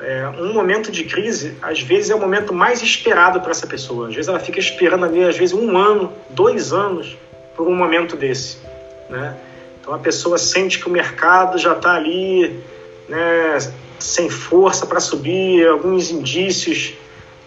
é, 0.01 0.29
um 0.39 0.53
momento 0.53 0.91
de 0.91 1.05
crise, 1.05 1.57
às 1.63 1.81
vezes, 1.81 2.11
é 2.11 2.15
o 2.15 2.21
momento 2.21 2.53
mais 2.53 2.83
esperado 2.83 3.41
para 3.41 3.53
essa 3.53 3.67
pessoa. 3.67 4.09
Às 4.09 4.15
vezes 4.15 4.29
ela 4.29 4.41
fica 4.41 4.59
esperando 4.59 5.05
ali, 5.05 5.25
às 5.25 5.37
vezes, 5.37 5.55
um 5.55 5.77
ano, 5.79 6.13
dois 6.31 6.73
anos 6.73 7.17
por 7.57 7.69
um 7.69 7.75
momento 7.75 8.17
desse. 8.17 8.59
Né? 9.09 9.37
Então 9.81 9.95
a 9.95 9.99
pessoa 9.99 10.39
sente 10.39 10.79
que 10.79 10.89
o 10.89 10.91
mercado 10.91 11.59
já 11.59 11.73
está 11.73 11.95
ali 11.95 12.61
né, 13.09 13.59
sem 14.05 14.29
força 14.29 14.87
para 14.87 15.01
subir, 15.01 15.67
alguns 15.67 16.11
indícios 16.11 16.93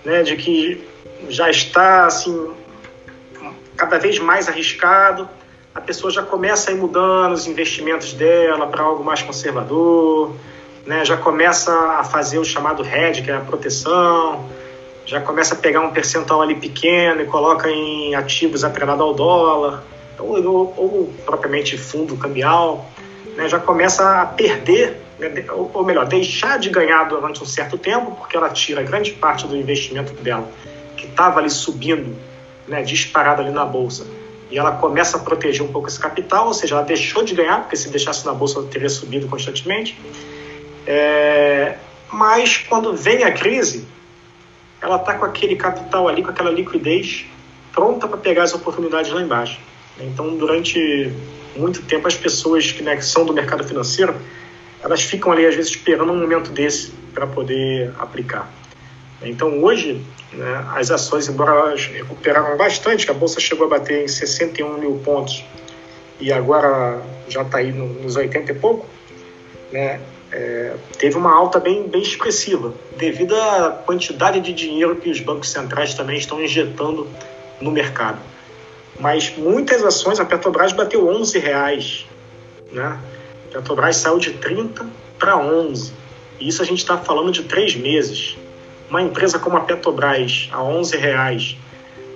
né, 0.03 0.23
de 0.23 0.35
que 0.35 0.83
já 1.29 1.49
está 1.49 2.05
assim 2.05 2.51
cada 3.75 3.99
vez 3.99 4.17
mais 4.17 4.49
arriscado, 4.49 5.29
a 5.73 5.79
pessoa 5.79 6.11
já 6.11 6.23
começa 6.23 6.71
a 6.71 6.73
ir 6.73 6.77
mudando 6.77 7.33
os 7.33 7.45
investimentos 7.45 8.13
dela 8.13 8.65
para 8.65 8.81
algo 8.81 9.03
mais 9.03 9.21
conservador, 9.21 10.35
né, 10.83 11.05
já 11.05 11.15
começa 11.15 11.71
a 11.71 12.03
fazer 12.03 12.39
o 12.39 12.43
chamado 12.43 12.83
hedge, 12.83 13.21
que 13.21 13.29
é 13.29 13.35
a 13.35 13.41
proteção, 13.41 14.49
já 15.05 15.21
começa 15.21 15.53
a 15.53 15.57
pegar 15.57 15.81
um 15.81 15.91
percentual 15.91 16.41
ali 16.41 16.55
pequeno 16.55 17.21
e 17.21 17.25
coloca 17.25 17.69
em 17.69 18.15
ativos 18.15 18.63
atrelados 18.63 19.01
ao 19.01 19.13
dólar, 19.13 19.83
ou, 20.17 20.43
ou, 20.43 20.73
ou 20.75 21.13
propriamente 21.23 21.77
fundo 21.77 22.17
cambial, 22.17 22.83
né, 23.35 23.47
já 23.47 23.59
começa 23.59 24.21
a 24.21 24.25
perder 24.25 25.06
ou 25.73 25.83
melhor, 25.83 26.05
deixar 26.05 26.59
de 26.59 26.69
ganhar 26.69 27.03
durante 27.05 27.41
um 27.41 27.45
certo 27.45 27.77
tempo, 27.77 28.11
porque 28.11 28.37
ela 28.37 28.49
tira 28.49 28.83
grande 28.83 29.11
parte 29.11 29.47
do 29.47 29.55
investimento 29.55 30.13
dela, 30.13 30.47
que 30.95 31.07
estava 31.07 31.39
ali 31.39 31.49
subindo, 31.49 32.15
né, 32.67 32.83
disparado 32.83 33.41
ali 33.41 33.51
na 33.51 33.65
bolsa, 33.65 34.05
e 34.51 34.57
ela 34.57 34.73
começa 34.73 35.17
a 35.17 35.19
proteger 35.19 35.63
um 35.63 35.71
pouco 35.71 35.87
esse 35.87 35.99
capital, 35.99 36.47
ou 36.47 36.53
seja, 36.53 36.75
ela 36.75 36.83
deixou 36.83 37.23
de 37.23 37.33
ganhar, 37.33 37.61
porque 37.61 37.75
se 37.75 37.89
deixasse 37.89 38.25
na 38.25 38.33
bolsa 38.33 38.59
ela 38.59 38.67
teria 38.67 38.89
subido 38.89 39.27
constantemente. 39.27 39.99
É, 40.85 41.77
mas 42.11 42.57
quando 42.57 42.95
vem 42.95 43.23
a 43.23 43.31
crise, 43.31 43.85
ela 44.81 44.97
está 44.97 45.15
com 45.15 45.25
aquele 45.25 45.55
capital 45.55 46.07
ali, 46.07 46.23
com 46.23 46.29
aquela 46.29 46.51
liquidez 46.51 47.25
pronta 47.73 48.07
para 48.07 48.17
pegar 48.17 48.43
as 48.43 48.53
oportunidades 48.53 49.11
lá 49.11 49.21
embaixo. 49.21 49.59
Então, 49.99 50.35
durante 50.37 51.11
muito 51.55 51.81
tempo, 51.83 52.07
as 52.07 52.15
pessoas 52.15 52.71
que, 52.71 52.81
né, 52.81 52.95
que 52.95 53.05
são 53.05 53.25
do 53.25 53.33
mercado 53.33 53.63
financeiro, 53.63 54.15
elas 54.83 55.01
ficam 55.01 55.31
ali 55.31 55.45
às 55.45 55.55
vezes 55.55 55.71
esperando 55.71 56.11
um 56.11 56.19
momento 56.19 56.51
desse 56.51 56.91
para 57.13 57.25
poder 57.25 57.93
aplicar. 57.97 58.51
Então 59.21 59.63
hoje 59.63 60.01
né, 60.33 60.65
as 60.75 60.91
ações, 60.91 61.27
embora 61.27 61.51
elas 61.51 61.85
recuperaram 61.85 62.55
bastante, 62.57 63.09
a 63.09 63.13
bolsa 63.13 63.39
chegou 63.39 63.65
a 63.65 63.69
bater 63.69 64.03
em 64.03 64.07
61 64.07 64.77
mil 64.77 65.01
pontos 65.03 65.43
e 66.19 66.31
agora 66.31 67.01
já 67.27 67.41
está 67.41 67.59
aí 67.59 67.71
nos 67.71 68.15
80 68.15 68.51
e 68.51 68.55
pouco, 68.55 68.85
né, 69.71 69.99
é, 70.31 70.73
teve 70.97 71.17
uma 71.17 71.33
alta 71.33 71.59
bem, 71.59 71.87
bem 71.87 72.01
expressiva 72.01 72.73
devido 72.97 73.35
à 73.35 73.81
quantidade 73.85 74.39
de 74.39 74.53
dinheiro 74.53 74.95
que 74.95 75.09
os 75.09 75.19
bancos 75.19 75.49
centrais 75.49 75.93
também 75.93 76.17
estão 76.17 76.41
injetando 76.41 77.07
no 77.61 77.71
mercado. 77.71 78.19
Mas 78.99 79.33
muitas 79.37 79.83
ações, 79.83 80.19
a 80.19 80.25
Petrobras 80.25 80.73
bateu 80.73 81.07
11 81.07 81.37
reais, 81.39 82.05
né? 82.71 82.99
Petrobras 83.51 83.97
saiu 83.97 84.19
de 84.19 84.31
30 84.33 84.85
para 85.17 85.37
11. 85.37 85.93
E 86.39 86.47
isso 86.47 86.61
a 86.61 86.65
gente 86.65 86.79
está 86.79 86.97
falando 86.97 87.31
de 87.31 87.43
três 87.43 87.75
meses. 87.75 88.37
Uma 88.89 89.01
empresa 89.01 89.39
como 89.39 89.57
a 89.57 89.61
Petrobras, 89.61 90.49
a 90.51 90.61
11 90.61 90.97
reais, 90.97 91.57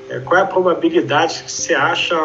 é, 0.09 0.19
qual 0.19 0.39
é 0.39 0.43
a 0.43 0.45
probabilidade 0.45 1.43
que 1.43 1.51
você 1.51 1.73
acha 1.73 2.15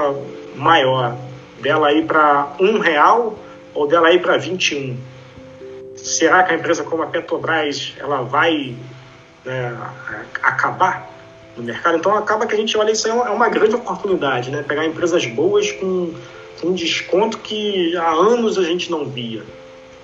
maior? 0.54 1.16
Dela 1.60 1.92
ir 1.92 2.04
para 2.04 2.54
um 2.60 2.78
real 2.78 3.38
ou 3.72 3.86
dela 3.86 4.12
ir 4.12 4.20
para 4.20 4.36
21? 4.36 4.96
Será 5.96 6.42
que 6.42 6.52
a 6.52 6.56
empresa 6.56 6.84
como 6.84 7.02
a 7.02 7.06
Petrobras 7.06 7.94
ela 7.98 8.22
vai 8.22 8.74
né, 9.44 9.76
acabar 10.42 11.10
no 11.56 11.62
mercado? 11.62 11.96
Então 11.96 12.14
acaba 12.14 12.46
que 12.46 12.54
a 12.54 12.58
gente 12.58 12.76
olha 12.76 12.90
isso 12.90 13.08
é 13.08 13.12
uma 13.12 13.48
grande 13.48 13.74
oportunidade, 13.74 14.50
né? 14.50 14.62
Pegar 14.62 14.84
empresas 14.84 15.24
boas 15.26 15.72
com 15.72 16.12
um 16.62 16.72
desconto 16.72 17.38
que 17.38 17.96
há 17.96 18.10
anos 18.10 18.58
a 18.58 18.62
gente 18.62 18.90
não 18.90 19.04
via. 19.04 19.42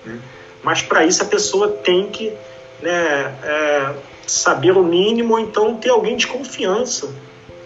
Né? 0.05 0.19
Mas 0.63 0.83
para 0.83 1.05
isso 1.05 1.23
a 1.23 1.27
pessoa 1.27 1.69
tem 1.69 2.09
que 2.09 2.33
né, 2.81 3.35
é, 3.43 3.95
saber 4.27 4.77
o 4.77 4.83
mínimo 4.83 5.35
ou 5.35 5.41
então 5.41 5.75
ter 5.77 5.91
alguém 5.91 6.17
de 6.17 6.27
confiança. 6.27 7.13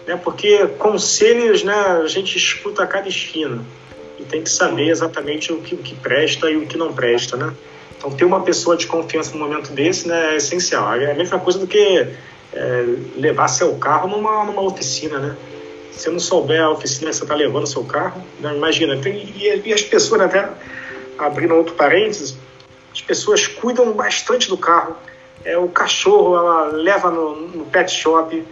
Né? 0.05 0.15
Porque 0.15 0.67
conselhos 0.77 1.63
né, 1.63 1.73
a 1.73 2.07
gente 2.07 2.37
escuta 2.37 2.83
a 2.83 2.87
cada 2.87 3.07
esquina 3.07 3.63
e 4.19 4.23
tem 4.23 4.41
que 4.41 4.49
saber 4.49 4.89
exatamente 4.89 5.51
o 5.51 5.61
que, 5.61 5.75
o 5.75 5.79
que 5.79 5.95
presta 5.95 6.49
e 6.49 6.57
o 6.57 6.65
que 6.65 6.77
não 6.77 6.93
presta. 6.93 7.35
Né? 7.37 7.53
Então 7.97 8.11
ter 8.11 8.25
uma 8.25 8.41
pessoa 8.41 8.77
de 8.77 8.87
confiança 8.87 9.31
no 9.33 9.39
momento 9.39 9.71
desse 9.71 10.07
né, 10.07 10.33
é 10.33 10.37
essencial. 10.37 10.93
É 10.95 11.11
a 11.11 11.15
mesma 11.15 11.39
coisa 11.39 11.59
do 11.59 11.67
que 11.67 12.07
é, 12.53 12.85
levar 13.15 13.47
seu 13.47 13.75
carro 13.75 14.07
numa, 14.07 14.43
numa 14.43 14.61
oficina, 14.61 15.19
né? 15.19 15.35
Você 16.01 16.09
não 16.09 16.19
souber 16.19 16.61
a 16.61 16.69
oficina 16.69 17.09
que 17.09 17.17
você 17.17 17.23
está 17.23 17.35
levando 17.35 17.63
o 17.63 17.67
seu 17.67 17.83
carro, 17.83 18.23
né? 18.39 18.53
imagina. 18.55 18.97
Tem, 18.97 19.15
e, 19.15 19.61
e, 19.65 19.73
as 19.73 19.81
pessoas, 19.81 20.19
né, 20.19 20.25
até 20.25 20.49
abrindo 21.17 21.55
outro 21.55 21.75
parênteses, 21.75 22.37
as 22.93 23.01
pessoas 23.01 23.47
cuidam 23.47 23.91
bastante 23.93 24.47
do 24.47 24.57
carro. 24.57 24.95
É, 25.43 25.57
o 25.57 25.67
cachorro 25.67 26.35
ela 26.35 26.67
leva 26.67 27.09
no, 27.09 27.35
no 27.35 27.65
pet 27.65 27.91
shop, 27.91 28.45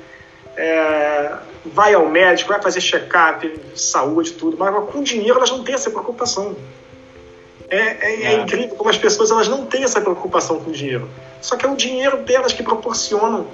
é, 0.55 1.33
vai 1.65 1.93
ao 1.93 2.07
médico, 2.07 2.49
vai 2.49 2.61
fazer 2.61 2.79
check-up, 2.79 3.59
saúde, 3.75 4.31
tudo, 4.31 4.57
mas 4.57 4.73
com 4.91 5.03
dinheiro 5.03 5.37
elas 5.37 5.51
não 5.51 5.63
têm 5.63 5.75
essa 5.75 5.89
preocupação. 5.89 6.55
É, 7.67 7.77
é, 7.77 7.97
é, 8.01 8.23
é, 8.25 8.41
incrível 8.41 8.75
como 8.75 8.89
as 8.89 8.97
pessoas 8.97 9.31
elas 9.31 9.47
não 9.47 9.65
têm 9.65 9.83
essa 9.83 9.99
preocupação 9.99 10.59
com 10.59 10.69
o 10.69 10.73
dinheiro. 10.73 11.09
Só 11.41 11.55
que 11.55 11.65
é 11.65 11.69
o 11.69 11.75
dinheiro 11.75 12.17
delas 12.17 12.53
que 12.53 12.61
proporcionam 12.61 13.47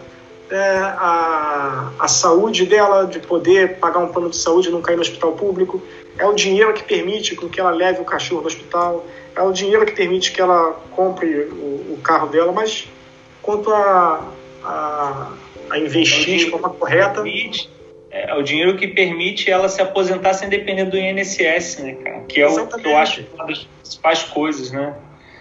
é, 0.52 0.78
a, 0.80 1.92
a 2.00 2.08
saúde 2.08 2.66
dela, 2.66 3.06
de 3.06 3.20
poder 3.20 3.78
pagar 3.78 4.00
um 4.00 4.12
plano 4.12 4.30
de 4.30 4.38
saúde 4.38 4.70
e 4.70 4.72
não 4.72 4.82
cair 4.82 4.96
no 4.96 5.02
hospital 5.02 5.34
público. 5.34 5.82
É 6.18 6.26
o 6.26 6.34
dinheiro 6.34 6.74
que 6.74 6.84
permite 6.84 7.36
com 7.36 7.48
que 7.48 7.60
ela 7.60 7.72
leve 7.72 8.02
o 8.02 8.06
cachorro 8.06 8.42
no 8.42 8.48
hospital. 8.48 9.06
É 9.36 9.42
o 9.42 9.52
dinheiro 9.52 9.86
que 9.86 9.94
permite 9.94 10.32
que 10.32 10.42
ela 10.42 10.74
compre 10.92 11.28
o, 11.52 11.94
o 11.94 12.00
carro 12.04 12.28
dela. 12.28 12.52
Mas 12.52 12.88
quanto 13.42 13.72
a, 13.72 14.30
a, 14.64 15.32
a 15.70 15.80
investir 15.80 16.38
de 16.38 16.50
forma 16.50 16.70
correta. 16.70 17.22
Permite, 17.22 17.70
é, 18.12 18.36
o 18.36 18.42
dinheiro 18.42 18.76
que 18.76 18.88
permite 18.88 19.50
ela 19.50 19.70
se 19.70 19.82
aposentar 19.82 20.34
sem 20.34 20.50
depender 20.50 20.86
do 20.86 20.98
INSS, 20.98 21.80
né, 21.80 21.94
cara? 21.96 22.20
Que 22.28 22.42
é 22.42 22.46
Exatamente. 22.46 22.76
o 22.76 22.80
que 22.80 22.88
eu 22.90 22.98
acho 22.98 23.26
uma 23.34 23.46
das 23.48 23.64
principais 23.64 24.24
coisas, 24.24 24.72
né? 24.72 24.94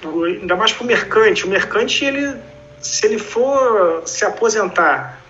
Ainda 0.02 0.56
mais 0.56 0.72
para 0.72 0.84
o 0.84 0.86
mercante. 0.86 1.44
O 1.44 1.48
mercante, 1.48 2.04
ele 2.04 2.36
se 2.80 3.06
ele 3.06 3.18
for 3.18 4.02
se 4.06 4.24
aposentar 4.24 5.20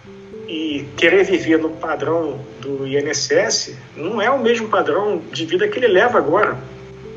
e 0.48 0.84
querer 0.96 1.24
viver 1.24 1.58
no 1.58 1.70
padrão 1.70 2.40
do 2.60 2.86
INSS, 2.86 3.76
não 3.96 4.20
é 4.20 4.30
o 4.30 4.38
mesmo 4.38 4.68
padrão 4.68 5.22
de 5.32 5.44
vida 5.44 5.68
que 5.68 5.78
ele 5.78 5.88
leva 5.88 6.18
agora. 6.18 6.58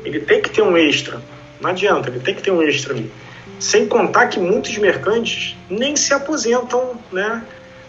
Ele 0.04 0.20
tem 0.20 0.40
que 0.40 0.50
ter 0.50 0.62
um 0.62 0.76
extra. 0.76 1.20
Não 1.60 1.70
adianta, 1.70 2.10
ele 2.10 2.20
tem 2.20 2.34
que 2.34 2.42
ter 2.42 2.50
um 2.50 2.62
extra 2.62 2.92
ali. 2.92 3.10
Sem 3.58 3.86
contar 3.86 4.26
que 4.26 4.38
muitos 4.38 4.76
mercantes 4.78 5.56
nem 5.70 5.96
se 5.96 6.12
aposentam, 6.12 6.94
né? 7.10 7.42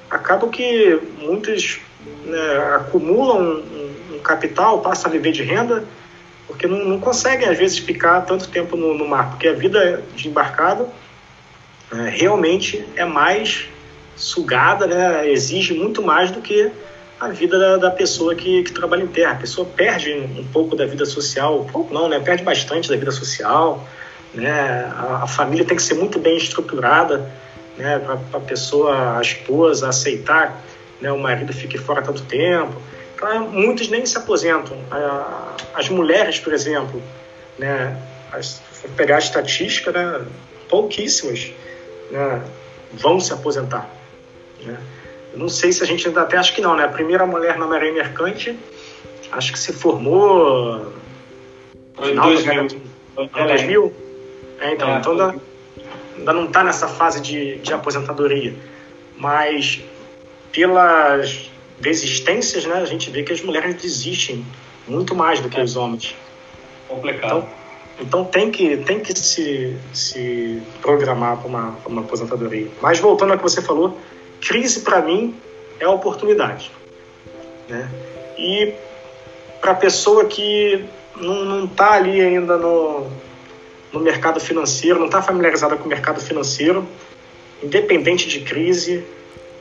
Acaba 0.10 0.48
que 0.48 1.00
muitos 1.20 1.80
né, 2.26 2.76
acumulam 2.76 3.42
um, 3.42 4.16
um, 4.16 4.20
capital, 4.20 4.82
passam 4.82 5.10
a 5.10 5.12
viver 5.12 5.32
de 5.32 5.44
renda, 5.44 5.84
porque 6.48 6.68
não, 6.68 6.86
não 6.86 7.00
conseguem, 7.00 7.50
às 7.50 7.58
vezes, 7.58 7.80
ficar 7.80 8.22
tanto 8.22 8.48
tempo 8.48 8.78
no, 8.78 8.94
no 8.94 9.08
mar, 9.08 9.32
porque 9.32 9.48
a 9.48 9.54
vida 9.54 10.04
de 10.16 10.28
embarcado 10.28 10.88
é, 11.92 12.10
realmente 12.10 12.86
é 12.96 13.06
mais 13.06 13.68
sugada, 14.16 14.88
né? 14.88 15.30
exige 15.30 15.74
muito 15.74 16.02
mais 16.02 16.32
do 16.32 16.42
que 16.42 16.72
a 17.20 17.30
vida 17.30 17.58
da, 17.58 17.78
da 17.78 17.92
pessoa 17.92 18.36
que, 18.36 18.64
que, 18.64 18.72
trabalha 18.72 19.04
em 19.04 19.08
terra. 19.08 19.34
A 19.34 19.36
pessoa 19.36 19.68
perde 19.68 20.12
um, 20.14 20.46
pouco 20.52 20.76
da 20.76 20.86
vida 20.86 21.06
social, 21.06 21.66
pouco 21.72 21.94
não, 21.94 22.08
né? 22.10 22.20
perde 22.20 22.44
bastante 22.44 22.90
da 22.90 22.96
vida 22.96 23.12
social. 23.12 23.86
Né? 24.34 24.92
A, 24.96 25.22
a 25.24 25.28
família 25.28 25.66
tem 25.66 25.78
que 25.78 25.84
ser 25.84 25.96
muito 25.96 26.20
bem 26.20 26.38
estruturada 26.38 27.30
né? 27.78 28.00
para 28.00 28.40
a 28.40 28.42
pessoa, 28.42 29.18
a 29.18 29.22
esposa, 29.22 29.90
aceitar 29.90 30.62
né? 31.00 31.12
o 31.12 31.20
marido 31.20 31.54
fique 31.54 31.78
fora 31.78 32.02
tanto 32.02 32.24
tempo. 32.24 32.82
Então, 33.16 33.50
muitos 33.50 33.88
nem 33.88 34.06
se 34.06 34.18
aposentam. 34.18 34.78
As 35.74 35.90
mulheres, 35.90 36.40
por 36.40 36.54
exemplo, 36.54 37.02
né? 37.58 37.98
As, 38.32 38.62
pegar 38.98 39.16
a 39.16 39.20
estatística, 39.20 39.92
né? 39.92 40.26
pouquíssimas 40.70 41.52
né, 42.12 42.42
vão 42.94 43.20
se 43.20 43.34
aposentar. 43.34 43.90
Né? 44.64 44.78
Eu 45.34 45.40
não 45.40 45.50
sei 45.50 45.72
se 45.72 45.84
a 45.84 45.86
gente 45.86 46.08
ainda 46.08 46.22
até 46.22 46.38
acho 46.38 46.54
que 46.54 46.62
não, 46.62 46.76
né? 46.76 46.86
A 46.86 46.90
primeira 46.90 47.26
mulher 47.26 47.58
na 47.58 47.66
Marinha 47.66 47.94
Mercante, 47.94 48.58
acho 49.32 49.52
que 49.52 49.60
se 49.60 49.74
formou. 49.74 50.94
Foi 51.94 52.12
em 52.12 52.16
2000. 52.16 52.68
É, 53.18 53.48
2000? 53.48 53.94
É, 54.60 54.74
então, 54.74 54.90
é, 54.90 54.98
então 54.98 55.12
ainda, 55.12 55.36
ainda 56.18 56.34
não 56.34 56.46
está 56.46 56.64
nessa 56.64 56.88
fase 56.88 57.22
de, 57.22 57.58
de 57.58 57.74
aposentadoria. 57.74 58.56
Mas 59.18 59.82
pelas 60.52 61.50
desistências, 61.80 62.66
né, 62.66 62.76
a 62.76 62.86
gente 62.86 63.10
vê 63.10 63.24
que 63.24 63.34
as 63.34 63.42
mulheres 63.42 63.76
desistem 63.76 64.46
muito 64.88 65.14
mais 65.14 65.40
do 65.40 65.50
que 65.50 65.60
é. 65.60 65.64
os 65.64 65.76
homens. 65.76 66.16
Complicado. 66.88 67.40
Então, 67.40 67.65
então 68.00 68.26
tem 68.26 68.52
que, 68.52 68.78
tem 68.78 69.00
que 69.00 69.18
se, 69.18 69.76
se 69.94 70.62
programar 70.82 71.38
para 71.38 71.48
uma, 71.48 71.78
uma 71.86 72.02
aposentadoria. 72.02 72.68
Mas 72.82 73.00
voltando 73.00 73.32
ao 73.32 73.38
que 73.38 73.44
você 73.44 73.62
falou, 73.62 73.98
crise 74.42 74.82
para 74.82 75.02
mim 75.02 75.36
é 75.80 75.88
oportunidade. 75.88 76.72
Né? 77.70 77.90
E 78.38 78.74
para 79.62 79.72
a 79.72 79.76
pessoa 79.76 80.26
que 80.26 80.86
não 81.16 81.66
está 81.66 81.94
ali 81.94 82.22
ainda 82.22 82.58
no, 82.58 83.08
no 83.92 84.00
mercado 84.00 84.40
financeiro, 84.40 85.00
não 85.00 85.06
está 85.06 85.22
familiarizada 85.22 85.78
com 85.78 85.86
o 85.86 85.88
mercado 85.88 86.20
financeiro, 86.20 86.86
independente 87.64 88.28
de 88.28 88.42
crise, 88.42 89.06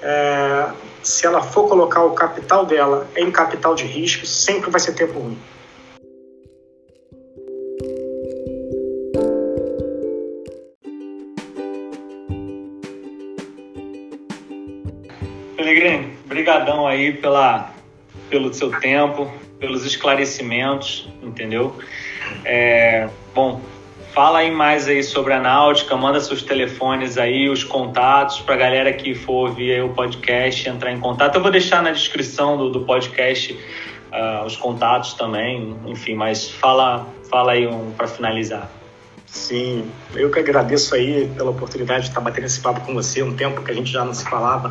é, 0.03 0.69
se 1.03 1.27
ela 1.27 1.41
for 1.41 1.69
colocar 1.69 2.03
o 2.03 2.11
capital 2.11 2.67
dela 2.67 3.07
em 3.17 3.31
capital 3.31 3.75
de 3.75 3.85
risco, 3.85 4.27
sempre 4.27 4.71
vai 4.71 4.81
ser 4.81 4.93
tempo 4.93 5.21
ruim. 5.21 5.39
Pelegrini, 15.65 16.13
brigadão 16.27 16.87
aí 16.87 17.11
pela, 17.15 17.71
pelo 18.29 18.53
seu 18.53 18.71
tempo, 18.81 19.33
pelos 19.59 19.87
esclarecimentos, 19.87 21.09
entendeu? 21.23 21.75
É, 22.45 23.09
bom, 23.35 23.63
fala 24.13 24.41
aí 24.41 24.51
mais 24.51 24.87
aí 24.87 25.03
sobre 25.03 25.33
a 25.33 25.41
náutica, 25.41 25.97
manda 25.97 26.21
seus 26.21 26.43
telefones 26.43 27.17
aí, 27.17 27.49
os 27.49 27.65
contatos 27.65 28.41
para 28.41 28.57
a 28.57 28.59
galera 28.59 28.93
que 28.93 29.15
for 29.15 29.49
ouvir 29.49 29.83
o 29.83 29.89
podcast 29.89 30.69
entrar 30.69 30.93
em 30.93 31.01
contato. 31.01 31.37
Eu 31.37 31.41
vou 31.41 31.51
deixar 31.51 31.83
na 31.83 31.93
descrição 31.93 32.59
do, 32.59 32.69
do 32.69 32.81
podcast 32.83 33.55
uh, 33.55 34.45
os 34.45 34.57
contatos 34.59 35.15
também, 35.15 35.75
enfim, 35.87 36.15
mas 36.15 36.51
fala, 36.51 37.07
fala 37.31 37.53
aí 37.53 37.67
um, 37.67 37.91
para 37.93 38.07
finalizar. 38.07 38.71
Sim, 39.25 39.91
eu 40.15 40.31
que 40.31 40.41
agradeço 40.41 40.95
aí 40.95 41.27
pela 41.35 41.53
oportunidade 41.53 42.03
de 42.03 42.09
estar 42.11 42.21
batendo 42.21 42.45
esse 42.45 42.61
papo 42.61 42.83
com 42.83 42.93
você, 42.93 43.23
um 43.23 43.35
tempo 43.35 43.63
que 43.63 43.71
a 43.71 43.75
gente 43.75 43.91
já 43.91 44.05
não 44.05 44.13
se 44.13 44.29
falava 44.29 44.71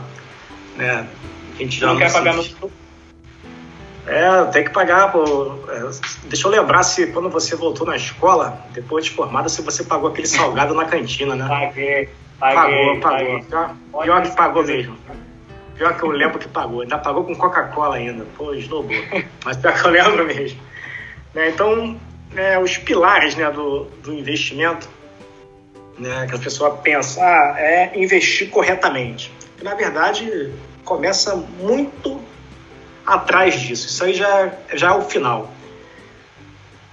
né? 0.76 1.08
A 1.54 1.58
gente 1.58 1.80
já 1.80 1.88
não, 1.88 1.94
não 1.94 2.02
quer 2.02 2.12
pagar 2.12 2.36
no. 2.36 2.44
É, 4.06 4.46
tem 4.52 4.64
que 4.66 4.72
pagar, 4.72 5.12
pô. 5.12 5.60
É, 5.70 5.90
deixa 6.26 6.48
eu 6.48 6.52
lembrar 6.52 6.84
se 6.84 7.08
quando 7.08 7.30
você 7.30 7.56
voltou 7.56 7.88
na 7.88 7.96
escola, 7.96 8.62
depois 8.74 9.06
de 9.06 9.12
formada, 9.12 9.48
se 9.48 9.62
você 9.62 9.84
pagou 9.84 10.10
aquele 10.10 10.28
salgado 10.28 10.74
na 10.74 10.86
cantina, 10.86 11.36
né? 11.36 11.48
Paguei, 11.48 12.10
paguei. 12.40 13.00
Pagou, 13.00 13.00
pagou. 13.00 13.44
Pior, 13.44 13.76
pior 14.04 14.22
que 14.24 14.36
pagou 14.36 14.64
mesmo. 14.64 14.98
Pior 15.76 15.98
que 15.98 16.04
eu 16.04 16.12
lembro 16.12 16.38
que 16.38 16.50
pagou. 16.50 16.82
Ainda 16.82 16.98
pagou 16.98 17.24
com 17.24 17.36
Coca-Cola 17.36 17.96
ainda. 17.96 18.26
Pô, 18.38 18.54
esnobou. 18.54 18.92
Mas 19.46 19.58
pior 19.58 19.74
que 19.74 19.88
eu 19.88 19.92
lembro 19.92 20.26
mesmo. 20.26 20.60
Né, 21.34 21.50
então, 21.50 22.00
é, 22.36 22.60
os 22.60 22.78
pilares 22.78 23.36
né, 23.36 23.50
do, 23.50 23.86
do 24.04 24.14
investimento, 24.14 24.88
né, 25.98 26.28
que 26.28 26.36
a 26.36 26.40
pessoa 26.40 26.72
pensa, 26.78 27.22
ah, 27.24 27.56
é 27.58 27.92
investir 27.96 28.50
corretamente 28.50 29.32
que 29.64 29.70
na 29.70 29.76
verdade 29.76 30.54
começa 30.84 31.38
muito 31.38 32.20
atrás 33.06 33.60
disso. 33.62 33.88
Isso 33.88 34.04
aí 34.04 34.14
já, 34.14 34.52
já 34.74 34.90
é 34.90 34.98
o 34.98 35.02
final. 35.02 35.50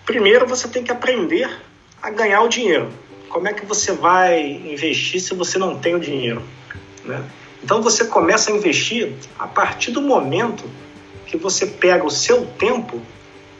Primeiro 0.06 0.46
você 0.46 0.68
tem 0.68 0.84
que 0.84 0.92
aprender 0.92 1.50
a 2.00 2.10
ganhar 2.10 2.42
o 2.42 2.48
dinheiro. 2.48 2.88
Como 3.28 3.48
é 3.48 3.52
que 3.52 3.66
você 3.66 3.92
vai 3.92 4.40
investir 4.40 5.20
se 5.20 5.34
você 5.34 5.58
não 5.58 5.78
tem 5.78 5.96
o 5.96 6.00
dinheiro? 6.00 6.42
Né? 7.04 7.22
Então 7.62 7.82
você 7.82 8.04
começa 8.04 8.52
a 8.52 8.54
investir 8.54 9.14
a 9.36 9.48
partir 9.48 9.90
do 9.90 10.00
momento 10.00 10.64
que 11.26 11.36
você 11.36 11.66
pega 11.66 12.04
o 12.04 12.10
seu 12.10 12.46
tempo 12.46 13.00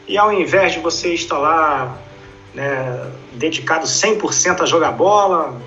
e 0.07 0.17
ao 0.17 0.31
invés 0.31 0.73
de 0.73 0.79
você 0.79 1.13
estar 1.13 1.37
lá 1.37 1.97
né, 2.53 3.11
dedicado 3.33 3.85
100% 3.85 4.61
a 4.61 4.65
jogar 4.65 4.91
bola, 4.91 5.61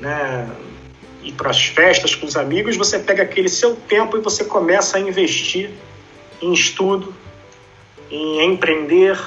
né, 0.00 0.50
ir 1.22 1.32
para 1.32 1.50
as 1.50 1.64
festas 1.64 2.14
com 2.14 2.26
os 2.26 2.36
amigos, 2.36 2.76
você 2.76 2.98
pega 2.98 3.22
aquele 3.22 3.48
seu 3.48 3.76
tempo 3.76 4.16
e 4.16 4.20
você 4.20 4.44
começa 4.44 4.96
a 4.96 5.00
investir 5.00 5.70
em 6.40 6.52
estudo, 6.52 7.14
em 8.10 8.44
empreender, 8.44 9.18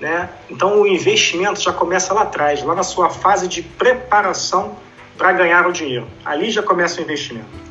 né? 0.00 0.30
Então 0.48 0.82
o 0.82 0.86
investimento 0.86 1.60
já 1.60 1.72
começa 1.72 2.14
lá 2.14 2.22
atrás, 2.22 2.62
lá 2.62 2.74
na 2.74 2.82
sua 2.82 3.10
fase 3.10 3.48
de 3.48 3.62
preparação 3.62 4.76
para 5.16 5.32
ganhar 5.32 5.66
o 5.66 5.72
dinheiro. 5.72 6.06
Ali 6.24 6.50
já 6.50 6.62
começa 6.62 7.00
o 7.00 7.02
investimento. 7.02 7.66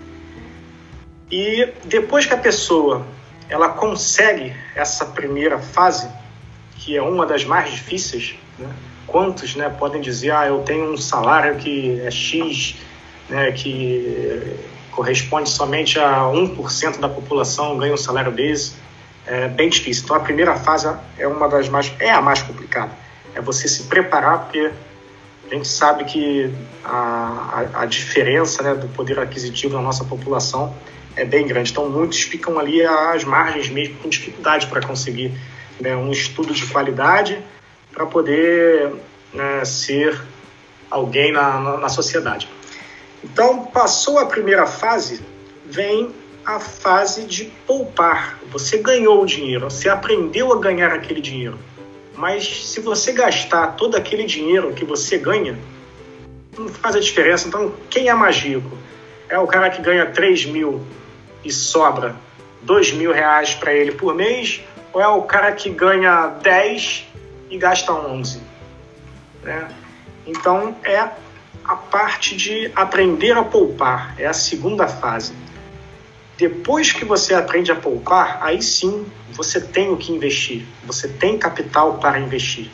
E 1.32 1.70
depois 1.86 2.26
que 2.26 2.34
a 2.34 2.38
pessoa 2.38 3.06
ela 3.49 3.70
consegue 3.70 4.53
essa 4.76 5.06
primeira 5.06 5.60
fase, 5.60 6.10
que 6.78 6.97
é 6.97 7.01
uma 7.01 7.26
das 7.26 7.45
mais 7.45 7.72
difíceis, 7.72 8.36
né? 8.58 8.70
quantos 9.08 9.56
né, 9.56 9.70
podem 9.70 10.01
dizer, 10.01 10.32
ah, 10.32 10.47
eu 10.47 10.60
tenho 10.64 10.91
um 10.91 10.97
salário 10.97 11.56
que 11.56 11.99
é 12.01 12.12
X, 12.12 12.76
né, 13.30 13.51
que 13.51 14.57
corresponde 14.91 15.49
somente 15.49 15.99
a 15.99 16.21
1% 16.21 16.99
da 16.99 17.09
população 17.09 17.78
ganha 17.78 17.93
um 17.93 17.97
salário 17.97 18.32
desse, 18.32 18.73
é 19.26 19.47
bem 19.47 19.69
difícil. 19.69 20.03
Então 20.05 20.15
a 20.15 20.19
primeira 20.19 20.55
fase 20.55 20.93
é 21.17 21.28
uma 21.28 21.47
das 21.49 21.67
mais 21.67 21.91
é 21.99 22.11
a 22.11 22.21
mais 22.21 22.41
complicada. 22.41 22.91
É 23.34 23.41
você 23.41 23.67
se 23.67 23.84
preparar 23.84 24.43
porque 24.43 24.71
a 25.51 25.53
gente 25.53 25.67
sabe 25.67 26.05
que 26.05 26.51
a, 26.84 27.67
a, 27.73 27.82
a 27.82 27.86
diferença 27.86 28.63
né, 28.63 28.73
do 28.76 28.88
poder 28.89 29.19
aquisitivo 29.19 29.76
na 29.76 29.82
nossa 29.82 30.03
população 30.05 30.73
é 31.15 31.26
bem 31.26 31.45
grande. 31.45 31.71
Então 31.71 31.89
muitos 31.89 32.21
ficam 32.21 32.57
ali 32.57 32.84
às 32.84 33.23
margens 33.23 33.69
mesmo 33.69 33.95
com 33.97 34.09
dificuldade 34.09 34.67
para 34.67 34.82
conseguir 34.82 35.34
né, 35.80 35.95
um 35.95 36.11
estudo 36.11 36.53
de 36.53 36.65
qualidade 36.67 37.38
para 37.91 38.05
poder 38.05 38.93
né, 39.34 39.65
ser 39.65 40.19
alguém 40.89 41.32
na, 41.32 41.59
na, 41.59 41.78
na 41.78 41.89
sociedade. 41.89 42.47
Então, 43.26 43.65
passou 43.65 44.19
a 44.19 44.28
primeira 44.28 44.67
fase, 44.67 45.19
vem 45.65 46.13
a 46.45 46.59
fase 46.59 47.23
de 47.23 47.45
poupar. 47.65 48.39
Você 48.51 48.78
ganhou 48.78 49.23
o 49.23 49.26
dinheiro, 49.26 49.65
você 49.65 49.89
aprendeu 49.89 50.53
a 50.53 50.59
ganhar 50.59 50.93
aquele 50.93 51.19
dinheiro. 51.19 51.57
Mas 52.15 52.67
se 52.67 52.80
você 52.80 53.11
gastar 53.11 53.76
todo 53.76 53.97
aquele 53.97 54.25
dinheiro 54.25 54.74
que 54.74 54.86
você 54.86 55.17
ganha, 55.17 55.58
não 56.55 56.70
faz 56.70 56.95
a 56.95 57.00
diferença. 57.00 57.47
Então, 57.47 57.74
quem 57.89 58.09
é 58.09 58.13
magíaco? 58.13 58.78
É 59.28 59.39
o 59.39 59.47
cara 59.47 59.71
que 59.71 59.82
ganha 59.82 60.05
3 60.05 60.45
mil 60.45 60.86
e 61.43 61.51
sobra 61.51 62.16
2 62.62 62.93
mil 62.93 63.12
reais 63.12 63.55
para 63.55 63.74
ele 63.74 63.91
por 63.91 64.13
mês? 64.13 64.62
Ou 64.93 65.01
é 65.01 65.08
o 65.08 65.24
cara 65.24 65.51
que 65.51 65.71
ganha 65.71 66.28
10 66.28 67.08
e 67.50 67.58
gasta 67.58 67.91
11? 67.91 68.39
Né? 69.41 69.67
Então, 70.28 70.75
é 70.83 71.09
a 71.67 71.75
parte 71.75 72.36
de 72.36 72.71
aprender 72.75 73.37
a 73.37 73.43
poupar, 73.43 74.13
é 74.20 74.25
a 74.25 74.33
segunda 74.33 74.87
fase. 74.87 75.33
Depois 76.37 76.92
que 76.92 77.04
você 77.04 77.33
aprende 77.33 77.71
a 77.71 77.75
poupar, 77.75 78.39
aí 78.42 78.62
sim 78.62 79.05
você 79.32 79.59
tem 79.59 79.89
o 79.89 79.97
que 79.97 80.12
investir, 80.12 80.66
você 80.86 81.08
tem 81.08 81.37
capital 81.37 81.97
para 81.97 82.20
investir. 82.20 82.70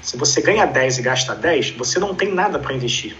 Se 0.00 0.16
você 0.16 0.40
ganha 0.40 0.64
10 0.64 0.98
e 0.98 1.02
gasta 1.02 1.34
10, 1.34 1.72
você 1.72 1.98
não 1.98 2.14
tem 2.14 2.32
nada 2.32 2.58
para 2.58 2.72
investir. 2.72 3.14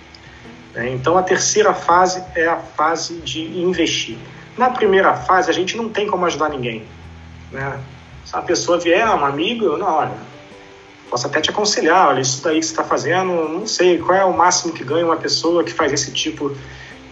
Né? 0.74 0.90
Então 0.90 1.18
a 1.18 1.22
terceira 1.22 1.74
fase 1.74 2.22
é 2.34 2.46
a 2.46 2.56
fase 2.56 3.16
de 3.16 3.42
investir. 3.60 4.16
Na 4.56 4.70
primeira 4.70 5.14
fase, 5.14 5.50
a 5.50 5.52
gente 5.54 5.76
não 5.76 5.88
tem 5.88 6.06
como 6.06 6.24
ajudar 6.24 6.48
ninguém. 6.48 6.84
Né? 7.52 7.78
Se 8.24 8.34
a 8.36 8.42
pessoa 8.42 8.78
vier, 8.78 9.06
um 9.08 9.24
amigo, 9.24 9.76
não, 9.76 9.86
olha, 9.86 10.14
posso 11.10 11.26
até 11.26 11.40
te 11.40 11.50
aconselhar, 11.50 12.08
olha, 12.08 12.20
isso 12.20 12.42
daí 12.42 12.60
que 12.60 12.64
você 12.64 12.70
está 12.70 12.84
fazendo, 12.84 13.48
não 13.48 13.66
sei, 13.66 13.98
qual 13.98 14.16
é 14.16 14.24
o 14.24 14.32
máximo 14.32 14.72
que 14.72 14.84
ganha 14.84 15.04
uma 15.04 15.16
pessoa 15.16 15.64
que 15.64 15.72
faz 15.72 15.92
esse 15.92 16.12
tipo 16.12 16.56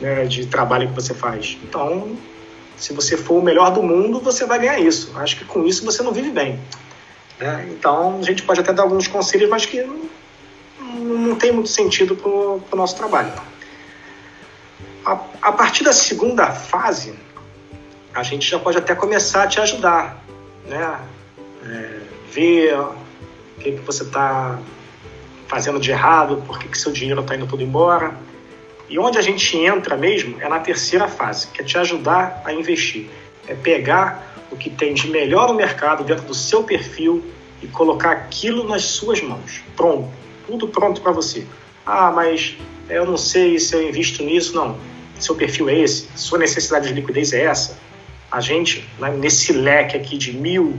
né, 0.00 0.24
de 0.24 0.46
trabalho 0.46 0.88
que 0.88 0.94
você 0.94 1.12
faz. 1.12 1.58
Então, 1.64 2.16
se 2.76 2.92
você 2.92 3.16
for 3.16 3.40
o 3.40 3.42
melhor 3.42 3.72
do 3.72 3.82
mundo, 3.82 4.20
você 4.20 4.46
vai 4.46 4.60
ganhar 4.60 4.78
isso. 4.78 5.12
Acho 5.16 5.36
que 5.36 5.44
com 5.44 5.66
isso 5.66 5.84
você 5.84 6.00
não 6.02 6.12
vive 6.12 6.30
bem. 6.30 6.60
Né? 7.40 7.68
Então, 7.72 8.18
a 8.20 8.22
gente 8.22 8.44
pode 8.44 8.60
até 8.60 8.72
dar 8.72 8.84
alguns 8.84 9.08
conselhos, 9.08 9.50
mas 9.50 9.66
que 9.66 9.82
não, 9.82 10.00
não 10.80 11.34
tem 11.34 11.50
muito 11.50 11.68
sentido 11.68 12.14
para 12.14 12.30
o 12.30 12.76
nosso 12.76 12.96
trabalho. 12.96 13.32
A, 15.04 15.18
a 15.42 15.52
partir 15.52 15.82
da 15.82 15.92
segunda 15.92 16.52
fase, 16.52 17.14
a 18.14 18.22
gente 18.22 18.48
já 18.48 18.60
pode 18.60 18.78
até 18.78 18.94
começar 18.94 19.42
a 19.42 19.46
te 19.48 19.60
ajudar, 19.60 20.22
né? 20.66 21.00
É, 21.64 22.00
ver 22.30 22.76
o 23.59 23.60
que, 23.60 23.72
que 23.72 23.80
você 23.80 24.05
está 24.05 24.59
fazendo 25.48 25.80
de 25.80 25.90
errado, 25.90 26.43
por 26.47 26.59
que, 26.59 26.68
que 26.68 26.78
seu 26.78 26.93
dinheiro 26.93 27.20
está 27.20 27.35
indo 27.35 27.47
todo 27.47 27.60
embora. 27.60 28.16
E 28.89 28.98
onde 28.98 29.18
a 29.18 29.22
gente 29.22 29.56
entra 29.56 29.97
mesmo 29.97 30.40
é 30.40 30.48
na 30.48 30.60
terceira 30.60 31.09
fase, 31.09 31.48
que 31.48 31.60
é 31.60 31.64
te 31.64 31.76
ajudar 31.76 32.40
a 32.44 32.52
investir. 32.52 33.10
É 33.48 33.55
pegar 33.55 34.47
o 34.51 34.56
que 34.56 34.70
tem 34.70 34.94
de 34.94 35.10
melhor 35.10 35.48
no 35.48 35.55
mercado 35.55 36.05
dentro 36.05 36.24
do 36.24 36.35
seu 36.35 36.62
perfil 36.62 37.24
e 37.60 37.66
colocar 37.66 38.12
aquilo 38.12 38.66
nas 38.66 38.85
suas 38.85 39.20
mãos. 39.20 39.62
Pronto, 39.76 40.09
tudo 40.47 40.68
pronto 40.68 41.01
para 41.01 41.12
você. 41.12 41.44
Ah, 41.85 42.12
mas 42.12 42.56
eu 42.89 43.05
não 43.05 43.16
sei 43.16 43.59
se 43.59 43.74
eu 43.74 43.86
invisto 43.86 44.22
nisso. 44.22 44.55
Não, 44.55 44.78
seu 45.18 45.35
perfil 45.35 45.68
é 45.68 45.80
esse, 45.80 46.09
sua 46.14 46.39
necessidade 46.39 46.89
de 46.89 46.94
liquidez 46.94 47.32
é 47.32 47.43
essa. 47.43 47.76
A 48.30 48.40
gente, 48.40 48.89
né, 48.98 49.10
nesse 49.10 49.52
leque 49.52 49.97
aqui 49.97 50.16
de 50.16 50.32
mil 50.32 50.78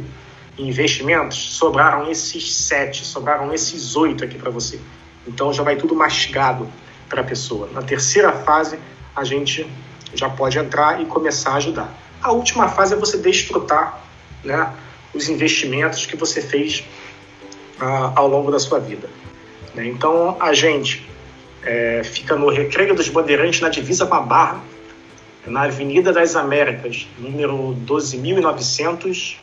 investimentos, 0.60 1.38
sobraram 1.56 2.10
esses 2.12 2.54
sete, 2.54 3.06
sobraram 3.06 3.54
esses 3.54 3.96
oito 3.96 4.24
aqui 4.24 4.38
para 4.38 4.52
você. 4.52 4.80
Então 5.28 5.54
já 5.54 5.64
vai 5.64 5.76
tudo 5.76 5.96
mastigado 5.96 6.68
para 7.08 7.22
a 7.22 7.24
pessoa. 7.24 7.70
Na 7.74 7.82
terceira 7.82 8.32
fase, 8.32 8.78
a 9.16 9.24
gente 9.24 9.66
já 10.14 10.30
pode 10.30 10.58
entrar 10.58 11.02
e 11.02 11.06
começar 11.06 11.52
a 11.52 11.56
ajudar. 11.56 11.94
A 12.22 12.32
última 12.32 12.68
fase 12.68 12.94
é 12.94 12.98
você 12.98 13.18
desfrutar 13.18 14.02
né, 14.44 14.74
os 15.14 15.30
investimentos 15.30 16.06
que 16.06 16.16
você 16.16 16.42
fez 16.42 16.84
ah, 17.80 18.12
ao 18.16 18.28
longo 18.28 18.52
da 18.52 18.60
sua 18.60 18.80
vida. 18.80 19.10
Né? 19.74 19.88
Então, 19.88 20.36
a 20.40 20.54
gente 20.54 21.08
é, 21.64 22.02
fica 22.04 22.36
no 22.36 22.50
Recreio 22.50 22.96
dos 22.96 23.08
Bandeirantes, 23.10 23.62
na 23.62 23.70
divisa 23.70 24.06
com 24.06 24.16
a 24.16 24.22
Barra, 24.22 24.62
na 25.46 25.64
Avenida 25.64 26.12
das 26.12 26.36
Américas, 26.36 27.08
número 27.18 27.76
12.900, 27.86 29.38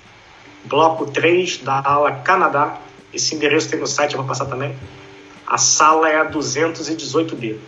bloco 0.69 1.07
3 1.07 1.59
da 1.59 1.83
ala 1.85 2.13
Canadá. 2.13 2.79
Esse 3.13 3.35
endereço 3.35 3.69
tem 3.71 3.81
no 3.81 3.87
site, 3.87 4.15
eu 4.15 4.19
vou 4.19 4.29
passar 4.29 4.47
também. 4.47 4.75
A 5.47 5.59
sala 5.59 6.09
é 6.09 6.19
a 6.19 6.31
218B. 6.31 7.59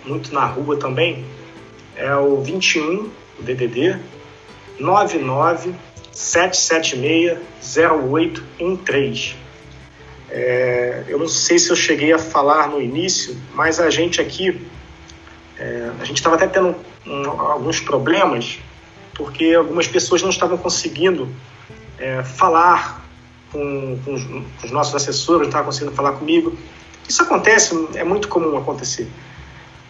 muito 0.04 0.32
na 0.32 0.46
rua 0.46 0.76
também, 0.76 1.26
é 1.96 2.14
o 2.14 2.40
21, 2.40 3.10
o 3.38 3.42
DDD, 3.42 3.98
99 4.78 5.74
776 6.16 7.38
0813. 7.76 9.36
É, 10.30 11.04
eu 11.08 11.18
não 11.18 11.28
sei 11.28 11.58
se 11.58 11.70
eu 11.70 11.76
cheguei 11.76 12.10
a 12.10 12.18
falar 12.18 12.68
no 12.68 12.80
início, 12.80 13.36
mas 13.54 13.78
a 13.78 13.90
gente 13.90 14.18
aqui, 14.18 14.66
é, 15.58 15.90
a 16.00 16.04
gente 16.04 16.16
estava 16.16 16.36
até 16.36 16.46
tendo 16.46 16.74
um, 17.06 17.28
alguns 17.30 17.80
problemas, 17.80 18.58
porque 19.14 19.52
algumas 19.52 19.86
pessoas 19.86 20.22
não 20.22 20.30
estavam 20.30 20.56
conseguindo 20.56 21.28
é, 21.98 22.22
falar 22.22 23.04
com, 23.52 23.98
com, 24.02 24.14
os, 24.14 24.24
com, 24.24 24.44
os, 24.64 24.70
nossos 24.70 24.94
assessores, 24.94 25.42
não 25.42 25.48
estavam 25.48 25.66
conseguindo 25.66 25.94
falar 25.94 26.12
comigo. 26.12 26.56
Isso 27.06 27.22
acontece, 27.22 27.88
é 27.94 28.02
muito 28.02 28.28
comum 28.28 28.56
acontecer. 28.56 29.06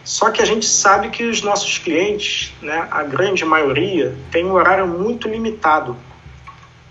Só 0.03 0.29
que 0.29 0.41
a 0.41 0.45
gente 0.45 0.65
sabe 0.65 1.09
que 1.09 1.23
os 1.23 1.41
nossos 1.41 1.77
clientes, 1.77 2.53
né, 2.61 2.85
a 2.91 3.03
grande 3.03 3.45
maioria, 3.45 4.13
tem 4.29 4.45
um 4.45 4.51
horário 4.51 4.87
muito 4.87 5.27
limitado. 5.27 5.95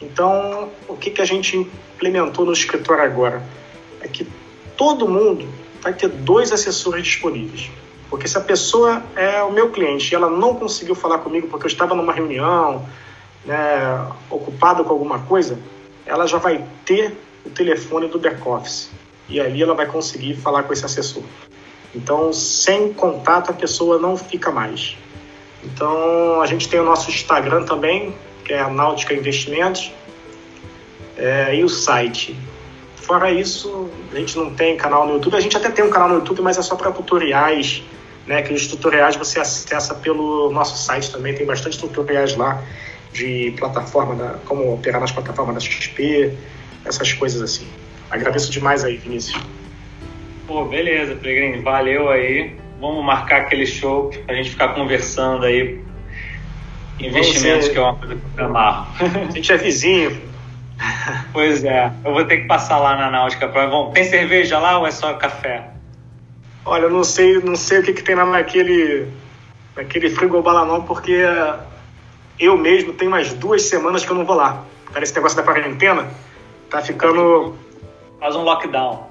Então, 0.00 0.70
o 0.88 0.96
que, 0.96 1.10
que 1.10 1.22
a 1.22 1.24
gente 1.24 1.56
implementou 1.56 2.44
no 2.44 2.52
escritório 2.52 3.02
agora? 3.02 3.42
É 4.00 4.08
que 4.08 4.26
todo 4.76 5.08
mundo 5.08 5.48
vai 5.80 5.94
ter 5.94 6.08
dois 6.08 6.52
assessores 6.52 7.04
disponíveis. 7.04 7.70
Porque 8.10 8.28
se 8.28 8.36
a 8.36 8.40
pessoa 8.40 9.02
é 9.16 9.42
o 9.42 9.50
meu 9.50 9.70
cliente 9.70 10.12
e 10.12 10.14
ela 10.14 10.30
não 10.30 10.54
conseguiu 10.54 10.94
falar 10.94 11.18
comigo 11.18 11.48
porque 11.48 11.66
eu 11.66 11.70
estava 11.70 11.94
numa 11.94 12.12
reunião, 12.12 12.86
né, 13.44 14.06
ocupado 14.30 14.84
com 14.84 14.92
alguma 14.92 15.20
coisa, 15.20 15.58
ela 16.04 16.26
já 16.26 16.38
vai 16.38 16.64
ter 16.84 17.16
o 17.44 17.50
telefone 17.50 18.08
do 18.08 18.18
back-office. 18.18 18.90
E 19.28 19.40
ali 19.40 19.62
ela 19.62 19.74
vai 19.74 19.86
conseguir 19.86 20.36
falar 20.36 20.62
com 20.64 20.72
esse 20.72 20.84
assessor. 20.84 21.22
Então, 21.94 22.32
sem 22.32 22.92
contato, 22.92 23.50
a 23.50 23.54
pessoa 23.54 23.98
não 23.98 24.16
fica 24.16 24.52
mais. 24.52 24.96
Então, 25.64 26.40
a 26.40 26.46
gente 26.46 26.68
tem 26.68 26.78
o 26.78 26.84
nosso 26.84 27.10
Instagram 27.10 27.64
também, 27.64 28.14
que 28.46 28.52
é 28.52 28.60
a 28.60 28.68
Náutica 28.68 29.12
Investimentos, 29.12 29.92
é, 31.16 31.56
e 31.56 31.64
o 31.64 31.68
site. 31.68 32.36
Fora 32.94 33.30
isso, 33.30 33.90
a 34.12 34.16
gente 34.16 34.36
não 34.36 34.54
tem 34.54 34.76
canal 34.76 35.06
no 35.06 35.14
YouTube. 35.14 35.36
A 35.36 35.40
gente 35.40 35.56
até 35.56 35.70
tem 35.70 35.84
um 35.84 35.90
canal 35.90 36.08
no 36.08 36.14
YouTube, 36.16 36.42
mas 36.42 36.58
é 36.58 36.62
só 36.62 36.76
para 36.76 36.90
tutoriais, 36.92 37.82
né? 38.26 38.42
Que 38.42 38.52
os 38.52 38.66
tutoriais 38.66 39.16
você 39.16 39.40
acessa 39.40 39.94
pelo 39.94 40.50
nosso 40.50 40.76
site 40.76 41.10
também. 41.10 41.34
Tem 41.34 41.46
bastante 41.46 41.78
tutoriais 41.78 42.36
lá 42.36 42.62
de 43.12 43.54
plataforma, 43.58 44.14
da, 44.14 44.38
como 44.44 44.74
operar 44.74 45.00
nas 45.00 45.12
plataformas 45.12 45.54
da 45.54 45.60
XP, 45.60 46.32
essas 46.84 47.12
coisas 47.12 47.40
assim. 47.40 47.66
Agradeço 48.10 48.50
demais 48.50 48.84
aí, 48.84 48.96
Vinícius. 48.96 49.40
Pô, 50.46 50.64
beleza, 50.64 51.14
Peregrini, 51.16 51.62
valeu 51.62 52.08
aí. 52.08 52.56
Vamos 52.80 53.04
marcar 53.04 53.42
aquele 53.42 53.66
show 53.66 54.10
pra 54.26 54.34
gente 54.34 54.50
ficar 54.50 54.68
conversando 54.68 55.44
aí. 55.44 55.80
Investimentos, 56.98 57.68
que 57.68 57.76
é 57.76 57.80
uma 57.80 57.94
coisa 57.94 58.14
que 58.14 58.40
eu 58.40 58.44
amarro. 58.46 58.86
A 59.28 59.30
gente 59.30 59.52
é 59.52 59.56
vizinho. 59.56 60.20
Pois 61.32 61.64
é, 61.64 61.90
eu 62.04 62.12
vou 62.12 62.24
ter 62.24 62.38
que 62.38 62.46
passar 62.46 62.78
lá 62.78 62.96
na 62.96 63.10
Náutica. 63.10 63.48
Pra... 63.48 63.66
Bom, 63.66 63.90
tem 63.92 64.04
cerveja 64.04 64.58
lá 64.58 64.78
ou 64.78 64.86
é 64.86 64.90
só 64.90 65.14
café? 65.14 65.70
Olha, 66.64 66.84
eu 66.84 66.90
não 66.90 67.04
sei, 67.04 67.38
não 67.40 67.56
sei 67.56 67.78
o 67.78 67.82
que, 67.82 67.92
que 67.92 68.02
tem 68.02 68.14
lá 68.14 68.26
naquele, 68.26 69.08
naquele 69.74 70.10
frigobar 70.10 70.66
não, 70.66 70.82
porque 70.82 71.16
eu 72.38 72.56
mesmo 72.58 72.92
tenho 72.92 73.10
umas 73.10 73.32
duas 73.32 73.62
semanas 73.62 74.04
que 74.04 74.10
eu 74.10 74.16
não 74.16 74.24
vou 74.24 74.36
lá. 74.36 74.64
Parece 74.92 75.12
esse 75.12 75.14
negócio 75.14 75.36
da 75.36 75.42
quarentena 75.42 76.06
tá 76.70 76.80
ficando. 76.82 77.56
Faz 78.18 78.34
um 78.34 78.42
lockdown. 78.42 79.06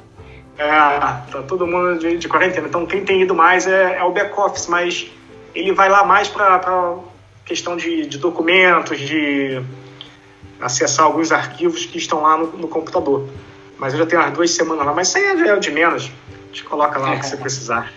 É, 0.57 0.67
tá 0.67 1.43
todo 1.47 1.67
mundo 1.67 1.99
de, 1.99 2.17
de 2.17 2.27
quarentena. 2.27 2.67
Então 2.67 2.85
quem 2.85 3.03
tem 3.03 3.21
ido 3.21 3.33
mais 3.33 3.67
é, 3.67 3.97
é 3.97 4.03
o 4.03 4.11
back-office, 4.11 4.67
mas 4.67 5.09
ele 5.53 5.71
vai 5.71 5.89
lá 5.89 6.03
mais 6.03 6.27
para 6.27 6.59
questão 7.45 7.77
de, 7.77 8.07
de, 8.07 8.17
documentos, 8.17 8.99
de 8.99 9.61
acessar 10.59 11.05
alguns 11.05 11.31
arquivos 11.31 11.85
que 11.85 11.97
estão 11.97 12.21
lá 12.21 12.37
no, 12.37 12.47
no, 12.57 12.67
computador. 12.67 13.27
Mas 13.77 13.93
eu 13.93 13.99
já 13.99 14.05
tenho 14.05 14.21
umas 14.21 14.33
duas 14.33 14.51
semanas 14.51 14.85
lá, 14.85 14.93
mas 14.93 15.09
isso 15.09 15.17
aí 15.17 15.25
é 15.25 15.55
de 15.57 15.71
menos. 15.71 16.11
A 16.29 16.47
gente 16.47 16.63
coloca 16.63 16.97
lá 16.97 17.13
o 17.13 17.19
que 17.19 17.25
você 17.27 17.37
precisar. 17.37 17.91